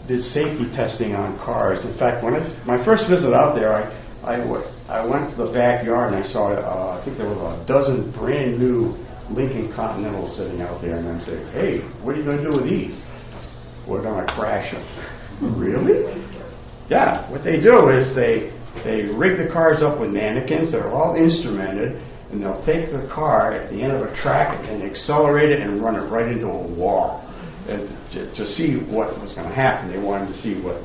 did 0.08 0.22
safety 0.22 0.70
testing 0.78 1.16
on 1.16 1.36
cars. 1.42 1.84
In 1.84 1.98
fact, 1.98 2.24
when 2.24 2.36
I, 2.36 2.46
my 2.64 2.78
first 2.86 3.10
visit 3.10 3.34
out 3.34 3.56
there, 3.56 3.74
I, 3.74 3.90
I, 4.22 4.38
w- 4.38 4.70
I 4.88 5.02
went 5.04 5.32
to 5.32 5.36
the 5.36 5.52
backyard 5.52 6.14
and 6.14 6.24
I 6.24 6.28
saw, 6.30 6.54
uh, 6.54 7.02
I 7.02 7.04
think 7.04 7.18
there 7.18 7.28
was 7.28 7.42
a 7.42 7.66
dozen 7.66 8.14
brand 8.14 8.60
new 8.60 8.94
Lincoln 9.34 9.74
Continentals 9.74 10.38
sitting 10.38 10.62
out 10.62 10.82
there, 10.82 10.98
and 10.98 11.10
I 11.10 11.26
said, 11.26 11.42
hey, 11.58 11.80
what 12.06 12.14
are 12.14 12.20
you 12.20 12.24
going 12.24 12.38
to 12.38 12.46
do 12.46 12.58
with 12.62 12.70
these? 12.70 12.94
We're 13.90 14.04
going 14.04 14.22
to 14.22 14.32
crash 14.38 14.70
them. 14.70 15.58
really? 15.58 16.06
Yeah, 16.88 17.26
what 17.32 17.44
they 17.44 17.58
do 17.60 17.90
is 17.90 18.14
they, 18.14 18.54
they 18.84 19.08
rig 19.16 19.38
the 19.38 19.52
cars 19.52 19.82
up 19.82 20.00
with 20.00 20.12
mannequins 20.12 20.72
that 20.72 20.82
are 20.82 20.92
all 20.92 21.16
instrumented, 21.16 22.02
and 22.32 22.42
they'll 22.42 22.66
take 22.66 22.92
the 22.92 23.08
car 23.14 23.54
at 23.54 23.72
the 23.72 23.82
end 23.82 23.94
of 23.94 24.02
a 24.02 24.12
track 24.22 24.58
and 24.68 24.84
accelerate 24.84 25.52
it 25.52 25.62
and 25.62 25.82
run 25.82 25.96
it 25.96 26.10
right 26.10 26.28
into 26.28 26.48
a 26.48 26.68
wall 26.76 27.22
and 27.68 27.90
to, 28.14 28.30
to 28.36 28.44
see 28.54 28.78
what 28.94 29.10
was 29.22 29.34
going 29.34 29.50
to 29.50 29.56
happen. 29.56 29.90
They 29.90 30.02
wanted 30.02 30.34
to 30.34 30.38
see 30.42 30.62
what, 30.62 30.78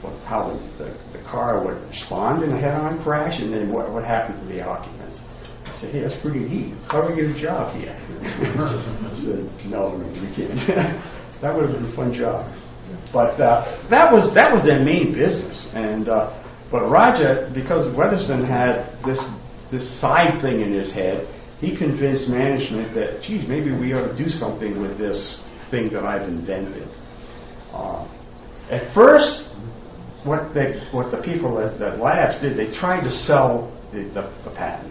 what 0.00 0.16
how 0.24 0.56
the, 0.78 0.88
the, 1.12 1.22
car 1.24 1.64
would 1.64 1.80
respond 1.88 2.44
in 2.44 2.52
a 2.52 2.60
head-on 2.60 3.02
crash, 3.02 3.40
and 3.40 3.52
then 3.52 3.72
what 3.72 3.92
what 3.92 4.04
happened 4.04 4.40
to 4.40 4.46
the 4.46 4.62
occupants. 4.62 5.20
I 5.64 5.72
said, 5.80 5.90
hey, 5.90 6.00
that's 6.02 6.20
pretty 6.22 6.44
neat. 6.44 6.76
How 6.88 7.02
do 7.02 7.12
we 7.12 7.16
get 7.16 7.32
a 7.32 7.40
job 7.40 7.74
here? 7.74 7.90
I 7.90 9.10
said, 9.24 9.42
no, 9.66 9.96
we 9.98 10.28
can't. 10.36 10.54
that 11.42 11.50
would 11.56 11.68
have 11.68 11.74
been 11.74 11.90
a 11.90 11.96
fun 11.96 12.14
job. 12.14 12.46
But 13.12 13.40
uh, 13.40 13.88
that 13.90 14.12
was 14.12 14.32
that 14.34 14.52
was 14.52 14.62
their 14.68 14.84
main 14.84 15.14
business. 15.16 15.56
And 15.72 16.08
uh, 16.08 16.43
but 16.74 16.90
Roger, 16.90 17.48
because 17.54 17.86
Weatherston 17.94 18.50
had 18.50 18.98
this 19.06 19.22
this 19.70 19.86
side 20.00 20.42
thing 20.42 20.58
in 20.58 20.74
his 20.74 20.92
head, 20.92 21.22
he 21.62 21.78
convinced 21.78 22.26
management 22.26 22.94
that, 22.98 23.22
geez, 23.22 23.46
maybe 23.48 23.70
we 23.70 23.94
ought 23.94 24.10
to 24.10 24.16
do 24.18 24.28
something 24.28 24.82
with 24.82 24.98
this 24.98 25.14
thing 25.70 25.92
that 25.92 26.02
I've 26.02 26.26
invented. 26.26 26.90
Uh, 27.70 28.10
at 28.74 28.92
first, 28.92 29.54
what 30.26 30.50
they 30.50 30.82
what 30.90 31.14
the 31.14 31.22
people 31.22 31.62
at, 31.62 31.80
at 31.80 32.00
Labs 32.00 32.42
did, 32.42 32.58
they 32.58 32.74
tried 32.80 33.06
to 33.06 33.10
sell 33.22 33.70
the, 33.92 34.10
the, 34.10 34.26
the 34.42 34.50
patent. 34.58 34.90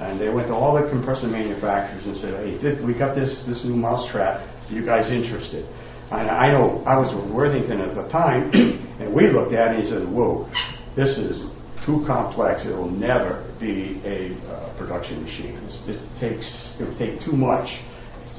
And 0.00 0.18
they 0.18 0.30
went 0.30 0.48
to 0.48 0.54
all 0.54 0.80
the 0.80 0.88
compressor 0.88 1.28
manufacturers 1.28 2.08
and 2.08 2.16
said, 2.24 2.32
"Hey, 2.40 2.80
we 2.80 2.96
got 2.96 3.14
this 3.14 3.44
this 3.46 3.60
new 3.68 3.76
mousetrap. 3.76 4.40
Are 4.40 4.72
you 4.72 4.80
guys 4.80 5.12
interested?" 5.12 5.68
And 6.08 6.32
I 6.32 6.48
know 6.48 6.82
I 6.88 6.96
was 6.96 7.12
with 7.12 7.28
Worthington 7.36 7.84
at 7.84 7.94
the 7.94 8.08
time, 8.08 8.48
and 9.00 9.12
we 9.12 9.28
looked 9.28 9.52
at 9.52 9.72
it 9.72 9.76
and 9.76 9.84
he 9.84 9.90
said, 9.92 10.08
"Whoa, 10.08 10.48
this 10.96 11.16
is 11.18 11.50
too 11.86 12.04
complex. 12.06 12.62
It 12.64 12.76
will 12.76 12.90
never 12.90 13.42
be 13.58 14.00
a 14.04 14.34
uh, 14.48 14.76
production 14.78 15.24
machine. 15.24 15.56
It 15.88 15.98
takes 16.20 16.46
it 16.78 16.88
would 16.88 16.98
take 16.98 17.20
too 17.24 17.32
much. 17.32 17.66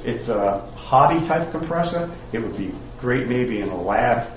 It's 0.06 0.28
a 0.28 0.70
hobby 0.76 1.26
type 1.26 1.50
compressor. 1.52 2.14
It 2.32 2.38
would 2.38 2.56
be 2.56 2.72
great 3.00 3.28
maybe 3.28 3.60
in 3.60 3.68
a 3.68 3.80
lab 3.80 4.32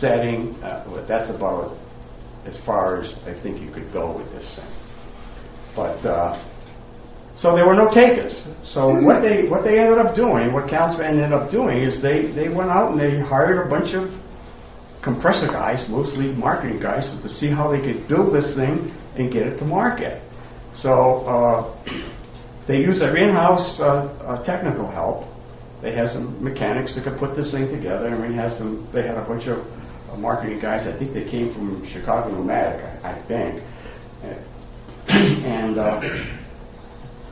setting, 0.00 0.54
uh, 0.62 0.84
but 0.88 1.08
that's 1.08 1.30
about 1.34 1.76
as 2.46 2.56
far 2.64 3.02
as 3.02 3.12
I 3.26 3.40
think 3.42 3.60
you 3.60 3.72
could 3.72 3.92
go 3.92 4.16
with 4.16 4.30
this 4.32 4.44
thing. 4.56 4.72
But 5.76 6.04
uh, 6.06 6.36
so 7.38 7.54
there 7.54 7.66
were 7.66 7.76
no 7.76 7.88
takers. 7.88 8.32
So 8.74 8.92
what 9.00 9.22
they 9.22 9.48
what 9.48 9.64
they 9.64 9.78
ended 9.78 9.98
up 9.98 10.14
doing, 10.14 10.52
what 10.52 10.66
Calspan 10.66 11.16
ended 11.16 11.32
up 11.32 11.50
doing, 11.50 11.82
is 11.82 12.02
they 12.02 12.32
they 12.32 12.48
went 12.48 12.70
out 12.70 12.92
and 12.92 13.00
they 13.00 13.20
hired 13.20 13.66
a 13.66 13.70
bunch 13.70 13.94
of 13.94 14.10
compressor 15.02 15.48
guys, 15.48 15.84
mostly 15.88 16.32
marketing 16.32 16.80
guys, 16.80 17.04
to 17.22 17.28
see 17.28 17.48
how 17.50 17.70
they 17.70 17.80
could 17.80 18.06
build 18.08 18.34
this 18.34 18.54
thing 18.54 18.92
and 19.16 19.32
get 19.32 19.46
it 19.46 19.58
to 19.58 19.64
market. 19.64 20.22
So 20.82 21.24
uh, 21.24 21.84
they 22.68 22.76
used 22.76 23.00
their 23.00 23.16
in-house 23.16 23.80
uh, 23.80 23.84
uh, 23.84 24.44
technical 24.44 24.90
help. 24.90 25.24
They 25.82 25.94
had 25.94 26.08
some 26.10 26.42
mechanics 26.42 26.94
that 26.94 27.04
could 27.04 27.18
put 27.18 27.34
this 27.34 27.50
thing 27.50 27.68
together, 27.68 28.08
and 28.08 28.20
we 28.20 28.36
had 28.36 28.56
some. 28.58 28.88
They 28.92 29.02
had 29.02 29.16
a 29.16 29.24
bunch 29.24 29.48
of 29.48 29.64
uh, 30.10 30.16
marketing 30.16 30.60
guys. 30.60 30.86
I 30.86 30.98
think 30.98 31.14
they 31.14 31.24
came 31.24 31.54
from 31.54 31.88
Chicago 31.92 32.36
Pneumatic, 32.36 32.84
I, 33.02 33.16
I 33.16 33.26
think, 33.26 33.64
and 35.08 35.78
uh, 35.78 36.00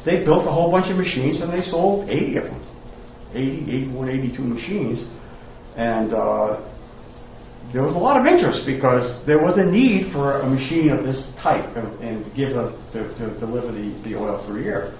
they 0.07 0.25
built 0.25 0.49
a 0.49 0.51
whole 0.51 0.73
bunch 0.73 0.91
of 0.91 0.97
machines, 0.97 1.43
and 1.43 1.53
they 1.53 1.61
sold 1.69 2.09
80 2.09 2.37
of 2.39 2.45
them, 2.45 2.65
80, 3.33 3.93
81, 3.93 4.09
82 4.09 4.43
machines, 4.43 5.05
and. 5.77 6.15
There 7.73 7.85
was 7.85 7.95
a 7.95 8.01
lot 8.01 8.17
of 8.17 8.25
interest 8.25 8.65
because 8.65 9.05
there 9.29 9.45
was 9.45 9.61
a 9.61 9.65
need 9.65 10.09
for 10.13 10.41
a 10.41 10.49
machine 10.49 10.89
of 10.89 11.05
this 11.05 11.21
type 11.43 11.69
and, 11.77 12.01
and 12.01 12.25
give 12.33 12.57
a, 12.57 12.73
to, 12.97 13.13
to 13.21 13.39
deliver 13.39 13.73
the, 13.73 13.93
the 14.09 14.17
oil 14.17 14.41
through 14.49 14.63
here. 14.63 14.97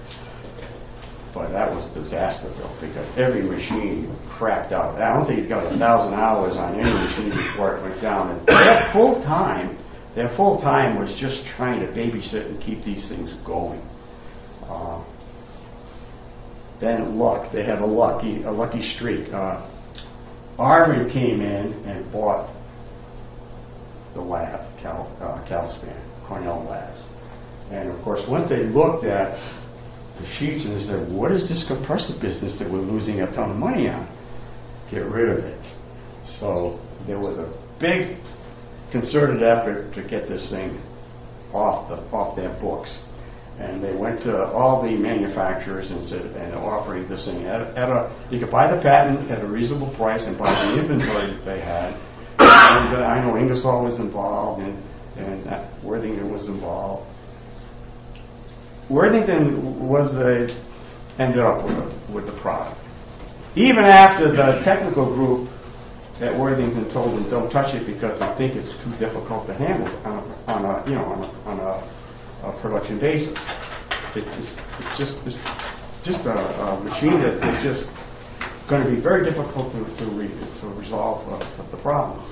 But 1.33 1.49
that 1.49 1.65
was 1.69 1.85
Disasterville 1.97 2.69
because 2.77 3.09
every 3.17 3.41
machine 3.41 4.13
cracked 4.37 4.71
out. 4.71 5.01
I 5.01 5.17
don't 5.17 5.25
think 5.25 5.45
it 5.45 5.49
got 5.49 5.65
a 5.65 5.77
thousand 5.77 6.13
hours 6.13 6.57
on 6.57 6.77
any 6.77 6.93
machine 6.93 7.33
before 7.33 7.77
it 7.77 7.81
went 7.81 8.01
down. 8.01 8.37
And 8.37 8.45
their 8.45 8.89
full 8.93 9.21
time, 9.25 9.77
their 10.15 10.29
full 10.37 10.61
time 10.61 10.97
was 10.97 11.09
just 11.17 11.41
trying 11.57 11.81
to 11.81 11.87
babysit 11.87 12.53
and 12.53 12.61
keep 12.61 12.85
these 12.85 13.07
things 13.09 13.33
going. 13.45 13.81
Uh, 14.69 15.01
then 16.81 17.17
luck, 17.17 17.51
they 17.51 17.65
had 17.65 17.79
a 17.79 17.85
lucky, 17.85 18.43
a 18.43 18.51
lucky 18.51 18.81
streak. 18.95 19.33
Uh, 19.33 19.65
Arvin 20.57 21.11
came 21.11 21.41
in 21.41 21.73
and 21.89 22.11
bought 22.11 22.58
the 24.19 24.25
lab, 24.25 24.59
Cal, 24.81 25.07
uh, 25.23 25.39
Calspan, 25.47 25.95
Cornell 26.27 26.67
Labs. 26.67 27.01
And 27.71 27.89
of 27.89 28.03
course, 28.03 28.21
once 28.27 28.49
they 28.49 28.63
looked 28.63 29.05
at 29.05 29.37
the 30.19 30.27
sheets 30.37 30.65
and 30.65 30.75
they 30.75 30.83
said, 30.83 31.11
what 31.11 31.31
is 31.31 31.47
this 31.47 31.63
compressor 31.67 32.13
business 32.21 32.57
that 32.59 32.69
we're 32.69 32.83
losing 32.83 33.21
a 33.21 33.27
ton 33.31 33.51
of 33.51 33.57
money 33.57 33.87
on? 33.87 34.03
Get 34.91 35.05
rid 35.05 35.37
of 35.37 35.45
it. 35.45 35.61
So 36.39 36.79
there 37.07 37.19
was 37.19 37.37
a 37.37 37.47
big 37.79 38.17
concerted 38.91 39.43
effort 39.43 39.93
to 39.95 40.01
get 40.03 40.27
this 40.27 40.49
thing 40.49 40.81
off 41.53 41.89
the 41.89 41.97
off 42.11 42.35
their 42.35 42.53
books. 42.59 42.89
And 43.59 43.83
they 43.83 43.93
went 43.93 44.23
to 44.23 44.45
all 44.55 44.81
the 44.81 44.95
manufacturers 44.95 45.91
and 45.91 46.07
said, 46.07 46.31
and 46.39 46.55
offering 46.55 47.09
this 47.09 47.25
thing 47.25 47.45
at, 47.45 47.75
at 47.75 47.89
a, 47.89 48.27
you 48.31 48.39
could 48.39 48.51
buy 48.51 48.73
the 48.73 48.81
patent 48.81 49.29
at 49.29 49.43
a 49.43 49.47
reasonable 49.47 49.93
price 49.97 50.23
and 50.23 50.39
buy 50.39 50.53
the 50.53 50.79
inventory 50.79 51.35
that 51.35 51.43
they 51.43 51.59
had. 51.59 51.91
And 52.69 52.95
uh, 52.95 52.99
I 53.05 53.25
know 53.25 53.37
Ingersoll 53.37 53.83
was 53.85 53.99
involved 53.99 54.61
and, 54.61 54.77
and 55.17 55.83
Worthington 55.83 56.31
was 56.31 56.47
involved. 56.47 57.09
Worthington 58.89 59.87
was 59.87 60.11
the, 60.13 60.49
ended 61.21 61.39
up 61.41 61.65
with 61.65 61.75
the, 61.77 62.13
with 62.13 62.25
the 62.25 62.37
product. 62.41 62.77
Even 63.55 63.85
after 63.85 64.29
the 64.29 64.61
technical 64.65 65.05
group 65.13 65.49
at 66.21 66.37
Worthington 66.37 66.93
told 66.93 67.17
them, 67.17 67.29
don't 67.29 67.49
touch 67.49 67.73
it 67.73 67.85
because 67.89 68.19
they 68.19 68.29
think 68.37 68.53
it's 68.57 68.69
too 68.85 68.93
difficult 69.01 69.47
to 69.47 69.53
handle 69.53 69.89
on 70.05 70.21
a, 70.21 70.23
on 70.51 70.59
a 70.65 70.73
you 70.89 70.95
know, 70.95 71.05
on 71.05 71.19
a, 71.25 71.29
on 71.49 71.57
a, 71.57 71.73
a 72.49 72.61
production 72.61 72.99
basis. 72.99 73.33
It- 74.15 74.25
It's, 74.37 74.49
it's 74.81 74.95
just, 74.97 75.15
it's 75.25 75.37
just 76.05 76.21
a, 76.25 76.33
a 76.33 76.81
machine 76.81 77.17
that 77.21 77.37
is 77.45 77.57
just 77.61 77.85
going 78.69 78.85
to 78.85 78.89
be 78.89 79.01
very 79.01 79.25
difficult 79.25 79.71
to, 79.73 79.81
to, 79.85 80.05
re, 80.17 80.29
to 80.61 80.65
resolve 80.77 81.25
uh, 81.29 81.41
the 81.71 81.77
problems. 81.81 82.25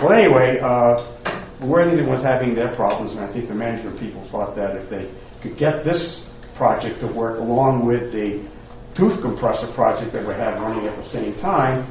Well, 0.00 0.16
anyway, 0.16 0.56
uh, 0.64 1.60
Worthington 1.60 2.08
was 2.08 2.24
having 2.24 2.54
their 2.54 2.74
problems, 2.74 3.12
and 3.12 3.20
I 3.20 3.28
think 3.36 3.52
the 3.52 3.54
management 3.54 4.00
people 4.00 4.24
thought 4.32 4.56
that 4.56 4.72
if 4.72 4.88
they 4.88 5.12
could 5.44 5.60
get 5.60 5.84
this 5.84 6.24
project 6.56 7.04
to 7.04 7.12
work 7.12 7.36
along 7.36 7.84
with 7.84 8.08
the 8.08 8.48
tooth 8.96 9.20
compressor 9.20 9.68
project 9.76 10.16
that 10.16 10.24
we 10.24 10.32
had 10.32 10.56
running 10.56 10.88
at 10.88 10.96
the 10.96 11.04
same 11.12 11.36
time, 11.44 11.84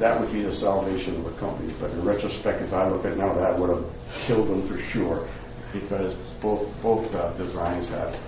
that 0.00 0.16
would 0.16 0.32
be 0.32 0.40
the 0.40 0.56
salvation 0.56 1.20
of 1.20 1.28
the 1.28 1.36
company. 1.36 1.76
But 1.76 1.92
in 1.92 2.00
retrospect, 2.00 2.64
as 2.64 2.72
I 2.72 2.88
look 2.88 3.04
at 3.04 3.12
it 3.12 3.20
now, 3.20 3.36
that 3.36 3.52
would 3.52 3.68
have 3.68 3.84
killed 4.24 4.48
them 4.48 4.64
for 4.64 4.80
sure, 4.96 5.28
because 5.68 6.16
both 6.40 6.64
both 6.80 7.04
uh, 7.12 7.36
designs 7.36 7.92
had 7.92 8.16
a 8.16 8.20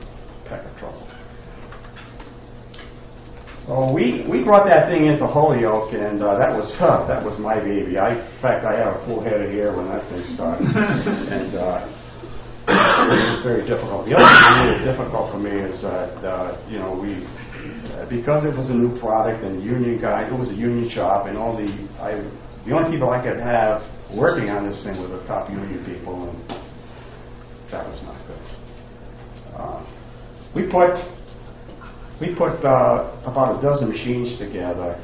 peck 0.44 0.60
of 0.60 0.76
trouble. 0.76 1.08
Oh, 3.68 3.90
we, 3.92 4.22
we 4.30 4.44
brought 4.44 4.62
that 4.70 4.86
thing 4.86 5.06
into 5.10 5.26
Holyoke, 5.26 5.90
and 5.90 6.22
uh, 6.22 6.38
that 6.38 6.54
was 6.54 6.70
tough. 6.78 7.10
That 7.10 7.18
was 7.18 7.34
my 7.42 7.58
baby. 7.58 7.98
I, 7.98 8.14
in 8.14 8.38
fact, 8.38 8.62
I 8.62 8.78
had 8.78 8.94
a 8.94 9.02
full 9.10 9.18
head 9.18 9.42
of 9.42 9.50
hair 9.50 9.74
when 9.74 9.90
that 9.90 10.06
thing 10.06 10.22
started, 10.38 10.70
and 10.70 11.50
uh, 11.50 11.82
it 12.70 13.26
was 13.26 13.42
very 13.42 13.66
difficult. 13.66 14.06
The 14.06 14.14
other 14.14 14.22
thing 14.22 14.42
that 14.46 14.54
made 14.62 14.74
it 14.78 14.84
difficult 14.86 15.34
for 15.34 15.42
me 15.42 15.50
is 15.50 15.82
that 15.82 16.14
uh, 16.22 16.62
you 16.70 16.78
know 16.78 16.94
we 16.94 17.26
uh, 17.90 18.06
because 18.06 18.46
it 18.46 18.54
was 18.54 18.70
a 18.70 18.74
new 18.74 18.94
product 19.02 19.42
and 19.42 19.58
union 19.58 19.98
guy, 19.98 20.30
it 20.30 20.38
was 20.38 20.46
a 20.46 20.54
union 20.54 20.86
shop, 20.94 21.26
and 21.26 21.34
all 21.34 21.58
the 21.58 21.66
I 21.98 22.22
the 22.66 22.70
only 22.70 22.94
people 22.94 23.10
I 23.10 23.18
could 23.18 23.42
have 23.42 23.82
working 24.14 24.46
on 24.46 24.70
this 24.70 24.78
thing 24.86 24.94
were 25.02 25.10
the 25.10 25.26
top 25.26 25.50
union 25.50 25.82
people, 25.82 26.30
and 26.30 26.38
that 27.74 27.82
was 27.82 27.98
not 28.06 28.14
good. 28.30 28.42
Uh, 29.58 29.82
we 30.54 30.70
put 30.70 30.94
we 32.20 32.34
put 32.34 32.64
uh, 32.64 33.12
about 33.28 33.58
a 33.58 33.62
dozen 33.62 33.90
machines 33.90 34.38
together, 34.38 34.96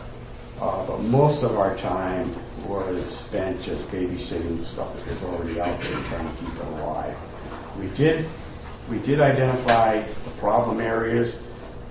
uh, 0.60 0.86
but 0.86 1.00
most 1.00 1.44
of 1.44 1.58
our 1.58 1.76
time 1.76 2.32
was 2.64 3.04
spent 3.28 3.58
just 3.60 3.84
babysitting 3.92 4.56
the 4.56 4.66
stuff 4.72 4.96
that 4.96 5.04
was 5.12 5.22
already 5.28 5.60
out 5.60 5.76
there 5.80 6.00
trying 6.08 6.24
to 6.24 6.34
keep 6.40 6.54
it 6.56 6.64
alive. 6.80 7.12
We 7.76 7.92
did 7.96 8.24
we 8.90 8.98
did 9.04 9.20
identify 9.20 10.02
the 10.24 10.40
problem 10.40 10.80
areas, 10.80 11.36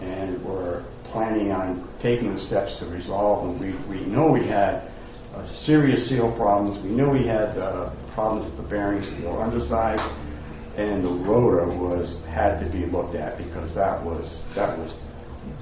and 0.01 0.43
we're 0.43 0.83
planning 1.11 1.51
on 1.51 1.87
taking 2.01 2.33
the 2.33 2.41
steps 2.47 2.77
to 2.79 2.85
resolve 2.87 3.45
them. 3.45 3.61
We 3.61 3.77
we 3.87 4.05
know 4.05 4.31
we 4.31 4.47
had 4.47 4.89
uh, 5.35 5.45
serious 5.65 6.09
seal 6.09 6.33
problems. 6.35 6.83
We 6.83 6.89
knew 6.89 7.09
we 7.09 7.27
had 7.27 7.57
uh, 7.57 7.93
problems 8.13 8.49
with 8.49 8.63
the 8.63 8.69
bearings 8.69 9.05
were 9.23 9.41
undersized, 9.41 10.01
and 10.77 11.03
the 11.03 11.13
rotor 11.29 11.69
was 11.69 12.09
had 12.25 12.59
to 12.59 12.71
be 12.71 12.89
looked 12.89 13.15
at 13.15 13.37
because 13.37 13.73
that 13.75 14.03
was 14.03 14.25
that 14.55 14.77
was 14.77 14.89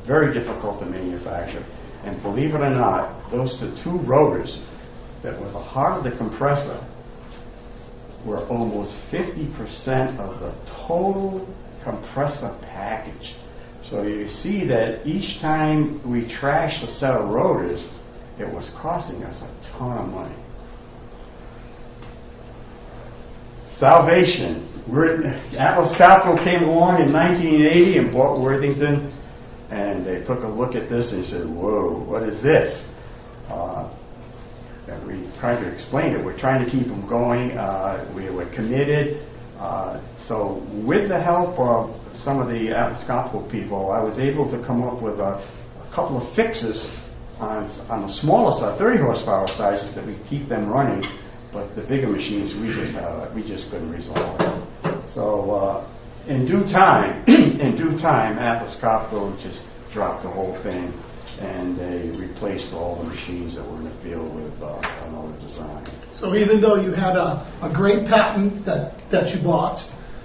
very 0.09 0.33
difficult 0.33 0.79
to 0.81 0.85
manufacture. 0.87 1.63
And 2.03 2.21
believe 2.23 2.55
it 2.55 2.61
or 2.61 2.73
not, 2.73 3.31
those 3.31 3.53
two 3.83 3.99
rotors 4.09 4.59
that 5.23 5.39
were 5.39 5.51
the 5.51 5.59
heart 5.59 5.99
of 5.99 6.11
the 6.11 6.17
compressor 6.17 6.83
were 8.25 8.45
almost 8.47 8.91
50% 9.13 10.17
of 10.19 10.39
the 10.41 10.51
total 10.87 11.47
compressor 11.83 12.57
package. 12.63 13.35
So 13.89 14.03
you 14.03 14.27
see 14.41 14.65
that 14.67 15.05
each 15.05 15.41
time 15.41 16.01
we 16.09 16.21
trashed 16.41 16.83
a 16.83 16.99
set 16.99 17.11
of 17.11 17.29
rotors, 17.29 17.79
it 18.39 18.51
was 18.51 18.69
costing 18.81 19.23
us 19.23 19.35
a 19.41 19.77
ton 19.77 19.97
of 19.97 20.09
money. 20.09 20.35
Salvation. 23.79 24.65
Atlas 25.57 25.93
Copco 26.01 26.43
came 26.43 26.67
along 26.67 27.01
in 27.01 27.13
1980 27.13 27.97
and 27.97 28.11
bought 28.11 28.41
Worthington, 28.41 29.13
and 29.71 30.05
they 30.05 30.23
took 30.25 30.43
a 30.43 30.47
look 30.47 30.75
at 30.75 30.89
this 30.89 31.11
and 31.11 31.25
said, 31.25 31.47
"Whoa, 31.47 32.03
what 32.07 32.23
is 32.23 32.41
this?" 32.41 32.83
Uh, 33.49 33.93
and 34.87 35.05
we 35.05 35.29
tried 35.39 35.61
to 35.61 35.71
explain 35.71 36.13
it. 36.13 36.25
We're 36.25 36.39
trying 36.39 36.65
to 36.65 36.71
keep 36.71 36.87
them 36.87 37.07
going. 37.07 37.51
Uh, 37.51 38.11
we 38.15 38.29
were 38.29 38.49
committed. 38.55 39.25
Uh, 39.59 40.01
so, 40.27 40.65
with 40.87 41.09
the 41.09 41.19
help 41.19 41.59
of 41.59 41.91
some 42.23 42.39
of 42.39 42.47
the 42.47 42.71
Copco 43.07 43.51
people, 43.51 43.91
I 43.91 44.01
was 44.01 44.17
able 44.17 44.49
to 44.49 44.65
come 44.65 44.83
up 44.83 45.01
with 45.01 45.19
a, 45.19 45.35
a 45.35 45.91
couple 45.93 46.17
of 46.17 46.33
fixes 46.35 46.79
on, 47.39 47.67
on 47.91 48.07
the 48.07 48.13
smaller 48.21 48.55
side, 48.59 48.79
30 48.79 48.99
horsepower 48.99 49.47
sizes, 49.57 49.93
that 49.95 50.05
we 50.05 50.17
keep 50.29 50.47
them 50.49 50.69
running. 50.69 51.03
But 51.51 51.75
the 51.75 51.81
bigger 51.81 52.07
machines, 52.07 52.53
we 52.61 52.71
just 52.73 52.95
have, 52.95 53.35
we 53.35 53.41
just 53.41 53.69
couldn't 53.69 53.91
resolve. 53.91 54.39
So, 55.13 55.51
uh, 55.51 55.98
in 56.27 56.45
due 56.45 56.63
time, 56.71 57.23
in 57.27 57.77
due 57.77 57.97
time, 58.01 58.37
Atlas 58.37 58.75
Copco 58.81 59.35
just 59.41 59.59
dropped 59.93 60.23
the 60.23 60.29
whole 60.29 60.53
thing, 60.63 60.93
and 61.39 61.77
they 61.77 62.17
replaced 62.19 62.73
all 62.73 62.97
the 62.97 63.07
machines 63.07 63.55
that 63.55 63.65
were 63.65 63.77
in 63.77 63.85
the 63.85 63.97
field 64.03 64.33
with 64.35 64.53
uh, 64.61 64.81
another 65.07 65.33
design. 65.39 65.87
So 66.19 66.35
even 66.35 66.61
though 66.61 66.75
you 66.75 66.91
had 66.91 67.15
a, 67.15 67.47
a 67.63 67.71
great 67.73 68.07
patent 68.07 68.65
that, 68.65 68.99
that 69.11 69.33
you 69.33 69.41
bought, 69.41 69.79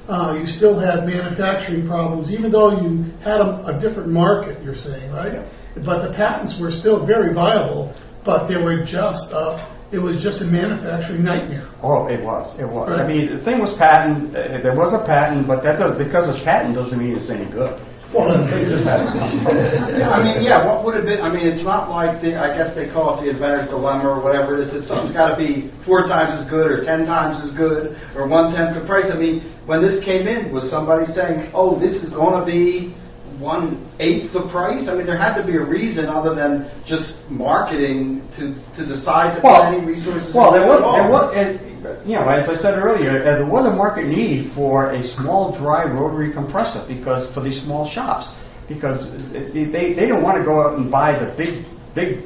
uh, 0.08 0.36
you 0.36 0.46
still 0.46 0.78
had 0.78 1.06
manufacturing 1.06 1.86
problems, 1.86 2.30
even 2.30 2.52
though 2.52 2.76
you 2.82 3.14
had 3.24 3.40
a, 3.40 3.72
a 3.72 3.80
different 3.80 4.10
market, 4.10 4.62
you're 4.62 4.76
saying, 4.76 5.10
right? 5.12 5.48
But 5.80 6.06
the 6.06 6.12
patents 6.14 6.58
were 6.60 6.70
still 6.70 7.06
very 7.06 7.32
viable, 7.32 7.94
but 8.24 8.48
they 8.48 8.56
were 8.56 8.84
just, 8.84 9.24
uh, 9.32 9.56
it 9.92 10.00
was 10.00 10.20
just 10.22 10.40
a 10.40 10.48
manufacturing 10.48 11.24
nightmare. 11.24 11.68
Oh, 11.82 12.06
it 12.08 12.22
was, 12.22 12.48
it 12.58 12.66
was. 12.66 12.88
I 12.88 13.06
mean, 13.06 13.28
the 13.28 13.44
thing 13.44 13.60
was 13.60 13.76
patent, 13.76 14.32
uh, 14.32 14.58
there 14.64 14.74
was 14.74 14.94
a 14.96 15.04
patent, 15.06 15.46
but 15.46 15.62
that 15.62 15.78
does, 15.78 15.98
because 16.00 16.24
it's 16.30 16.42
patent 16.44 16.74
doesn't 16.74 16.96
mean 16.98 17.14
it's 17.14 17.28
any 17.30 17.46
good. 17.52 17.76
Well, 18.14 18.30
They 18.46 18.62
just 18.70 18.86
had 18.86 19.02
Yeah, 19.98 20.14
I 20.14 20.22
mean, 20.22 20.46
yeah, 20.46 20.62
what 20.62 20.86
would 20.86 20.94
have 20.94 21.02
been, 21.02 21.18
I 21.18 21.28
mean, 21.34 21.50
it's 21.50 21.66
not 21.66 21.90
like, 21.90 22.22
the 22.22 22.38
I 22.38 22.54
guess 22.54 22.70
they 22.78 22.86
call 22.86 23.18
it 23.18 23.26
the 23.26 23.34
inventor's 23.34 23.68
dilemma 23.74 24.06
or 24.06 24.22
whatever 24.22 24.54
it 24.54 24.66
is, 24.66 24.70
that 24.70 24.86
something's 24.86 25.14
got 25.14 25.34
to 25.34 25.38
be 25.38 25.74
four 25.82 26.06
times 26.06 26.38
as 26.38 26.46
good 26.46 26.70
or 26.70 26.86
ten 26.86 27.10
times 27.10 27.42
as 27.42 27.50
good 27.58 27.98
or 28.14 28.30
one-tenth 28.30 28.78
the 28.78 28.86
price. 28.86 29.10
I 29.10 29.18
mean, 29.18 29.42
when 29.66 29.82
this 29.82 29.98
came 30.06 30.30
in, 30.30 30.54
was 30.54 30.70
somebody 30.70 31.10
saying, 31.10 31.50
oh, 31.50 31.74
this 31.74 31.98
is 32.06 32.14
going 32.14 32.38
to 32.38 32.46
be 32.46 32.94
one-eighth 33.40 34.32
the 34.32 34.48
price? 34.50 34.86
I 34.88 34.94
mean, 34.94 35.06
there 35.06 35.18
had 35.18 35.36
to 35.40 35.46
be 35.46 35.56
a 35.56 35.64
reason 35.64 36.06
other 36.06 36.34
than 36.34 36.70
just 36.86 37.18
marketing 37.30 38.22
to, 38.38 38.54
to 38.76 38.82
decide 38.86 39.36
to 39.36 39.40
put 39.40 39.50
Well, 39.50 39.70
any 39.70 39.84
resources. 39.84 40.34
Well, 40.34 40.52
there 40.52 40.66
was, 40.66 40.80
there 40.82 41.08
was, 41.10 41.24
and, 41.34 41.74
you 42.08 42.16
know, 42.16 42.28
as 42.28 42.48
I 42.48 42.56
said 42.60 42.78
earlier, 42.78 43.22
uh, 43.22 43.42
there 43.42 43.50
was 43.50 43.66
a 43.66 43.74
market 43.74 44.06
need 44.06 44.52
for 44.54 44.92
a 44.92 45.02
small 45.16 45.56
dry 45.58 45.84
rotary 45.84 46.32
compressor 46.32 46.84
because, 46.88 47.32
for 47.34 47.42
these 47.42 47.62
small 47.64 47.90
shops, 47.92 48.28
because 48.68 49.04
they, 49.32 49.68
they, 49.68 49.92
didn't 49.92 50.22
want 50.22 50.38
to 50.38 50.44
go 50.44 50.64
out 50.64 50.78
and 50.78 50.90
buy 50.90 51.12
the 51.12 51.34
big, 51.36 51.68
big, 51.94 52.24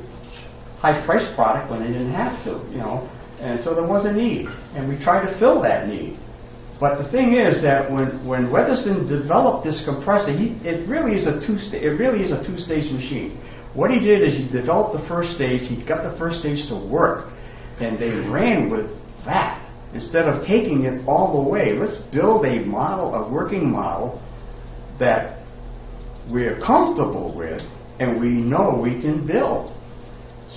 high-priced 0.78 1.34
product 1.34 1.70
when 1.70 1.80
they 1.80 1.90
didn't 1.90 2.14
have 2.14 2.38
to, 2.44 2.62
you 2.70 2.78
know. 2.78 3.10
And 3.40 3.62
so 3.62 3.74
there 3.74 3.86
was 3.86 4.06
a 4.06 4.12
need, 4.12 4.46
and 4.74 4.88
we 4.88 4.98
tried 5.02 5.26
to 5.26 5.38
fill 5.38 5.62
that 5.62 5.88
need. 5.88 6.18
But 6.80 7.02
the 7.02 7.10
thing 7.10 7.34
is 7.34 7.60
that 7.62 7.90
when, 7.90 8.24
when 8.26 8.46
Weatherston 8.54 9.08
developed 9.08 9.66
this 9.66 9.82
compressor, 9.84 10.30
he, 10.32 10.54
it 10.62 10.88
really 10.88 11.18
is 11.18 11.26
a 11.26 11.42
two 11.44 11.58
sta- 11.58 11.82
it 11.82 11.98
really 11.98 12.22
is 12.24 12.30
a 12.30 12.46
two-stage 12.46 12.92
machine. 12.92 13.40
What 13.74 13.90
he 13.90 13.98
did 13.98 14.22
is 14.22 14.34
he 14.38 14.48
developed 14.48 14.94
the 14.94 15.06
first 15.08 15.34
stage, 15.34 15.62
he 15.68 15.84
got 15.86 16.08
the 16.10 16.16
first 16.18 16.38
stage 16.40 16.68
to 16.68 16.76
work, 16.76 17.32
and 17.80 17.98
they 17.98 18.10
ran 18.10 18.70
with 18.70 18.90
that 19.26 19.68
instead 19.92 20.28
of 20.28 20.46
taking 20.46 20.84
it 20.84 21.06
all 21.06 21.42
the 21.42 21.50
way. 21.50 21.72
Let's 21.74 21.98
build 22.12 22.44
a 22.44 22.60
model, 22.64 23.14
a 23.14 23.30
working 23.30 23.70
model 23.70 24.22
that 25.00 25.44
we're 26.30 26.60
comfortable 26.64 27.34
with 27.36 27.62
and 27.98 28.20
we 28.20 28.28
know 28.28 28.78
we 28.80 29.00
can 29.00 29.26
build. 29.26 29.74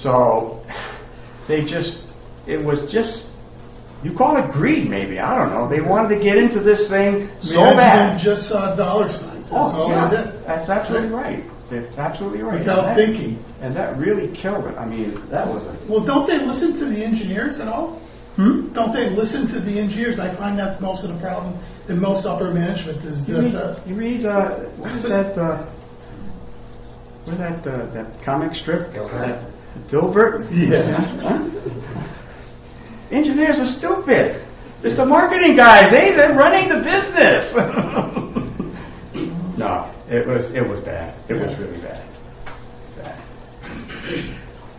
So 0.01 0.63
they 1.47 1.61
just, 1.61 2.13
it 2.47 2.63
was 2.63 2.91
just, 2.91 3.30
you 4.03 4.15
call 4.17 4.37
it 4.37 4.51
greed 4.51 4.89
maybe, 4.89 5.19
I 5.19 5.37
don't 5.37 5.49
know. 5.53 5.69
They 5.69 5.81
wanted 5.81 6.17
to 6.17 6.19
get 6.23 6.37
into 6.37 6.59
this 6.63 6.89
thing 6.89 7.29
so 7.43 7.61
bad. 7.77 8.17
Management 8.17 8.21
just 8.25 8.49
saw 8.49 8.75
dollar 8.75 9.09
signs, 9.11 9.45
that's 9.45 9.53
Oh, 9.53 9.85
all 9.85 9.89
yeah, 9.89 10.09
they 10.09 10.17
did. 10.17 10.45
that's 10.47 10.69
absolutely 10.69 11.09
right. 11.13 11.43
That's 11.69 11.97
absolutely 11.97 12.41
right. 12.43 12.59
Without 12.59 12.79
And 12.79 12.87
that- 12.89 12.97
thinking. 12.97 13.39
And 13.61 13.75
that 13.75 13.95
really 13.97 14.27
killed 14.35 14.65
it. 14.65 14.75
I 14.77 14.85
mean, 14.85 15.21
that 15.29 15.45
was 15.47 15.63
a, 15.69 15.77
Well, 15.87 16.03
don't 16.03 16.25
they 16.27 16.39
listen 16.41 16.79
to 16.79 16.85
the 16.89 16.97
engineers 17.03 17.59
at 17.61 17.67
all? 17.69 18.01
hmm? 18.35 18.73
Don't 18.73 18.91
they 18.91 19.09
listen 19.11 19.47
to 19.53 19.59
the 19.61 19.79
engineers? 19.79 20.19
I 20.19 20.35
find 20.35 20.57
that's 20.57 20.81
most 20.81 21.05
of 21.05 21.13
the 21.13 21.19
problem 21.21 21.53
in 21.87 21.99
most 22.01 22.25
upper 22.25 22.51
management 22.51 23.05
is 23.05 23.21
You 23.27 23.35
that, 23.35 23.43
read, 23.43 23.55
uh, 23.55 23.75
you 23.85 23.95
read, 23.95 24.25
uh, 24.25 24.49
what 24.81 24.91
is 24.97 25.03
that, 25.07 25.37
uh, 25.37 25.69
what 27.23 27.33
is 27.33 27.39
that, 27.39 27.59
uh, 27.67 27.85
that 27.93 28.07
comic 28.25 28.53
strip? 28.55 28.91
Dilbert. 28.91 29.45
Dilbert? 29.91 30.49
Yeah. 30.51 31.47
Huh? 33.11 33.17
Engineers 33.17 33.59
are 33.59 33.69
stupid. 33.77 34.47
It's 34.83 34.97
the 34.97 35.05
marketing 35.05 35.55
guys. 35.55 35.91
They, 35.91 36.09
they're 36.15 36.33
running 36.33 36.69
the 36.69 36.79
business. 36.81 37.53
no, 39.59 39.93
it 40.09 40.25
was, 40.25 40.49
it 40.55 40.67
was 40.67 40.83
bad. 40.83 41.13
It 41.29 41.35
was 41.35 41.55
really 41.59 41.79
bad. 41.81 42.01
Bad. 42.97 43.21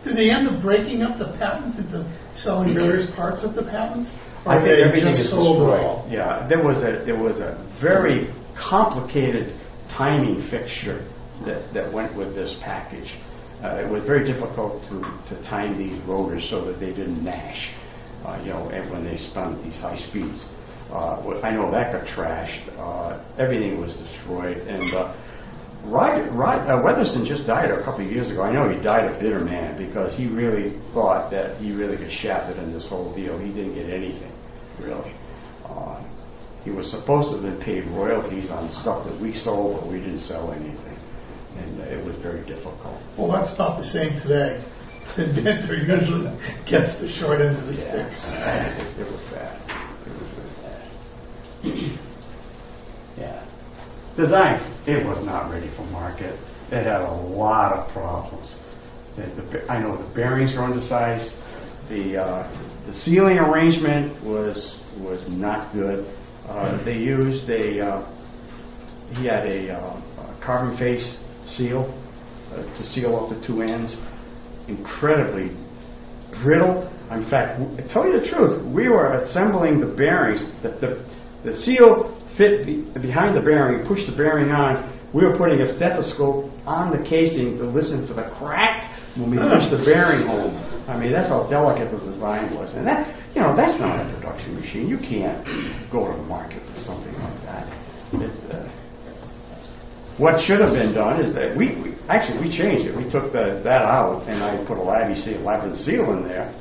did 0.03 0.17
they 0.17 0.29
end 0.29 0.49
up 0.49 0.61
breaking 0.61 1.03
up 1.03 1.17
the 1.17 1.31
patents 1.39 1.77
into 1.79 2.03
selling 2.35 2.73
various 2.73 3.09
parts 3.15 3.39
of 3.43 3.55
the 3.55 3.63
patents? 3.63 4.11
Or 4.45 4.51
I 4.53 4.61
think 4.61 4.75
everything 4.75 5.15
is 5.15 5.29
sold 5.31 5.59
destroyed. 5.63 5.79
all? 5.79 6.05
Yeah, 6.11 6.45
there 6.49 6.61
was 6.61 6.83
a, 6.83 6.99
there 7.05 7.15
was 7.15 7.37
a 7.37 7.55
very 7.81 8.27
complicated 8.59 9.55
timing 9.95 10.49
fixture 10.51 11.07
that, 11.45 11.71
that 11.73 11.93
went 11.93 12.13
with 12.17 12.35
this 12.35 12.53
package. 12.61 13.07
Uh, 13.63 13.79
it 13.79 13.89
was 13.89 14.03
very 14.03 14.25
difficult 14.27 14.83
to, 14.91 14.99
to 15.31 15.39
time 15.47 15.77
these 15.79 15.95
rotors 16.05 16.43
so 16.51 16.65
that 16.65 16.77
they 16.81 16.91
didn't 16.91 17.23
gnash, 17.23 17.71
uh, 18.25 18.39
you 18.43 18.49
know, 18.49 18.65
when 18.91 19.03
they 19.03 19.17
spun 19.29 19.55
at 19.55 19.63
these 19.63 19.79
high 19.81 19.97
speeds. 20.09 20.43
Uh, 20.91 21.41
I 21.41 21.51
know 21.51 21.71
that 21.71 21.91
got 21.91 22.05
trashed. 22.15 22.69
Uh, 22.77 23.23
everything 23.39 23.81
was 23.81 23.93
destroyed, 23.93 24.57
and 24.57 24.93
uh, 24.93 25.15
Rod, 25.85 26.31
Rod, 26.31 26.63
uh, 26.69 26.79
Weatherston 26.79 27.27
just 27.27 27.45
died 27.45 27.71
a 27.71 27.83
couple 27.83 28.05
of 28.05 28.11
years 28.11 28.31
ago. 28.31 28.43
I 28.43 28.53
know 28.53 28.69
he 28.71 28.79
died 28.81 29.03
a 29.11 29.19
bitter 29.19 29.43
man 29.43 29.75
because 29.75 30.15
he 30.15 30.27
really 30.27 30.79
thought 30.93 31.29
that 31.31 31.59
he 31.59 31.71
really 31.73 31.97
got 31.97 32.11
shafted 32.21 32.61
in 32.61 32.71
this 32.71 32.87
whole 32.87 33.13
deal. 33.15 33.37
He 33.37 33.51
didn't 33.51 33.75
get 33.75 33.89
anything, 33.89 34.31
really. 34.79 35.11
Uh, 35.65 35.99
he 36.63 36.71
was 36.71 36.87
supposed 36.91 37.35
to 37.35 37.41
have 37.41 37.43
been 37.43 37.59
paid 37.59 37.83
royalties 37.91 38.49
on 38.49 38.71
stuff 38.79 39.03
that 39.03 39.19
we 39.19 39.35
sold, 39.43 39.81
but 39.81 39.91
we 39.91 39.99
didn't 39.99 40.23
sell 40.23 40.53
anything. 40.53 40.97
And 41.59 41.79
it 41.81 41.99
was 41.99 42.15
very 42.23 42.47
difficult. 42.47 42.95
Well, 43.19 43.29
that's 43.29 43.53
about 43.53 43.77
the 43.77 43.83
same 43.91 44.15
today. 44.23 44.63
The 45.17 45.29
inventor 45.29 45.75
usually 45.75 46.31
gets 46.65 46.99
the 46.99 47.11
short 47.19 47.41
end 47.41 47.57
of 47.57 47.67
the 47.67 47.73
stick. 47.73 48.07
It, 48.09 49.01
it 49.01 49.11
was 49.11 49.21
bad. 49.29 49.61
It 50.07 50.13
was 50.15 50.29
really 50.37 50.57
bad. 50.63 50.89
yeah. 53.17 53.45
Design, 54.17 54.57
it 54.87 55.05
was 55.05 55.23
not 55.25 55.51
ready 55.51 55.69
for 55.75 55.85
market. 55.85 56.33
It 56.71 56.85
had 56.85 57.01
a 57.01 57.13
lot 57.13 57.73
of 57.73 57.91
problems. 57.93 58.55
The, 59.15 59.23
the, 59.51 59.71
I 59.71 59.79
know 59.81 59.97
the 60.01 60.13
bearings 60.15 60.55
were 60.55 60.63
undersized. 60.63 61.29
The 61.89 62.17
uh, 62.17 62.87
the 62.87 62.93
sealing 63.05 63.37
arrangement 63.37 64.23
was 64.23 64.57
was 64.97 65.23
not 65.29 65.73
good. 65.73 66.05
Uh, 66.47 66.83
they 66.83 66.97
used 66.97 67.49
a 67.49 67.85
uh, 67.85 68.01
he 69.15 69.25
had 69.25 69.45
a, 69.45 69.73
uh, 69.73 70.33
a 70.33 70.41
carbon 70.43 70.77
face 70.77 71.17
seal 71.55 71.85
uh, 72.51 72.57
to 72.57 72.85
seal 72.93 73.15
off 73.15 73.29
the 73.29 73.45
two 73.45 73.61
ends. 73.61 73.95
Incredibly 74.67 75.55
brittle. 76.43 76.89
In 77.11 77.29
fact, 77.29 77.59
to 77.59 77.87
tell 77.93 78.07
you 78.07 78.19
the 78.19 78.27
truth, 78.29 78.65
we 78.73 78.89
were 78.89 79.13
assembling 79.13 79.79
the 79.79 79.87
bearings. 79.87 80.41
The, 80.63 80.69
the, 80.81 80.89
the 81.45 81.57
seal 81.61 82.17
fit 82.37 82.65
be, 82.65 82.81
behind 82.99 83.37
the 83.37 83.41
bearing, 83.41 83.85
pushed 83.85 84.09
the 84.09 84.15
bearing 84.15 84.49
on. 84.49 84.89
We 85.13 85.21
were 85.21 85.37
putting 85.37 85.61
a 85.61 85.77
stethoscope 85.77 86.49
on 86.65 86.89
the 86.89 86.97
casing 87.05 87.61
to 87.61 87.69
listen 87.69 88.07
for 88.07 88.15
the 88.17 88.33
crack 88.41 88.89
when 89.13 89.29
we 89.29 89.37
pushed 89.37 89.69
the 89.69 89.85
bearing 89.85 90.25
home. 90.25 90.57
I 90.89 90.97
mean, 90.97 91.13
that's 91.13 91.29
how 91.29 91.45
delicate 91.45 91.93
the 91.93 92.01
design 92.01 92.55
was. 92.57 92.73
And 92.73 92.87
that, 92.87 93.05
you 93.35 93.41
know, 93.41 93.53
that's 93.55 93.77
not 93.77 94.01
a 94.01 94.09
production 94.09 94.57
machine. 94.57 94.89
You 94.89 94.97
can't 94.97 95.45
go 95.93 96.09
to 96.09 96.17
the 96.17 96.25
market 96.25 96.65
with 96.65 96.81
something 96.81 97.13
like 97.13 97.39
that. 97.45 97.69
It, 98.17 98.33
uh, 98.49 98.65
what 100.17 100.41
should 100.45 100.61
have 100.61 100.73
been 100.73 100.93
done 100.93 101.21
is 101.21 101.33
that 101.33 101.57
we, 101.57 101.77
we 101.81 101.92
actually 102.09 102.49
we 102.49 102.57
changed 102.57 102.87
it. 102.87 102.95
We 102.95 103.09
took 103.09 103.31
the, 103.31 103.61
that 103.63 103.83
out 103.83 104.27
and 104.27 104.43
I 104.43 104.63
put 104.65 104.77
a 104.77 104.83
Labby 104.83 105.15
seal, 105.15 105.41
Labby 105.41 105.75
seal 105.83 106.11
in 106.13 106.23
there. 106.27 106.51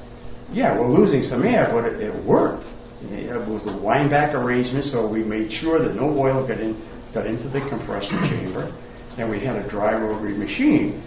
Yeah, 0.53 0.79
we're 0.79 0.91
losing 0.91 1.23
some 1.23 1.43
air, 1.45 1.69
but 1.73 1.85
it, 1.87 2.01
it 2.01 2.25
worked. 2.25 2.67
It 3.11 3.49
was 3.49 3.67
a 3.67 3.83
wind 3.83 4.11
back 4.11 4.35
arrangement, 4.35 4.85
so 4.87 5.09
we 5.09 5.25
made 5.25 5.51
sure 5.61 5.83
that 5.83 5.95
no 5.97 6.17
oil 6.17 6.47
got 6.47 6.61
in 6.61 6.77
got 7.13 7.27
into 7.27 7.49
the 7.49 7.61
compressor 7.69 8.15
chamber, 8.31 8.71
and 9.19 9.29
we 9.29 9.45
had 9.45 9.57
a 9.57 9.69
dry 9.69 9.93
rotary 9.93 10.37
machine, 10.37 11.03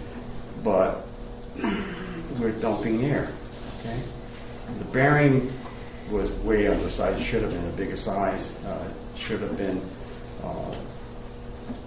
but 0.62 1.06
we're 2.40 2.58
dumping 2.60 3.02
air. 3.04 3.32
Okay, 3.80 4.04
the 4.78 4.92
bearing 4.92 5.48
was 6.12 6.28
way 6.44 6.68
undersized. 6.68 7.24
Should 7.30 7.42
have 7.42 7.52
been 7.52 7.66
a 7.72 7.76
bigger 7.76 7.96
size. 7.96 8.44
Uh, 8.64 8.92
should 9.26 9.40
have 9.40 9.56
been. 9.56 9.78
Uh, 10.42 10.95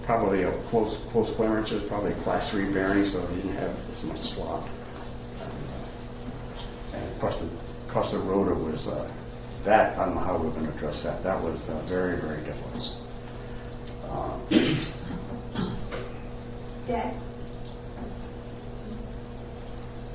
probably 0.10 0.42
a 0.42 0.50
close 0.72 0.98
close 1.12 1.30
clearances, 1.36 1.86
probably 1.88 2.12
a 2.14 2.24
class 2.24 2.50
three 2.50 2.74
bearing, 2.74 3.06
so 3.14 3.22
it 3.22 3.36
didn't 3.36 3.54
have 3.54 3.70
as 3.70 4.04
much 4.06 4.18
slop. 4.34 4.66
And, 4.66 5.54
uh, 5.70 6.98
and 6.98 7.14
of 7.14 7.22
course, 7.22 7.36
the 7.38 7.94
cost 7.94 8.16
of 8.16 8.26
rotor 8.26 8.56
was 8.56 8.82
uh, 8.90 9.06
that. 9.66 10.00
I 10.00 10.06
don't 10.06 10.16
know 10.16 10.22
how 10.22 10.42
we're 10.42 10.50
going 10.50 10.66
to 10.66 10.74
address 10.74 11.00
that. 11.04 11.22
That 11.22 11.38
was 11.38 11.62
uh, 11.70 11.86
very 11.88 12.20
very 12.20 12.42
difficult. 12.42 12.82
Um, 14.10 14.50
Dad? 16.90 17.14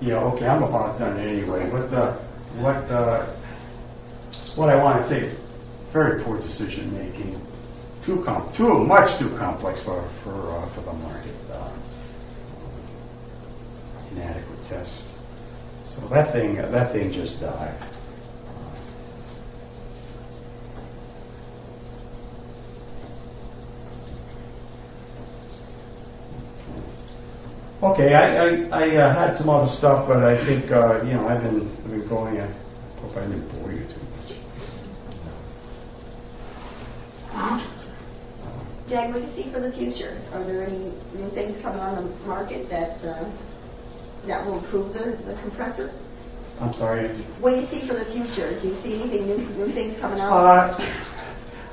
yeah, 0.03 0.19
okay, 0.35 0.47
I'm 0.47 0.65
about 0.65 0.99
done 0.99 1.21
anyway. 1.21 1.71
What 1.71 1.95
uh, 1.95 2.19
what 2.59 2.83
uh, 2.91 3.31
what 4.57 4.71
I 4.71 4.75
want 4.75 5.03
to 5.03 5.09
say, 5.09 5.39
very 5.93 6.25
poor 6.25 6.43
decision 6.43 6.91
making. 6.93 7.54
Too 8.07 8.23
com- 8.25 8.53
too 8.57 8.85
much 8.87 9.19
too 9.21 9.37
complex 9.39 9.81
for 9.85 10.11
for 10.25 10.59
uh, 10.59 10.75
for 10.75 10.83
the 10.83 10.93
market. 10.93 11.37
Uh, 11.51 11.73
inadequate 14.13 14.61
test. 14.71 14.93
So 15.97 16.09
that 16.13 16.33
thing 16.33 16.57
that 16.57 16.93
thing 16.93 17.13
just 17.13 17.41
died. 17.41 17.81
Okay, 27.83 28.15
I, 28.15 28.39
I, 28.39 28.49
I 28.73 28.97
uh, 28.97 29.15
had 29.15 29.39
some 29.39 29.51
other 29.51 29.71
stuff, 29.79 30.09
but 30.09 30.19
I 30.25 30.45
think, 30.47 30.65
uh, 30.73 31.05
you 31.05 31.15
know, 31.15 31.29
I've 31.29 31.43
been, 31.43 31.69
I've 31.85 31.91
been 31.93 32.09
going, 32.09 32.41
I 32.41 32.49
hope 33.01 33.17
I 33.17 33.23
didn't 33.23 33.49
bore 33.53 33.73
you 33.73 33.87
too 33.87 34.03
much. 34.03 34.39
Jag, 38.89 39.14
what 39.14 39.22
do 39.22 39.26
you 39.26 39.32
see 39.32 39.53
for 39.53 39.61
the 39.61 39.72
future? 39.72 40.20
Are 40.32 40.45
there 40.45 40.66
any 40.66 40.93
new 41.16 41.30
things 41.32 41.57
coming 41.62 41.80
on 41.80 41.97
the 41.97 42.26
market 42.26 42.68
that, 42.68 43.01
uh, 43.01 43.24
that 44.28 44.45
will 44.45 44.62
improve 44.62 44.93
the, 44.93 45.16
the 45.24 45.41
compressor? 45.41 45.89
I'm 46.61 46.74
sorry. 46.74 47.09
What 47.41 47.51
do 47.51 47.57
you 47.57 47.66
see 47.72 47.89
for 47.89 47.95
the 47.95 48.05
future? 48.12 48.61
Do 48.61 48.68
you 48.68 48.76
see 48.85 49.01
anything 49.01 49.26
new, 49.26 49.41
new 49.57 49.72
things 49.72 49.97
coming 50.01 50.20
out? 50.20 50.37
Uh, 50.37 50.76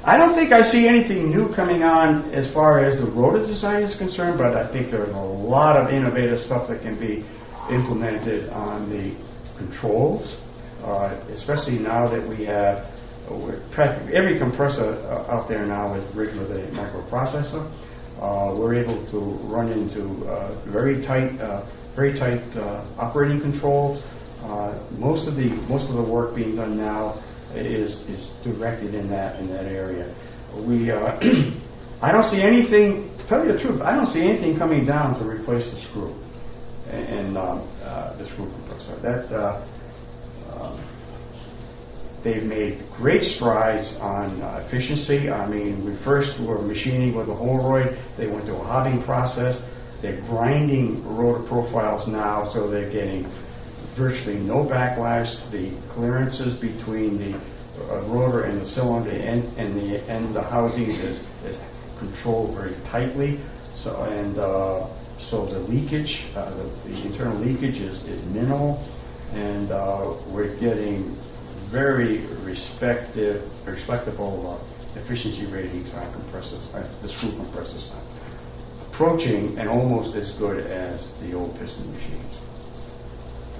I 0.03 0.17
don't 0.17 0.35
think 0.35 0.53
I 0.53 0.63
see 0.71 0.87
anything 0.87 1.29
new 1.29 1.53
coming 1.53 1.83
on 1.83 2.31
as 2.33 2.51
far 2.53 2.83
as 2.83 2.97
the 2.97 3.11
rotor 3.11 3.45
design 3.45 3.83
is 3.83 3.95
concerned, 3.97 4.39
but 4.39 4.55
I 4.55 4.71
think 4.71 4.89
there's 4.89 5.13
a 5.13 5.19
lot 5.19 5.75
of 5.75 5.93
innovative 5.93 6.39
stuff 6.45 6.69
that 6.69 6.81
can 6.81 6.97
be 6.97 7.27
implemented 7.69 8.49
on 8.49 8.89
the 8.89 9.13
controls, 9.59 10.41
uh, 10.81 11.13
especially 11.35 11.77
now 11.77 12.09
that 12.09 12.23
we 12.25 12.45
have 12.45 12.87
practically 13.73 14.15
every 14.15 14.37
compressor 14.39 14.99
uh, 15.07 15.33
out 15.33 15.47
there 15.49 15.65
now 15.65 15.93
is 15.95 16.03
rigged 16.15 16.37
with 16.37 16.51
a 16.51 16.69
microprocessor. 16.73 17.63
Uh, 18.21 18.53
we're 18.57 18.75
able 18.75 18.99
to 19.11 19.19
run 19.47 19.71
into 19.71 20.25
uh, 20.29 20.53
very 20.71 21.01
tight, 21.07 21.39
uh, 21.41 21.65
very 21.95 22.13
tight 22.19 22.43
uh, 22.57 22.85
operating 22.99 23.39
controls 23.41 24.01
Uh, 24.41 24.73
Most 24.97 25.27
of 25.29 25.35
the, 25.35 25.49
most 25.69 25.85
of 25.89 25.95
the 25.95 26.03
work 26.03 26.35
being 26.35 26.55
done 26.55 26.75
now 26.77 27.21
is, 27.53 27.91
is 28.09 28.21
directed 28.43 28.93
in 28.95 29.07
that, 29.09 29.39
in 29.39 29.47
that 29.49 29.65
area. 29.65 30.09
We, 30.67 30.89
I 32.01 32.11
don't 32.11 32.25
see 32.33 32.41
anything, 32.41 33.13
tell 33.29 33.45
you 33.45 33.53
the 33.53 33.59
truth, 33.61 33.81
I 33.81 33.93
don't 33.95 34.09
see 34.09 34.21
anything 34.21 34.57
coming 34.57 34.85
down 34.85 35.19
to 35.19 35.25
replace 35.25 35.65
the 35.69 35.79
screw 35.89 36.13
and 36.89 37.37
um, 37.37 37.69
uh, 37.85 38.17
the 38.17 38.25
screw 38.33 38.49
compressor. 38.49 38.97
That, 39.05 39.23
um, 40.49 40.73
They've 42.23 42.43
made 42.43 42.85
great 42.97 43.23
strides 43.35 43.87
on 43.99 44.41
uh, 44.41 44.63
efficiency. 44.67 45.29
I 45.29 45.47
mean, 45.49 45.85
we 45.85 45.97
first 46.05 46.39
were 46.45 46.61
machining 46.61 47.15
with 47.15 47.29
a 47.29 47.35
Holroyd. 47.35 47.97
They 48.17 48.27
went 48.27 48.45
to 48.45 48.55
a 48.55 48.63
hobbing 48.63 49.03
process. 49.03 49.59
They're 50.01 50.21
grinding 50.21 51.03
rotor 51.05 51.47
profiles 51.47 52.07
now, 52.07 52.51
so 52.53 52.69
they're 52.69 52.91
getting 52.91 53.25
virtually 53.97 54.37
no 54.37 54.65
backlash. 54.65 55.29
The 55.51 55.73
clearances 55.93 56.59
between 56.61 57.17
the 57.17 57.37
uh, 57.81 58.05
rotor 58.07 58.43
and 58.43 58.61
the 58.61 58.65
cylinder 58.65 59.09
and, 59.09 59.45
and 59.57 59.75
the 59.77 59.97
and 60.09 60.35
the 60.35 60.41
housings 60.41 60.97
is, 60.97 61.17
is 61.45 61.57
controlled 61.99 62.55
very 62.55 62.75
tightly. 62.91 63.43
So 63.83 64.03
and 64.03 64.37
uh, 64.37 64.89
so 65.29 65.45
the 65.45 65.59
leakage, 65.59 66.09
uh, 66.35 66.49
the, 66.55 66.63
the 66.85 67.05
internal 67.05 67.37
leakage 67.39 67.81
is, 67.81 68.01
is 68.03 68.25
minimal, 68.25 68.77
and 69.33 69.71
uh, 69.71 70.17
we're 70.33 70.59
getting 70.59 71.17
very 71.71 72.27
respective, 72.43 73.47
respectable 73.65 74.59
uh, 74.59 74.99
efficiency 74.99 75.47
ratings 75.47 75.89
on 75.95 76.11
compressors, 76.13 76.67
uh, 76.75 76.83
the 77.01 77.07
screw 77.17 77.31
compressors. 77.39 77.87
Approaching 78.91 79.57
and 79.57 79.69
almost 79.69 80.15
as 80.15 80.35
good 80.37 80.67
as 80.67 80.99
the 81.23 81.33
old 81.33 81.55
piston 81.57 81.91
machines. 81.95 82.35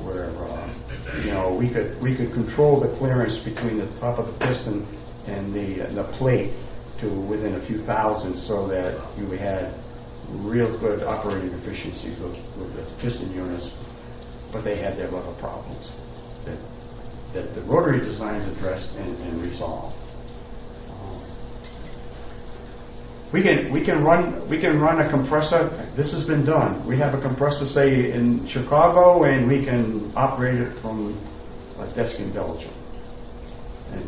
Where, 0.03 0.28
uh, 0.36 1.24
you 1.24 1.32
know, 1.32 1.55
we 1.55 1.72
could, 1.72 2.01
we 2.01 2.18
could 2.18 2.34
control 2.34 2.82
the 2.82 2.91
clearance 2.99 3.39
between 3.47 3.80
the 3.80 3.88
top 3.99 4.20
of 4.20 4.28
the 4.28 4.38
piston 4.43 4.84
and 5.28 5.55
the, 5.55 5.88
uh, 5.88 6.03
the 6.03 6.18
plate 6.18 6.51
to 6.99 7.07
within 7.30 7.55
a 7.55 7.66
few 7.66 7.86
thousand 7.86 8.36
so 8.45 8.68
that 8.68 8.99
you 9.18 9.26
had 9.38 9.72
real 10.43 10.78
good 10.80 11.03
operating 11.03 11.49
efficiencies 11.64 12.20
with, 12.20 12.36
with 12.59 12.76
the 12.76 12.84
piston 13.01 13.32
units, 13.32 13.72
but 14.51 14.64
they 14.64 14.78
had 14.78 14.97
their 14.97 15.07
other 15.16 15.36
problems 15.39 15.88
that 16.45 16.59
that 17.34 17.55
the 17.55 17.61
rotary 17.63 17.99
designs 17.99 18.45
addressed 18.57 18.89
and, 18.97 19.17
and 19.23 19.41
resolved. 19.41 19.95
We 23.34 23.41
can, 23.41 23.71
we 23.71 23.86
can 23.86 24.03
run, 24.03 24.49
we 24.49 24.59
can 24.59 24.77
run 24.77 24.99
a 24.99 25.09
compressor, 25.09 25.69
this 25.95 26.11
has 26.11 26.25
been 26.25 26.43
done. 26.43 26.86
We 26.86 26.97
have 26.97 27.13
a 27.13 27.21
compressor, 27.21 27.65
say, 27.69 28.11
in 28.11 28.45
Chicago, 28.51 29.23
and 29.23 29.47
we 29.47 29.63
can 29.63 30.11
operate 30.17 30.59
it 30.59 30.82
from 30.82 31.15
a 31.79 31.88
desk 31.95 32.19
in 32.19 32.34
Belgium. 32.34 32.73
And 33.93 34.03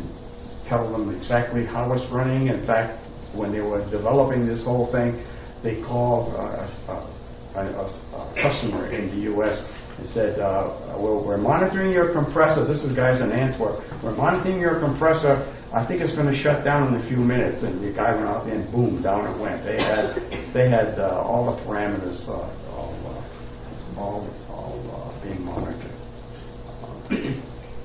tell 0.68 0.92
them 0.92 1.16
exactly 1.16 1.64
how 1.64 1.90
it's 1.94 2.04
running. 2.12 2.48
In 2.48 2.66
fact, 2.66 3.00
when 3.34 3.50
they 3.50 3.62
were 3.62 3.88
developing 3.90 4.46
this 4.46 4.62
whole 4.62 4.92
thing, 4.92 5.24
they 5.62 5.80
called 5.80 6.34
a, 6.34 6.68
a, 6.92 7.60
a, 7.60 7.64
a 7.64 8.34
customer 8.36 8.92
in 8.92 9.08
the 9.08 9.22
U.S. 9.32 9.56
and 9.98 10.08
said, 10.10 10.40
uh, 10.40 10.96
well, 10.98 11.22
we're 11.24 11.38
monitoring 11.38 11.92
your 11.92 12.12
compressor. 12.12 12.66
This 12.66 12.82
is 12.82 12.96
guys 12.96 13.20
in 13.20 13.30
Antwerp. 13.30 13.80
We're 14.02 14.14
monitoring 14.14 14.58
your 14.58 14.80
compressor. 14.80 15.46
I 15.72 15.86
think 15.86 16.00
it's 16.00 16.14
going 16.14 16.30
to 16.30 16.38
shut 16.42 16.64
down 16.64 16.94
in 16.94 17.00
a 17.00 17.08
few 17.08 17.16
minutes. 17.16 17.62
And 17.62 17.82
the 17.82 17.94
guy 17.94 18.14
went 18.14 18.26
out 18.26 18.44
there 18.46 18.54
and 18.54 18.70
boom, 18.72 19.02
down 19.02 19.26
it 19.26 19.38
went. 19.38 19.64
They 19.64 19.78
had, 19.78 20.18
they 20.52 20.68
had 20.70 20.98
uh, 20.98 21.22
all 21.22 21.54
the 21.54 21.62
parameters 21.62 22.26
uh, 22.26 22.50
all, 22.74 22.94
uh, 23.06 24.00
all, 24.00 24.30
all 24.50 24.74
uh, 24.90 25.22
being 25.22 25.42
monitored. 25.42 25.90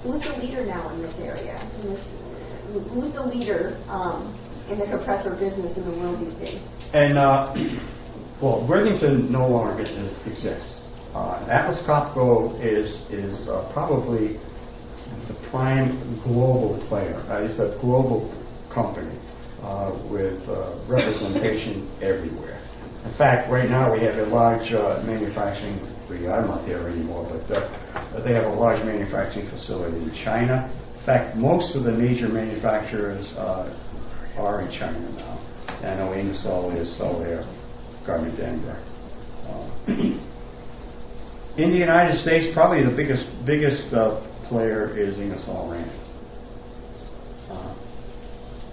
Who's 0.03 0.21
the 0.21 0.33
leader 0.41 0.65
now 0.65 0.89
in 0.89 1.01
this 1.01 1.15
area? 1.19 1.61
In 1.81 1.93
this, 1.93 2.03
who's 2.89 3.13
the 3.13 3.25
leader 3.25 3.77
um, 3.87 4.33
in 4.69 4.79
the 4.79 4.85
compressor 4.85 5.35
business 5.35 5.77
in 5.77 5.85
the 5.85 5.91
world 5.91 6.19
these 6.25 6.37
days? 6.39 6.61
And, 6.93 7.17
uh, 7.17 7.53
well, 8.41 8.65
Worthington 8.67 9.31
no 9.31 9.47
longer 9.47 9.81
exists. 10.25 10.78
Uh, 11.13 11.47
Atlas 11.49 11.81
Copco 11.87 12.53
is, 12.61 12.93
is 13.09 13.47
uh, 13.49 13.71
probably 13.73 14.37
the 15.27 15.33
prime 15.49 16.21
global 16.23 16.77
player. 16.87 17.17
Uh, 17.27 17.41
it's 17.41 17.57
a 17.57 17.79
global 17.81 18.29
company 18.71 19.17
uh, 19.63 19.89
with 20.11 20.37
uh, 20.47 20.77
representation 20.85 21.89
everywhere. 22.01 22.61
In 23.05 23.17
fact, 23.17 23.49
right 23.49 23.67
now 23.69 23.91
we 23.91 24.03
have 24.03 24.15
a 24.15 24.27
large 24.27 24.71
uh, 24.71 25.01
manufacturing, 25.03 25.79
I'm 26.29 26.45
not 26.45 26.67
there 26.67 26.87
anymore, 26.89 27.25
but 27.25 28.23
they 28.23 28.33
have 28.33 28.45
a 28.45 28.53
large 28.53 28.85
manufacturing 28.85 29.49
facility 29.49 29.97
in 29.97 30.11
China. 30.23 30.69
In 30.99 31.05
fact, 31.05 31.35
most 31.37 31.75
of 31.75 31.85
the 31.85 31.91
major 31.91 32.27
manufacturers 32.27 33.25
are 33.37 34.61
in 34.61 34.69
China 34.77 34.99
now. 35.17 35.39
I 35.81 35.95
know 35.95 36.13
Ingersoll 36.13 36.75
is, 36.77 36.97
so 36.97 37.17
there, 37.19 37.47
Gardner 38.05 38.35
Denver. 38.37 40.25
In 41.59 41.71
the 41.71 41.77
United 41.77 42.21
States, 42.21 42.47
probably 42.53 42.85
the 42.85 42.95
biggest 42.95 43.27
biggest 43.45 43.91
uh, 43.93 44.23
player 44.47 44.95
is 44.97 45.17
Ingersoll 45.17 45.69
Rand. 45.69 45.91
Uh, 47.51 47.75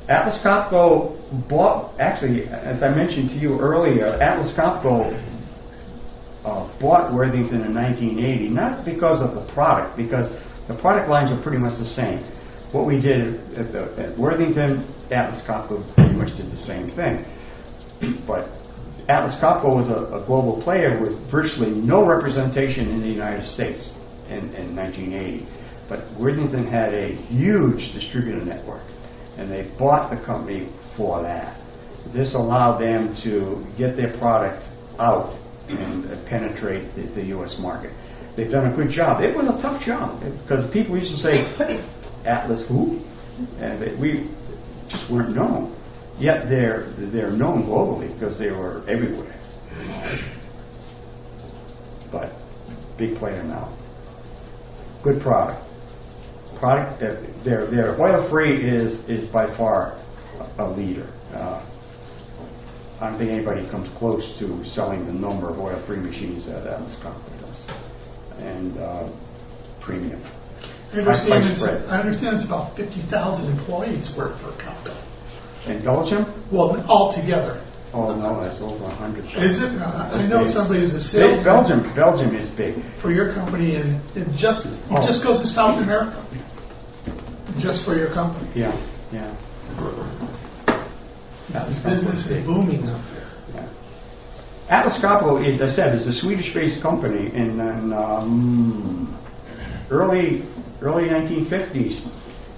Atlas 0.08 0.38
Copco 0.46 1.18
bought, 1.48 1.98
actually, 1.98 2.46
as 2.46 2.84
I 2.84 2.94
mentioned 2.94 3.30
to 3.30 3.34
you 3.34 3.58
earlier, 3.58 4.06
Atlas 4.22 4.54
Copco 4.56 5.10
uh, 6.44 6.78
bought 6.78 7.12
Worthington 7.12 7.62
in 7.62 7.74
1980, 7.74 8.50
not 8.50 8.84
because 8.84 9.18
of 9.20 9.34
the 9.34 9.52
product, 9.52 9.96
because 9.96 10.30
the 10.68 10.78
product 10.80 11.10
lines 11.10 11.32
are 11.32 11.42
pretty 11.42 11.58
much 11.58 11.76
the 11.80 11.90
same. 11.98 12.22
What 12.70 12.86
we 12.86 13.00
did 13.00 13.34
at, 13.58 13.72
the, 13.72 13.82
at 13.98 14.16
Worthington, 14.16 14.86
Atlas 15.10 15.42
Copco 15.42 15.82
pretty 15.96 16.14
much 16.14 16.36
did 16.38 16.52
the 16.52 16.62
same 16.62 16.94
thing. 16.94 17.26
but 18.28 18.55
Atlas 19.08 19.34
Copco 19.40 19.70
was 19.70 19.86
a, 19.86 20.16
a, 20.16 20.26
global 20.26 20.60
player 20.62 21.00
with 21.00 21.14
virtually 21.30 21.70
no 21.70 22.04
representation 22.04 22.90
in 22.90 23.00
the 23.00 23.06
United 23.06 23.46
States 23.54 23.88
in, 24.28 24.52
in 24.54 24.74
1980. 24.74 25.46
But 25.88 26.18
Worthington 26.18 26.66
had 26.66 26.92
a 26.92 27.14
huge 27.30 27.94
distributor 27.94 28.44
network, 28.44 28.82
and 29.38 29.48
they 29.48 29.70
bought 29.78 30.10
the 30.10 30.18
company 30.26 30.74
for 30.96 31.22
that. 31.22 31.54
This 32.12 32.34
allowed 32.34 32.80
them 32.80 33.14
to 33.22 33.64
get 33.78 33.96
their 33.96 34.18
product 34.18 34.66
out 34.98 35.38
and 35.68 36.26
penetrate 36.26 36.94
the, 36.96 37.06
the 37.14 37.26
U.S. 37.38 37.54
market. 37.60 37.92
They've 38.36 38.50
done 38.50 38.72
a 38.72 38.76
good 38.76 38.90
job. 38.90 39.22
It 39.22 39.36
was 39.36 39.46
a 39.46 39.62
tough 39.62 39.82
job 39.86 40.20
because 40.42 40.70
people 40.72 40.98
used 40.98 41.14
to 41.14 41.18
say, 41.22 41.46
Atlas 42.26 42.64
who? 42.68 43.00
And 43.62 43.80
they, 43.80 43.94
we 44.00 44.34
just 44.90 45.10
weren't 45.10 45.34
known. 45.34 45.75
Yet 46.18 46.48
they're 46.48 46.94
they're 47.12 47.30
known 47.30 47.64
globally 47.64 48.12
because 48.14 48.38
they 48.38 48.50
were 48.50 48.88
everywhere. 48.88 49.34
But 52.10 52.32
big 52.96 53.18
player 53.18 53.42
now. 53.42 53.76
Good 55.04 55.20
product. 55.20 55.62
Product 56.58 57.00
that 57.00 57.44
their 57.44 57.70
their 57.70 58.00
oil 58.00 58.30
free 58.30 58.56
is 58.66 58.94
is 59.08 59.30
by 59.30 59.46
far 59.58 60.02
a 60.58 60.70
leader. 60.70 61.12
Uh, 61.32 61.62
I 63.00 63.10
don't 63.10 63.18
think 63.18 63.30
anybody 63.30 63.68
comes 63.70 63.90
close 63.98 64.24
to 64.40 64.64
selling 64.72 65.04
the 65.04 65.12
number 65.12 65.50
of 65.50 65.58
oil 65.58 65.82
free 65.86 66.00
machines 66.00 66.46
that 66.46 66.66
Atlas 66.66 66.96
Copco 67.04 67.28
does, 67.44 67.60
and 68.40 68.78
uh, 68.78 69.12
premium. 69.84 70.22
I 70.92 71.00
understand, 71.04 71.44
it's, 71.44 71.62
I 71.62 72.00
understand 72.00 72.36
it's 72.36 72.46
about 72.46 72.74
50,000 72.76 73.58
employees 73.58 74.08
work 74.16 74.40
for 74.40 74.56
Copco. 74.64 74.96
In 75.66 75.82
Belgium? 75.84 76.26
Well, 76.52 76.78
altogether. 76.88 77.62
Oh, 77.94 78.14
no, 78.14 78.42
that's 78.42 78.60
over 78.60 78.84
100. 78.84 79.24
Is 79.24 79.56
it? 79.56 79.80
I 79.80 80.26
know 80.28 80.44
somebody 80.52 80.80
who's 80.84 80.94
a 80.94 81.00
salesman. 81.00 81.44
Belgium, 81.44 81.80
Belgium 81.96 82.36
is 82.36 82.48
big. 82.56 82.76
For 83.00 83.10
your 83.10 83.32
company, 83.34 83.76
and 83.76 83.98
it 84.14 84.28
just, 84.36 84.66
it 84.66 84.78
Oh. 84.90 85.00
just 85.06 85.22
goes 85.24 85.40
to 85.42 85.48
South 85.48 85.80
America. 85.82 86.22
Just 87.58 87.84
for 87.84 87.96
your 87.96 88.12
company. 88.12 88.50
Yeah, 88.54 88.74
yeah. 89.12 89.32
This 91.48 91.78
business 91.82 92.26
is 92.28 92.44
booming 92.44 92.84
up 92.88 93.00
there. 93.14 93.30
yeah. 93.54 93.68
Atlas 94.68 94.98
Copco, 95.02 95.40
as 95.40 95.62
I 95.62 95.74
said, 95.74 95.94
is 95.96 96.06
a 96.06 96.12
Swedish-based 96.20 96.82
company, 96.82 97.30
and 97.32 97.58
in 97.60 97.92
um, 97.94 99.16
early 99.90 100.44
early 100.82 101.04
1950s, 101.08 101.96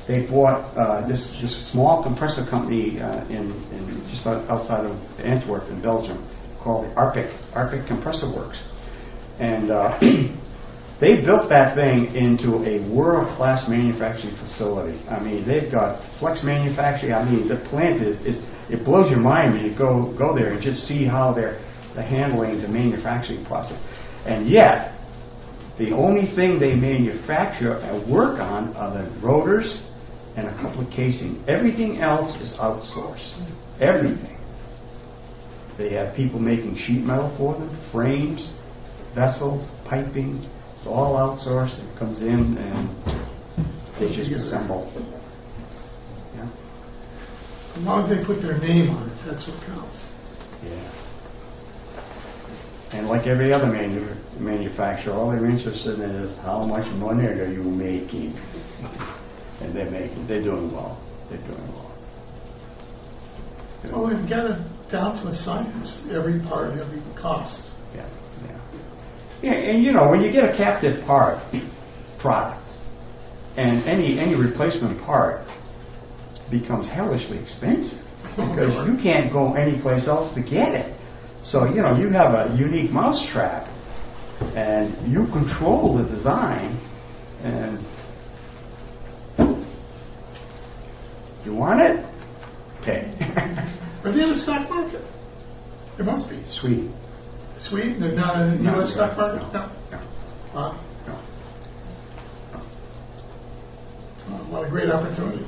they 0.08 0.24
bought 0.26 0.74
uh, 0.74 1.06
this 1.06 1.20
this 1.40 1.52
small 1.70 2.02
compressor 2.02 2.48
company 2.48 2.98
uh, 2.98 3.28
in, 3.28 3.52
in 3.76 4.08
just 4.10 4.26
outside 4.26 4.86
of 4.86 4.96
Antwerp 5.20 5.68
in 5.68 5.82
Belgium 5.82 6.24
called 6.64 6.86
Arpic 6.96 7.28
Arpic 7.52 7.86
Compressor 7.86 8.34
Works, 8.34 8.58
and 9.38 9.70
uh, 9.70 10.00
they 11.00 11.20
built 11.20 11.48
that 11.50 11.76
thing 11.76 12.16
into 12.16 12.64
a 12.64 12.80
world-class 12.88 13.68
manufacturing 13.68 14.34
facility. 14.36 14.98
I 15.08 15.20
mean, 15.20 15.46
they've 15.46 15.70
got 15.70 16.00
flex 16.18 16.40
manufacturing. 16.42 17.12
I 17.12 17.22
mean, 17.22 17.46
the 17.46 17.62
plant 17.68 18.02
is, 18.02 18.16
is 18.24 18.42
it 18.72 18.84
blows 18.84 19.10
your 19.10 19.20
mind 19.20 19.54
when 19.54 19.64
you 19.66 19.76
go 19.76 20.16
go 20.18 20.34
there 20.34 20.52
and 20.54 20.62
just 20.62 20.88
see 20.88 21.04
how 21.04 21.34
they're 21.34 21.60
they're 21.94 22.08
handling 22.08 22.62
the 22.62 22.68
manufacturing 22.68 23.44
process, 23.44 23.78
and 24.24 24.48
yet 24.48 24.98
The 25.78 25.94
only 25.94 26.34
thing 26.34 26.58
they 26.58 26.74
manufacture 26.74 27.74
and 27.74 28.10
work 28.10 28.40
on 28.40 28.74
are 28.74 28.90
the 28.98 29.20
rotors 29.20 29.78
and 30.38 30.46
a 30.46 30.54
couple 30.62 30.86
of 30.86 30.90
casing. 30.92 31.44
Everything 31.48 31.98
else 32.00 32.30
is 32.40 32.54
outsourced. 32.58 33.34
Everything. 33.80 34.38
They 35.76 35.92
have 35.94 36.14
people 36.14 36.38
making 36.38 36.76
sheet 36.86 37.02
metal 37.02 37.34
for 37.36 37.54
them, 37.54 37.70
frames, 37.90 38.54
vessels, 39.16 39.68
piping. 39.84 40.48
It's 40.76 40.86
all 40.86 41.18
outsourced. 41.18 41.78
It 41.82 41.98
comes 41.98 42.20
in 42.20 42.56
and 42.56 42.88
they 43.98 44.14
just 44.14 44.30
assemble. 44.30 44.86
Yeah. 46.34 46.46
As 47.74 47.82
long 47.82 48.08
as 48.08 48.16
they 48.16 48.24
put 48.24 48.40
their 48.40 48.58
name 48.58 48.90
on 48.90 49.10
it, 49.10 49.18
that's 49.26 49.48
what 49.48 49.58
counts. 49.66 49.98
Yeah. 50.62 50.94
And 52.92 53.08
like 53.08 53.26
every 53.26 53.52
other 53.52 53.66
manu- 53.66 54.14
manufacturer, 54.38 55.14
all 55.14 55.30
they're 55.30 55.50
interested 55.50 55.98
in 55.98 56.10
is 56.10 56.36
how 56.38 56.64
much 56.64 56.86
money 56.94 57.26
are 57.26 57.50
you 57.52 57.62
making? 57.64 58.34
And 59.60 59.74
they're 59.74 59.90
making, 59.90 60.26
they're 60.26 60.42
doing 60.42 60.72
well. 60.72 61.02
They're 61.28 61.38
doing 61.46 61.68
well. 61.72 61.88
Well, 63.92 64.06
we've 64.08 64.28
got 64.28 64.50
it 64.50 64.90
down 64.90 65.22
to 65.22 65.28
a 65.28 65.36
science, 65.44 66.02
every 66.10 66.40
part, 66.40 66.78
every 66.78 67.02
cost. 67.20 67.70
Yeah, 67.94 68.08
yeah. 68.44 68.58
Yeah, 69.42 69.52
and 69.52 69.84
you 69.84 69.92
know, 69.92 70.08
when 70.08 70.20
you 70.20 70.32
get 70.32 70.44
a 70.44 70.56
captive 70.56 71.04
part, 71.06 71.38
product, 72.20 72.64
and 73.56 73.84
any, 73.88 74.18
any 74.18 74.34
replacement 74.34 75.00
part 75.02 75.46
becomes 76.50 76.88
hellishly 76.88 77.38
expensive 77.38 77.98
oh, 78.38 78.48
because 78.50 78.88
you 78.88 78.98
can't 79.02 79.32
go 79.32 79.54
anyplace 79.54 80.06
else 80.06 80.34
to 80.34 80.42
get 80.42 80.74
it. 80.74 80.94
So, 81.44 81.64
you 81.64 81.82
know, 81.82 81.96
you 81.96 82.10
have 82.10 82.34
a 82.34 82.56
unique 82.58 82.90
mousetrap 82.90 83.66
and 84.54 85.10
you 85.10 85.26
control 85.32 85.98
the 85.98 86.04
design 86.04 86.78
and 87.42 87.78
you 91.44 91.54
want 91.54 91.80
it? 91.80 92.04
Pay. 92.84 93.10
Are 94.04 94.12
they 94.12 94.22
in 94.22 94.30
the 94.30 94.40
stock 94.44 94.68
market? 94.70 95.02
There 95.96 96.06
must 96.06 96.28
be. 96.30 96.44
Sweet. 96.60 96.90
Sweden, 97.68 98.00
they're 98.00 98.14
not 98.14 98.40
in 98.42 98.58
the 98.58 98.70
No, 98.70 98.80
US 98.80 98.94
stock 98.94 99.16
market? 99.18 99.42
no, 99.52 99.66
No. 99.90 99.98
no, 99.98 99.98
Wow. 100.54 100.84
no. 101.08 101.14
Well, 104.28 104.44
What 104.50 104.66
a 104.68 104.70
great 104.70 104.90
opportunity. 104.90 105.44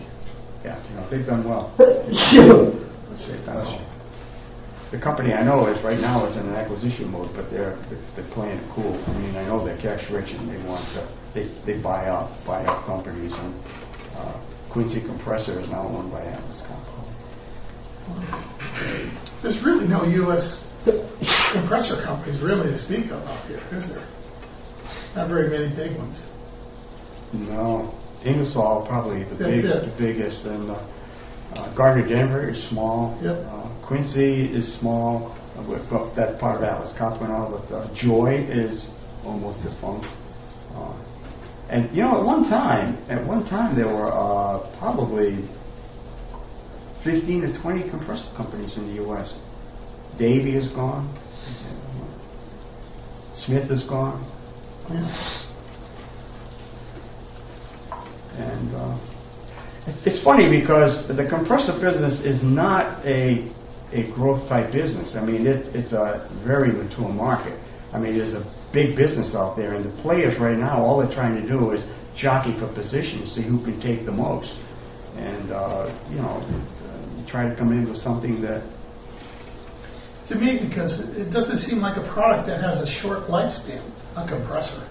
Yeah, 0.65 0.77
you 0.91 0.95
know, 0.97 1.09
they've 1.11 1.25
done 1.27 1.45
well. 1.49 1.73
They've 1.79 3.47
done 3.47 3.57
well. 3.57 3.87
The 4.91 4.99
company 4.99 5.33
I 5.33 5.45
know 5.45 5.69
is, 5.69 5.79
right 5.85 6.01
now, 6.01 6.27
is 6.27 6.37
in 6.37 6.43
an 6.49 6.55
acquisition 6.57 7.13
mode, 7.13 7.31
but 7.37 7.49
they're, 7.51 7.79
they're 8.17 8.29
playing 8.35 8.59
it 8.59 8.67
cool. 8.75 8.99
I 9.07 9.13
mean, 9.19 9.37
I 9.37 9.47
know 9.47 9.65
they're 9.65 9.79
cash 9.81 10.03
rich 10.11 10.29
and 10.35 10.51
they 10.51 10.59
want 10.67 10.83
to, 10.99 11.07
they, 11.33 11.47
they 11.65 11.81
buy 11.81 12.07
up 12.11 12.29
buy 12.45 12.65
out 12.67 12.85
companies 12.87 13.31
and, 13.33 13.55
uh, 14.19 14.35
Quincy 14.73 15.01
Compressor 15.05 15.61
is 15.61 15.69
now 15.71 15.87
owned 15.89 16.11
by 16.13 16.23
Atlas 16.23 16.63
Copco. 16.69 16.99
There's 19.43 19.59
really 19.65 19.87
no 19.89 20.05
US 20.05 20.65
compressor 21.53 22.03
companies 22.05 22.41
really 22.43 22.71
to 22.71 22.79
speak 22.79 23.07
of 23.11 23.23
out 23.25 23.47
here, 23.47 23.61
is 23.73 23.89
there? 23.89 24.07
Not 25.17 25.29
very 25.29 25.49
many 25.51 25.75
big 25.75 25.97
ones. 25.99 26.23
No, 27.33 27.95
Ingersoll 28.25 28.87
probably 28.89 29.25
the 29.25 29.37
big, 29.37 29.63
the 29.63 29.95
biggest, 29.99 30.45
and 30.45 30.71
uh, 30.71 30.75
uh, 31.55 31.75
Gardner 31.77 32.09
Denver 32.09 32.51
is 32.51 32.69
small. 32.71 33.19
Yep. 33.23 33.47
Uh, 33.47 33.87
Quincy 33.87 34.47
is 34.55 34.79
small. 34.81 35.37
Uh, 35.57 35.63
with- 35.69 35.83
That's 36.17 36.39
part 36.41 36.59
of 36.59 36.63
Atlas 36.65 36.93
Copco 36.99 37.23
and 37.25 37.33
all, 37.33 37.51
but 37.51 37.75
uh, 37.75 37.89
Joy 37.95 38.47
is 38.51 38.87
almost 39.25 39.63
defunct. 39.63 40.07
And 41.71 41.95
you 41.95 42.03
know, 42.03 42.19
at 42.19 42.25
one 42.27 42.51
time, 42.51 42.99
at 43.09 43.25
one 43.25 43.45
time 43.49 43.77
there 43.77 43.87
were 43.87 44.13
uh, 44.13 44.77
probably 44.81 45.49
15 47.05 47.43
to 47.43 47.63
20 47.63 47.91
compressor 47.91 48.29
companies 48.37 48.77
in 48.77 48.89
the 48.89 48.95
U.S. 48.95 49.33
Davy 50.19 50.57
is 50.57 50.69
gone. 50.75 51.07
Smith 53.47 53.71
is 53.71 53.85
gone. 53.89 54.27
And 58.37 58.75
uh, 58.75 58.99
it's, 59.87 60.03
it's 60.07 60.25
funny 60.25 60.51
because 60.51 61.07
the 61.07 61.27
compressor 61.29 61.75
business 61.75 62.21
is 62.25 62.41
not 62.43 63.07
a, 63.07 63.47
a 63.93 64.11
growth 64.13 64.49
type 64.49 64.73
business. 64.73 65.15
I 65.17 65.25
mean, 65.25 65.47
it's, 65.47 65.69
it's 65.73 65.93
a 65.93 66.29
very 66.45 66.73
mature 66.73 67.09
market. 67.09 67.59
I 67.93 67.99
mean, 67.99 68.17
there's 68.19 68.35
a 68.35 68.45
big 68.73 68.97
business 68.97 69.35
out 69.35 69.57
there, 69.57 69.75
and 69.75 69.85
the 69.85 69.95
players 70.03 70.39
right 70.41 70.57
now, 70.57 70.79
all 70.85 70.99
they're 71.03 71.15
trying 71.15 71.35
to 71.41 71.47
do 71.47 71.73
is 71.73 71.83
jockey 72.17 72.55
for 72.59 72.69
position, 72.73 73.27
see 73.35 73.43
who 73.43 73.59
can 73.65 73.81
take 73.81 74.07
the 74.07 74.13
most. 74.13 74.51
And, 75.17 75.51
uh, 75.51 75.91
you 76.09 76.17
know, 76.23 76.39
uh, 76.39 77.31
try 77.31 77.49
to 77.49 77.57
come 77.57 77.73
in 77.73 77.89
with 77.91 77.99
something 77.99 78.41
that, 78.43 78.63
To 80.31 80.37
me, 80.39 80.63
because 80.63 80.95
it 81.19 81.35
doesn't 81.35 81.59
seem 81.67 81.83
like 81.83 81.97
a 81.99 82.07
product 82.15 82.47
that 82.47 82.63
has 82.63 82.79
a 82.79 82.87
short 83.03 83.27
lifespan, 83.27 83.83
a 84.15 84.23
compressor. 84.29 84.87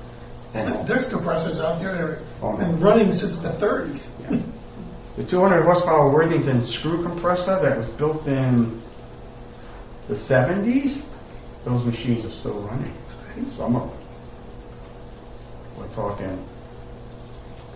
There's 0.52 1.08
compressors 1.14 1.60
out 1.64 1.80
there 1.80 1.96
that 1.96 2.20
have 2.20 2.44
Oh, 2.44 2.52
no. 2.52 2.58
been 2.60 2.82
running 2.84 3.14
since 3.14 3.40
the 3.40 3.56
30s. 3.64 4.04
yeah. 4.20 4.36
The 5.16 5.24
200 5.30 5.64
horsepower 5.64 6.12
Worthington 6.12 6.68
screw 6.80 7.04
compressor 7.04 7.60
that 7.64 7.78
was 7.78 7.88
built 7.98 8.28
in 8.28 8.82
the 10.10 10.16
70s, 10.28 11.04
those 11.66 11.86
machines 11.86 12.26
are 12.26 12.36
still 12.40 12.64
running. 12.64 12.96
Some 13.56 13.76
of 13.76 13.90
them. 13.90 14.00
We're 15.78 15.94
talking 15.96 16.48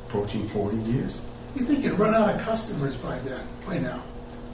approaching 0.07 0.49
40 0.53 0.77
years. 0.77 1.17
You 1.55 1.65
think 1.65 1.83
you'd 1.83 1.99
run 1.99 2.13
out 2.13 2.29
of 2.29 2.45
customers 2.45 2.95
by 3.01 3.17
then, 3.19 3.41
by 3.65 3.77
now? 3.77 4.05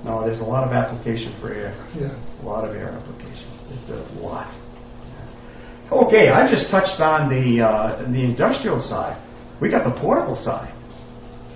No, 0.06 0.24
there's 0.26 0.40
a 0.40 0.44
lot 0.44 0.64
of 0.64 0.72
application 0.72 1.36
for 1.42 1.54
air. 1.54 1.76
Yeah. 1.96 2.16
A 2.42 2.46
lot 2.46 2.64
of 2.64 2.76
air 2.76 2.92
application. 2.92 3.48
It's 3.72 3.90
a 3.90 4.20
lot. 4.20 4.48
Okay, 5.92 6.30
I 6.30 6.50
just 6.50 6.70
touched 6.70 7.02
on 7.02 7.30
the 7.30 7.66
uh, 7.66 7.98
the 8.12 8.24
industrial 8.24 8.80
side. 8.88 9.18
We 9.60 9.72
got 9.72 9.84
the 9.84 10.00
portable 10.00 10.38
side. 10.46 10.72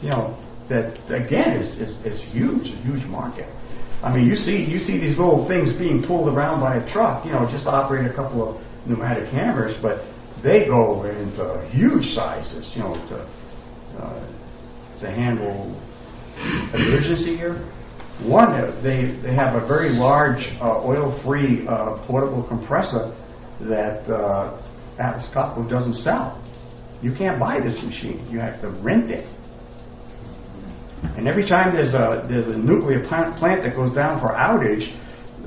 You 0.02 0.10
know 0.10 0.36
that 0.70 0.98
again 1.14 1.62
is, 1.62 1.70
is, 1.78 1.92
is 2.06 2.34
huge, 2.34 2.66
a 2.66 2.78
huge 2.82 3.06
market. 3.06 3.48
I 4.04 4.14
mean, 4.14 4.28
you 4.28 4.36
see 4.36 4.68
you 4.68 4.80
see 4.80 5.00
these 5.00 5.18
little 5.18 5.48
things 5.48 5.72
being 5.80 6.04
pulled 6.06 6.28
around 6.28 6.60
by 6.60 6.76
a 6.76 6.94
truck. 6.94 7.26
You 7.26 7.32
know, 7.32 7.48
just 7.50 7.66
operate 7.66 8.10
a 8.10 8.14
couple 8.14 8.44
of 8.44 8.62
pneumatic 8.86 9.30
hammers, 9.30 9.76
but 9.82 10.04
they 10.44 10.66
go 10.68 11.06
into 11.06 11.70
huge 11.72 12.04
sizes. 12.14 12.70
You 12.76 12.84
know, 12.84 12.94
to 12.94 13.18
uh, 14.04 15.00
to 15.00 15.08
handle 15.08 15.72
emergency 16.74 17.38
here. 17.38 17.64
One, 18.22 18.54
uh, 18.54 18.80
they, 18.84 19.20
they 19.24 19.34
have 19.34 19.56
a 19.56 19.66
very 19.68 19.92
large 19.92 20.42
uh, 20.62 20.86
oil-free 20.86 21.68
uh, 21.68 22.06
portable 22.06 22.46
compressor 22.48 23.10
that 23.62 24.06
uh, 24.08 24.62
Atlas 25.00 25.28
Copco 25.34 25.68
doesn't 25.68 25.96
sell. 25.96 26.40
You 27.02 27.14
can't 27.18 27.40
buy 27.40 27.60
this 27.60 27.76
machine. 27.84 28.28
You 28.30 28.40
have 28.40 28.62
to 28.62 28.70
rent 28.70 29.10
it. 29.12 29.26
And 31.18 31.28
every 31.28 31.48
time 31.48 31.74
there's 31.74 31.94
a 31.94 32.26
there's 32.30 32.48
a 32.48 32.58
nuclear 32.58 33.06
plant, 33.08 33.38
plant 33.38 33.64
that 33.64 33.76
goes 33.76 33.94
down 33.96 34.20
for 34.20 34.30
outage, 34.30 34.84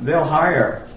they'll 0.04 0.24
hire 0.24 0.88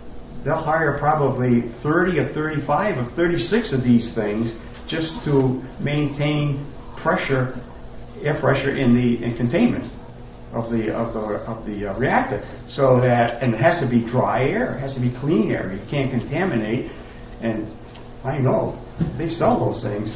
they'll 0.44 0.64
hire 0.64 0.98
probably 1.00 1.64
30 1.84 2.20
or 2.20 2.34
35 2.34 2.98
or 2.98 3.12
36 3.16 3.74
of 3.74 3.84
these 3.84 4.14
things 4.16 4.52
just 4.88 5.12
to 5.26 5.62
maintain 5.80 6.66
pressure, 7.02 7.60
air 8.24 8.40
pressure 8.40 8.76
in 8.76 8.96
the 8.96 9.24
in 9.24 9.38
containment 9.38 9.92
of 10.54 10.72
the 10.72 10.92
of 10.94 11.14
the 11.14 11.20
of 11.46 11.66
the 11.66 11.90
uh, 11.90 11.98
reactor. 11.98 12.42
So 12.70 13.00
that 13.02 13.42
and 13.44 13.54
it 13.54 13.62
has 13.62 13.82
to 13.82 13.90
be 13.90 14.10
dry 14.10 14.44
air, 14.44 14.78
it 14.78 14.82
has 14.82 14.94
to 14.96 15.02
be 15.02 15.14
clean 15.20 15.52
air. 15.52 15.74
You 15.74 15.86
can't 15.90 16.12
contaminate. 16.12 16.92
And 17.42 17.72
I 18.26 18.38
know 18.38 18.76
they 19.18 19.30
sell 19.30 19.60
those 19.60 19.82
things 19.84 20.10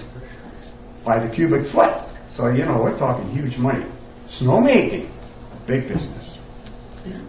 by 1.06 1.26
the 1.26 1.34
cubic 1.34 1.72
foot. 1.72 2.04
So 2.36 2.50
you 2.50 2.66
know 2.66 2.82
we're 2.82 2.98
talking 2.98 3.30
huge 3.30 3.58
money. 3.58 3.86
Snowmaking, 4.42 5.10
big 5.68 5.88
business. 5.88 6.38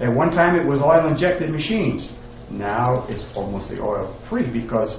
At 0.01 0.15
one 0.15 0.31
time 0.31 0.55
it 0.55 0.66
was 0.66 0.81
oil 0.81 1.11
injected 1.11 1.51
machines. 1.51 2.09
Now 2.51 3.07
it's 3.09 3.25
almost 3.37 3.71
the 3.71 3.83
oil 3.83 4.15
free 4.31 4.47
because 4.47 4.95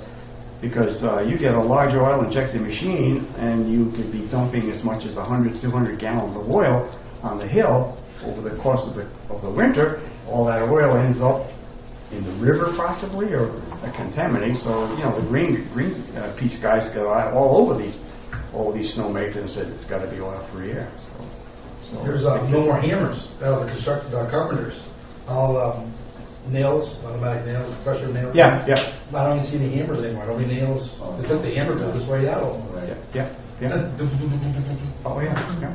because 0.62 1.04
uh, 1.04 1.22
you 1.22 1.38
get 1.38 1.54
a 1.54 1.62
large 1.62 1.94
oil 1.94 2.26
injected 2.26 2.62
machine 2.62 3.28
and 3.38 3.70
you 3.72 3.92
could 3.92 4.12
be 4.12 4.28
dumping 4.32 4.72
as 4.72 4.84
much 4.84 5.06
as 5.06 5.16
100, 5.16 5.62
200 5.62 6.00
gallons 6.00 6.36
of 6.36 6.50
oil 6.50 6.90
on 7.22 7.38
the 7.38 7.48
hill 7.48 8.00
over 8.24 8.42
the 8.42 8.56
course 8.62 8.82
of 8.88 8.96
the, 8.96 9.06
of 9.30 9.42
the 9.42 9.52
winter. 9.52 10.02
All 10.28 10.46
that 10.46 10.64
oil 10.64 10.98
ends 10.98 11.20
up 11.22 11.46
in 12.12 12.24
the 12.24 12.36
river 12.42 12.74
possibly 12.78 13.34
or 13.34 13.52
contaminated. 13.96 14.58
So, 14.64 14.90
you 14.96 15.04
know, 15.04 15.14
the 15.20 15.28
green, 15.28 15.70
green 15.74 15.94
uh, 16.16 16.36
peace 16.40 16.58
guys 16.62 16.88
go 16.94 17.10
all 17.12 17.62
over 17.62 17.78
these, 17.78 17.96
all 18.54 18.74
these 18.74 18.96
snowmakers 18.98 19.46
and 19.46 19.50
said 19.50 19.68
it's 19.68 19.86
got 19.90 20.00
to 20.06 20.10
be 20.10 20.22
oil-free 20.22 20.72
air. 20.72 20.92
So, 20.98 21.14
so 21.20 21.45
There's 22.04 22.26
uh, 22.26 22.48
no 22.50 22.66
more 22.66 22.80
hammers 22.82 23.18
out 23.42 23.62
of 23.62 23.68
the 23.68 23.74
construction, 23.74 24.14
uh, 24.14 24.30
carpenters. 24.30 24.74
All 25.28 25.58
um, 25.58 25.94
nails, 26.50 26.86
automatic 27.06 27.46
nails, 27.46 27.74
pressure 27.84 28.12
nails. 28.12 28.34
Yeah, 28.36 28.66
yeah, 28.68 28.98
I 29.14 29.26
don't 29.26 29.40
even 29.42 29.50
see 29.50 29.58
the 29.58 29.70
hammers 29.70 30.04
anymore. 30.04 30.24
I 30.24 30.28
don't 30.28 30.40
mean 30.42 30.50
nails. 30.50 30.86
They 31.22 31.28
took 31.30 31.42
the 31.42 31.54
hammer 31.54 31.78
business 31.78 32.06
way 32.10 32.28
out 32.30 32.42
of 32.46 32.58
them. 32.58 32.70
yeah, 33.14 33.30
yeah, 33.62 33.62
yeah. 33.62 35.06
Oh, 35.06 35.20
yeah, 35.22 35.34
yeah. 35.62 35.74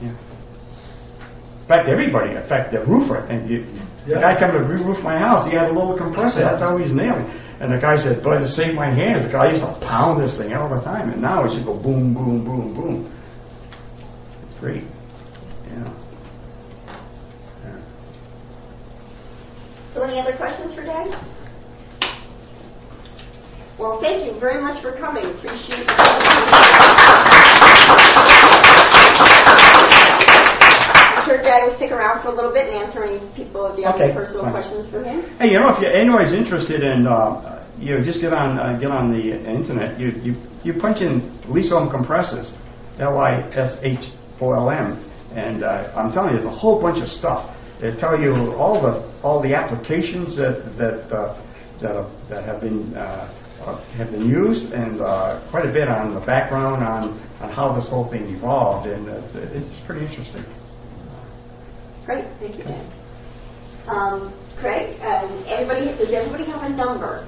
Yeah. 0.00 0.16
In 0.16 1.66
fact, 1.68 1.88
everybody, 1.88 2.34
in 2.34 2.46
fact, 2.48 2.72
the 2.72 2.82
roofer, 2.84 3.30
and 3.30 3.48
you, 3.48 3.62
the 4.08 4.18
guy 4.18 4.34
come 4.34 4.50
to 4.52 4.64
re-roof 4.64 4.98
my 5.04 5.16
house, 5.16 5.46
he 5.46 5.54
had 5.54 5.70
a 5.70 5.74
little 5.74 5.94
compressor, 5.96 6.40
that's 6.42 6.60
how 6.60 6.74
he's 6.76 6.90
nailing. 6.90 7.30
And 7.62 7.70
the 7.70 7.78
guy 7.78 7.94
said, 8.00 8.24
boy, 8.24 8.40
to 8.40 8.48
save 8.48 8.74
my 8.74 8.90
hands, 8.90 9.28
because 9.28 9.38
I 9.38 9.48
used 9.54 9.62
to 9.62 9.78
pound 9.86 10.18
this 10.18 10.34
thing 10.34 10.50
all 10.56 10.66
the 10.66 10.82
time, 10.82 11.12
and 11.14 11.22
now 11.22 11.44
it 11.46 11.54
should 11.54 11.62
go 11.68 11.78
boom, 11.78 12.10
boom, 12.10 12.42
boom, 12.42 12.74
boom. 12.74 13.06
Great, 14.60 14.84
yeah. 15.72 15.88
Yeah. 17.64 17.80
So 19.94 20.02
any 20.02 20.20
other 20.20 20.36
questions 20.36 20.74
for 20.74 20.84
Doug? 20.84 21.08
Well, 23.78 23.98
thank 24.02 24.26
you 24.28 24.38
very 24.38 24.60
much 24.60 24.82
for 24.82 24.92
coming. 25.00 25.24
Appreciate 25.24 25.80
it. 25.80 25.88
I'm 31.08 31.24
sure 31.24 31.40
Doug 31.40 31.64
will 31.64 31.76
stick 31.80 31.90
around 31.90 32.20
for 32.20 32.28
a 32.28 32.34
little 32.36 32.52
bit 32.52 32.68
and 32.68 32.84
answer 32.84 33.02
any 33.02 33.24
people 33.32 33.64
if 33.72 33.78
you 33.78 33.86
have 33.86 33.98
any 33.98 34.12
personal 34.12 34.42
fine. 34.42 34.52
questions 34.52 34.90
for 34.92 35.02
him. 35.02 35.22
Hey, 35.40 35.52
you 35.52 35.58
know, 35.58 35.72
if 35.72 35.80
you, 35.80 35.88
anybody's 35.88 36.34
interested 36.36 36.84
in, 36.84 37.06
uh, 37.06 37.64
you 37.78 37.96
know, 37.96 38.04
just 38.04 38.20
get 38.20 38.34
on, 38.34 38.58
uh, 38.58 38.76
get 38.78 38.90
on 38.90 39.10
the 39.10 39.40
internet, 39.40 39.98
you, 39.98 40.12
you, 40.20 40.36
you 40.62 40.78
punch 40.78 41.00
in 41.00 41.32
Lysholm 41.48 41.90
Compressors, 41.90 42.52
L-I-S-H-O-L-M, 44.40 45.10
and 45.36 45.64
uh, 45.64 45.92
I'm 45.96 46.12
telling 46.12 46.34
you, 46.34 46.40
there's 46.42 46.46
a 46.52 46.58
whole 46.58 46.80
bunch 46.80 47.02
of 47.02 47.08
stuff. 47.08 47.54
They 47.80 47.92
tell 47.98 48.18
you 48.20 48.52
all 48.54 48.80
the, 48.82 49.20
all 49.22 49.42
the 49.42 49.54
applications 49.54 50.36
that, 50.36 50.74
that, 50.78 51.14
uh, 51.16 51.40
that, 51.82 51.96
are- 51.96 52.10
that 52.28 52.44
have 52.44 52.60
been, 52.60 52.94
uh, 52.96 53.36
uh, 53.64 53.84
have 53.96 54.10
been 54.10 54.28
used, 54.28 54.72
and 54.72 55.00
uh, 55.00 55.46
quite 55.50 55.66
a 55.66 55.72
bit 55.72 55.88
on 55.88 56.14
the 56.14 56.20
background 56.20 56.82
on, 56.82 57.20
on 57.40 57.52
how 57.52 57.74
this 57.78 57.88
whole 57.90 58.08
thing 58.10 58.24
evolved, 58.36 58.88
and 58.88 59.08
uh, 59.08 59.20
it's 59.34 59.86
pretty 59.86 60.06
interesting. 60.06 60.44
Great, 62.06 62.24
thank 62.40 62.56
you, 62.56 62.64
Dan. 62.64 62.92
Um, 63.88 64.32
Craig, 64.60 65.00
um, 65.00 65.44
everybody, 65.48 65.86
does 65.96 66.12
everybody 66.12 66.44
have 66.46 66.62
a 66.64 66.68
number? 66.74 67.24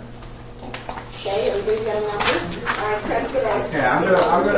Okay, 1.20 1.50
everybody's 1.50 1.84
got 1.86 1.96
a 1.96 2.04
number? 2.06 2.66
All 2.66 2.92
right, 2.92 3.02
Craig, 3.04 3.32
good. 3.32 3.44
Okay, 3.44 3.80
I'm 3.80 4.02
gonna, 4.04 4.18
I'm 4.18 4.40
gonna 4.42 4.50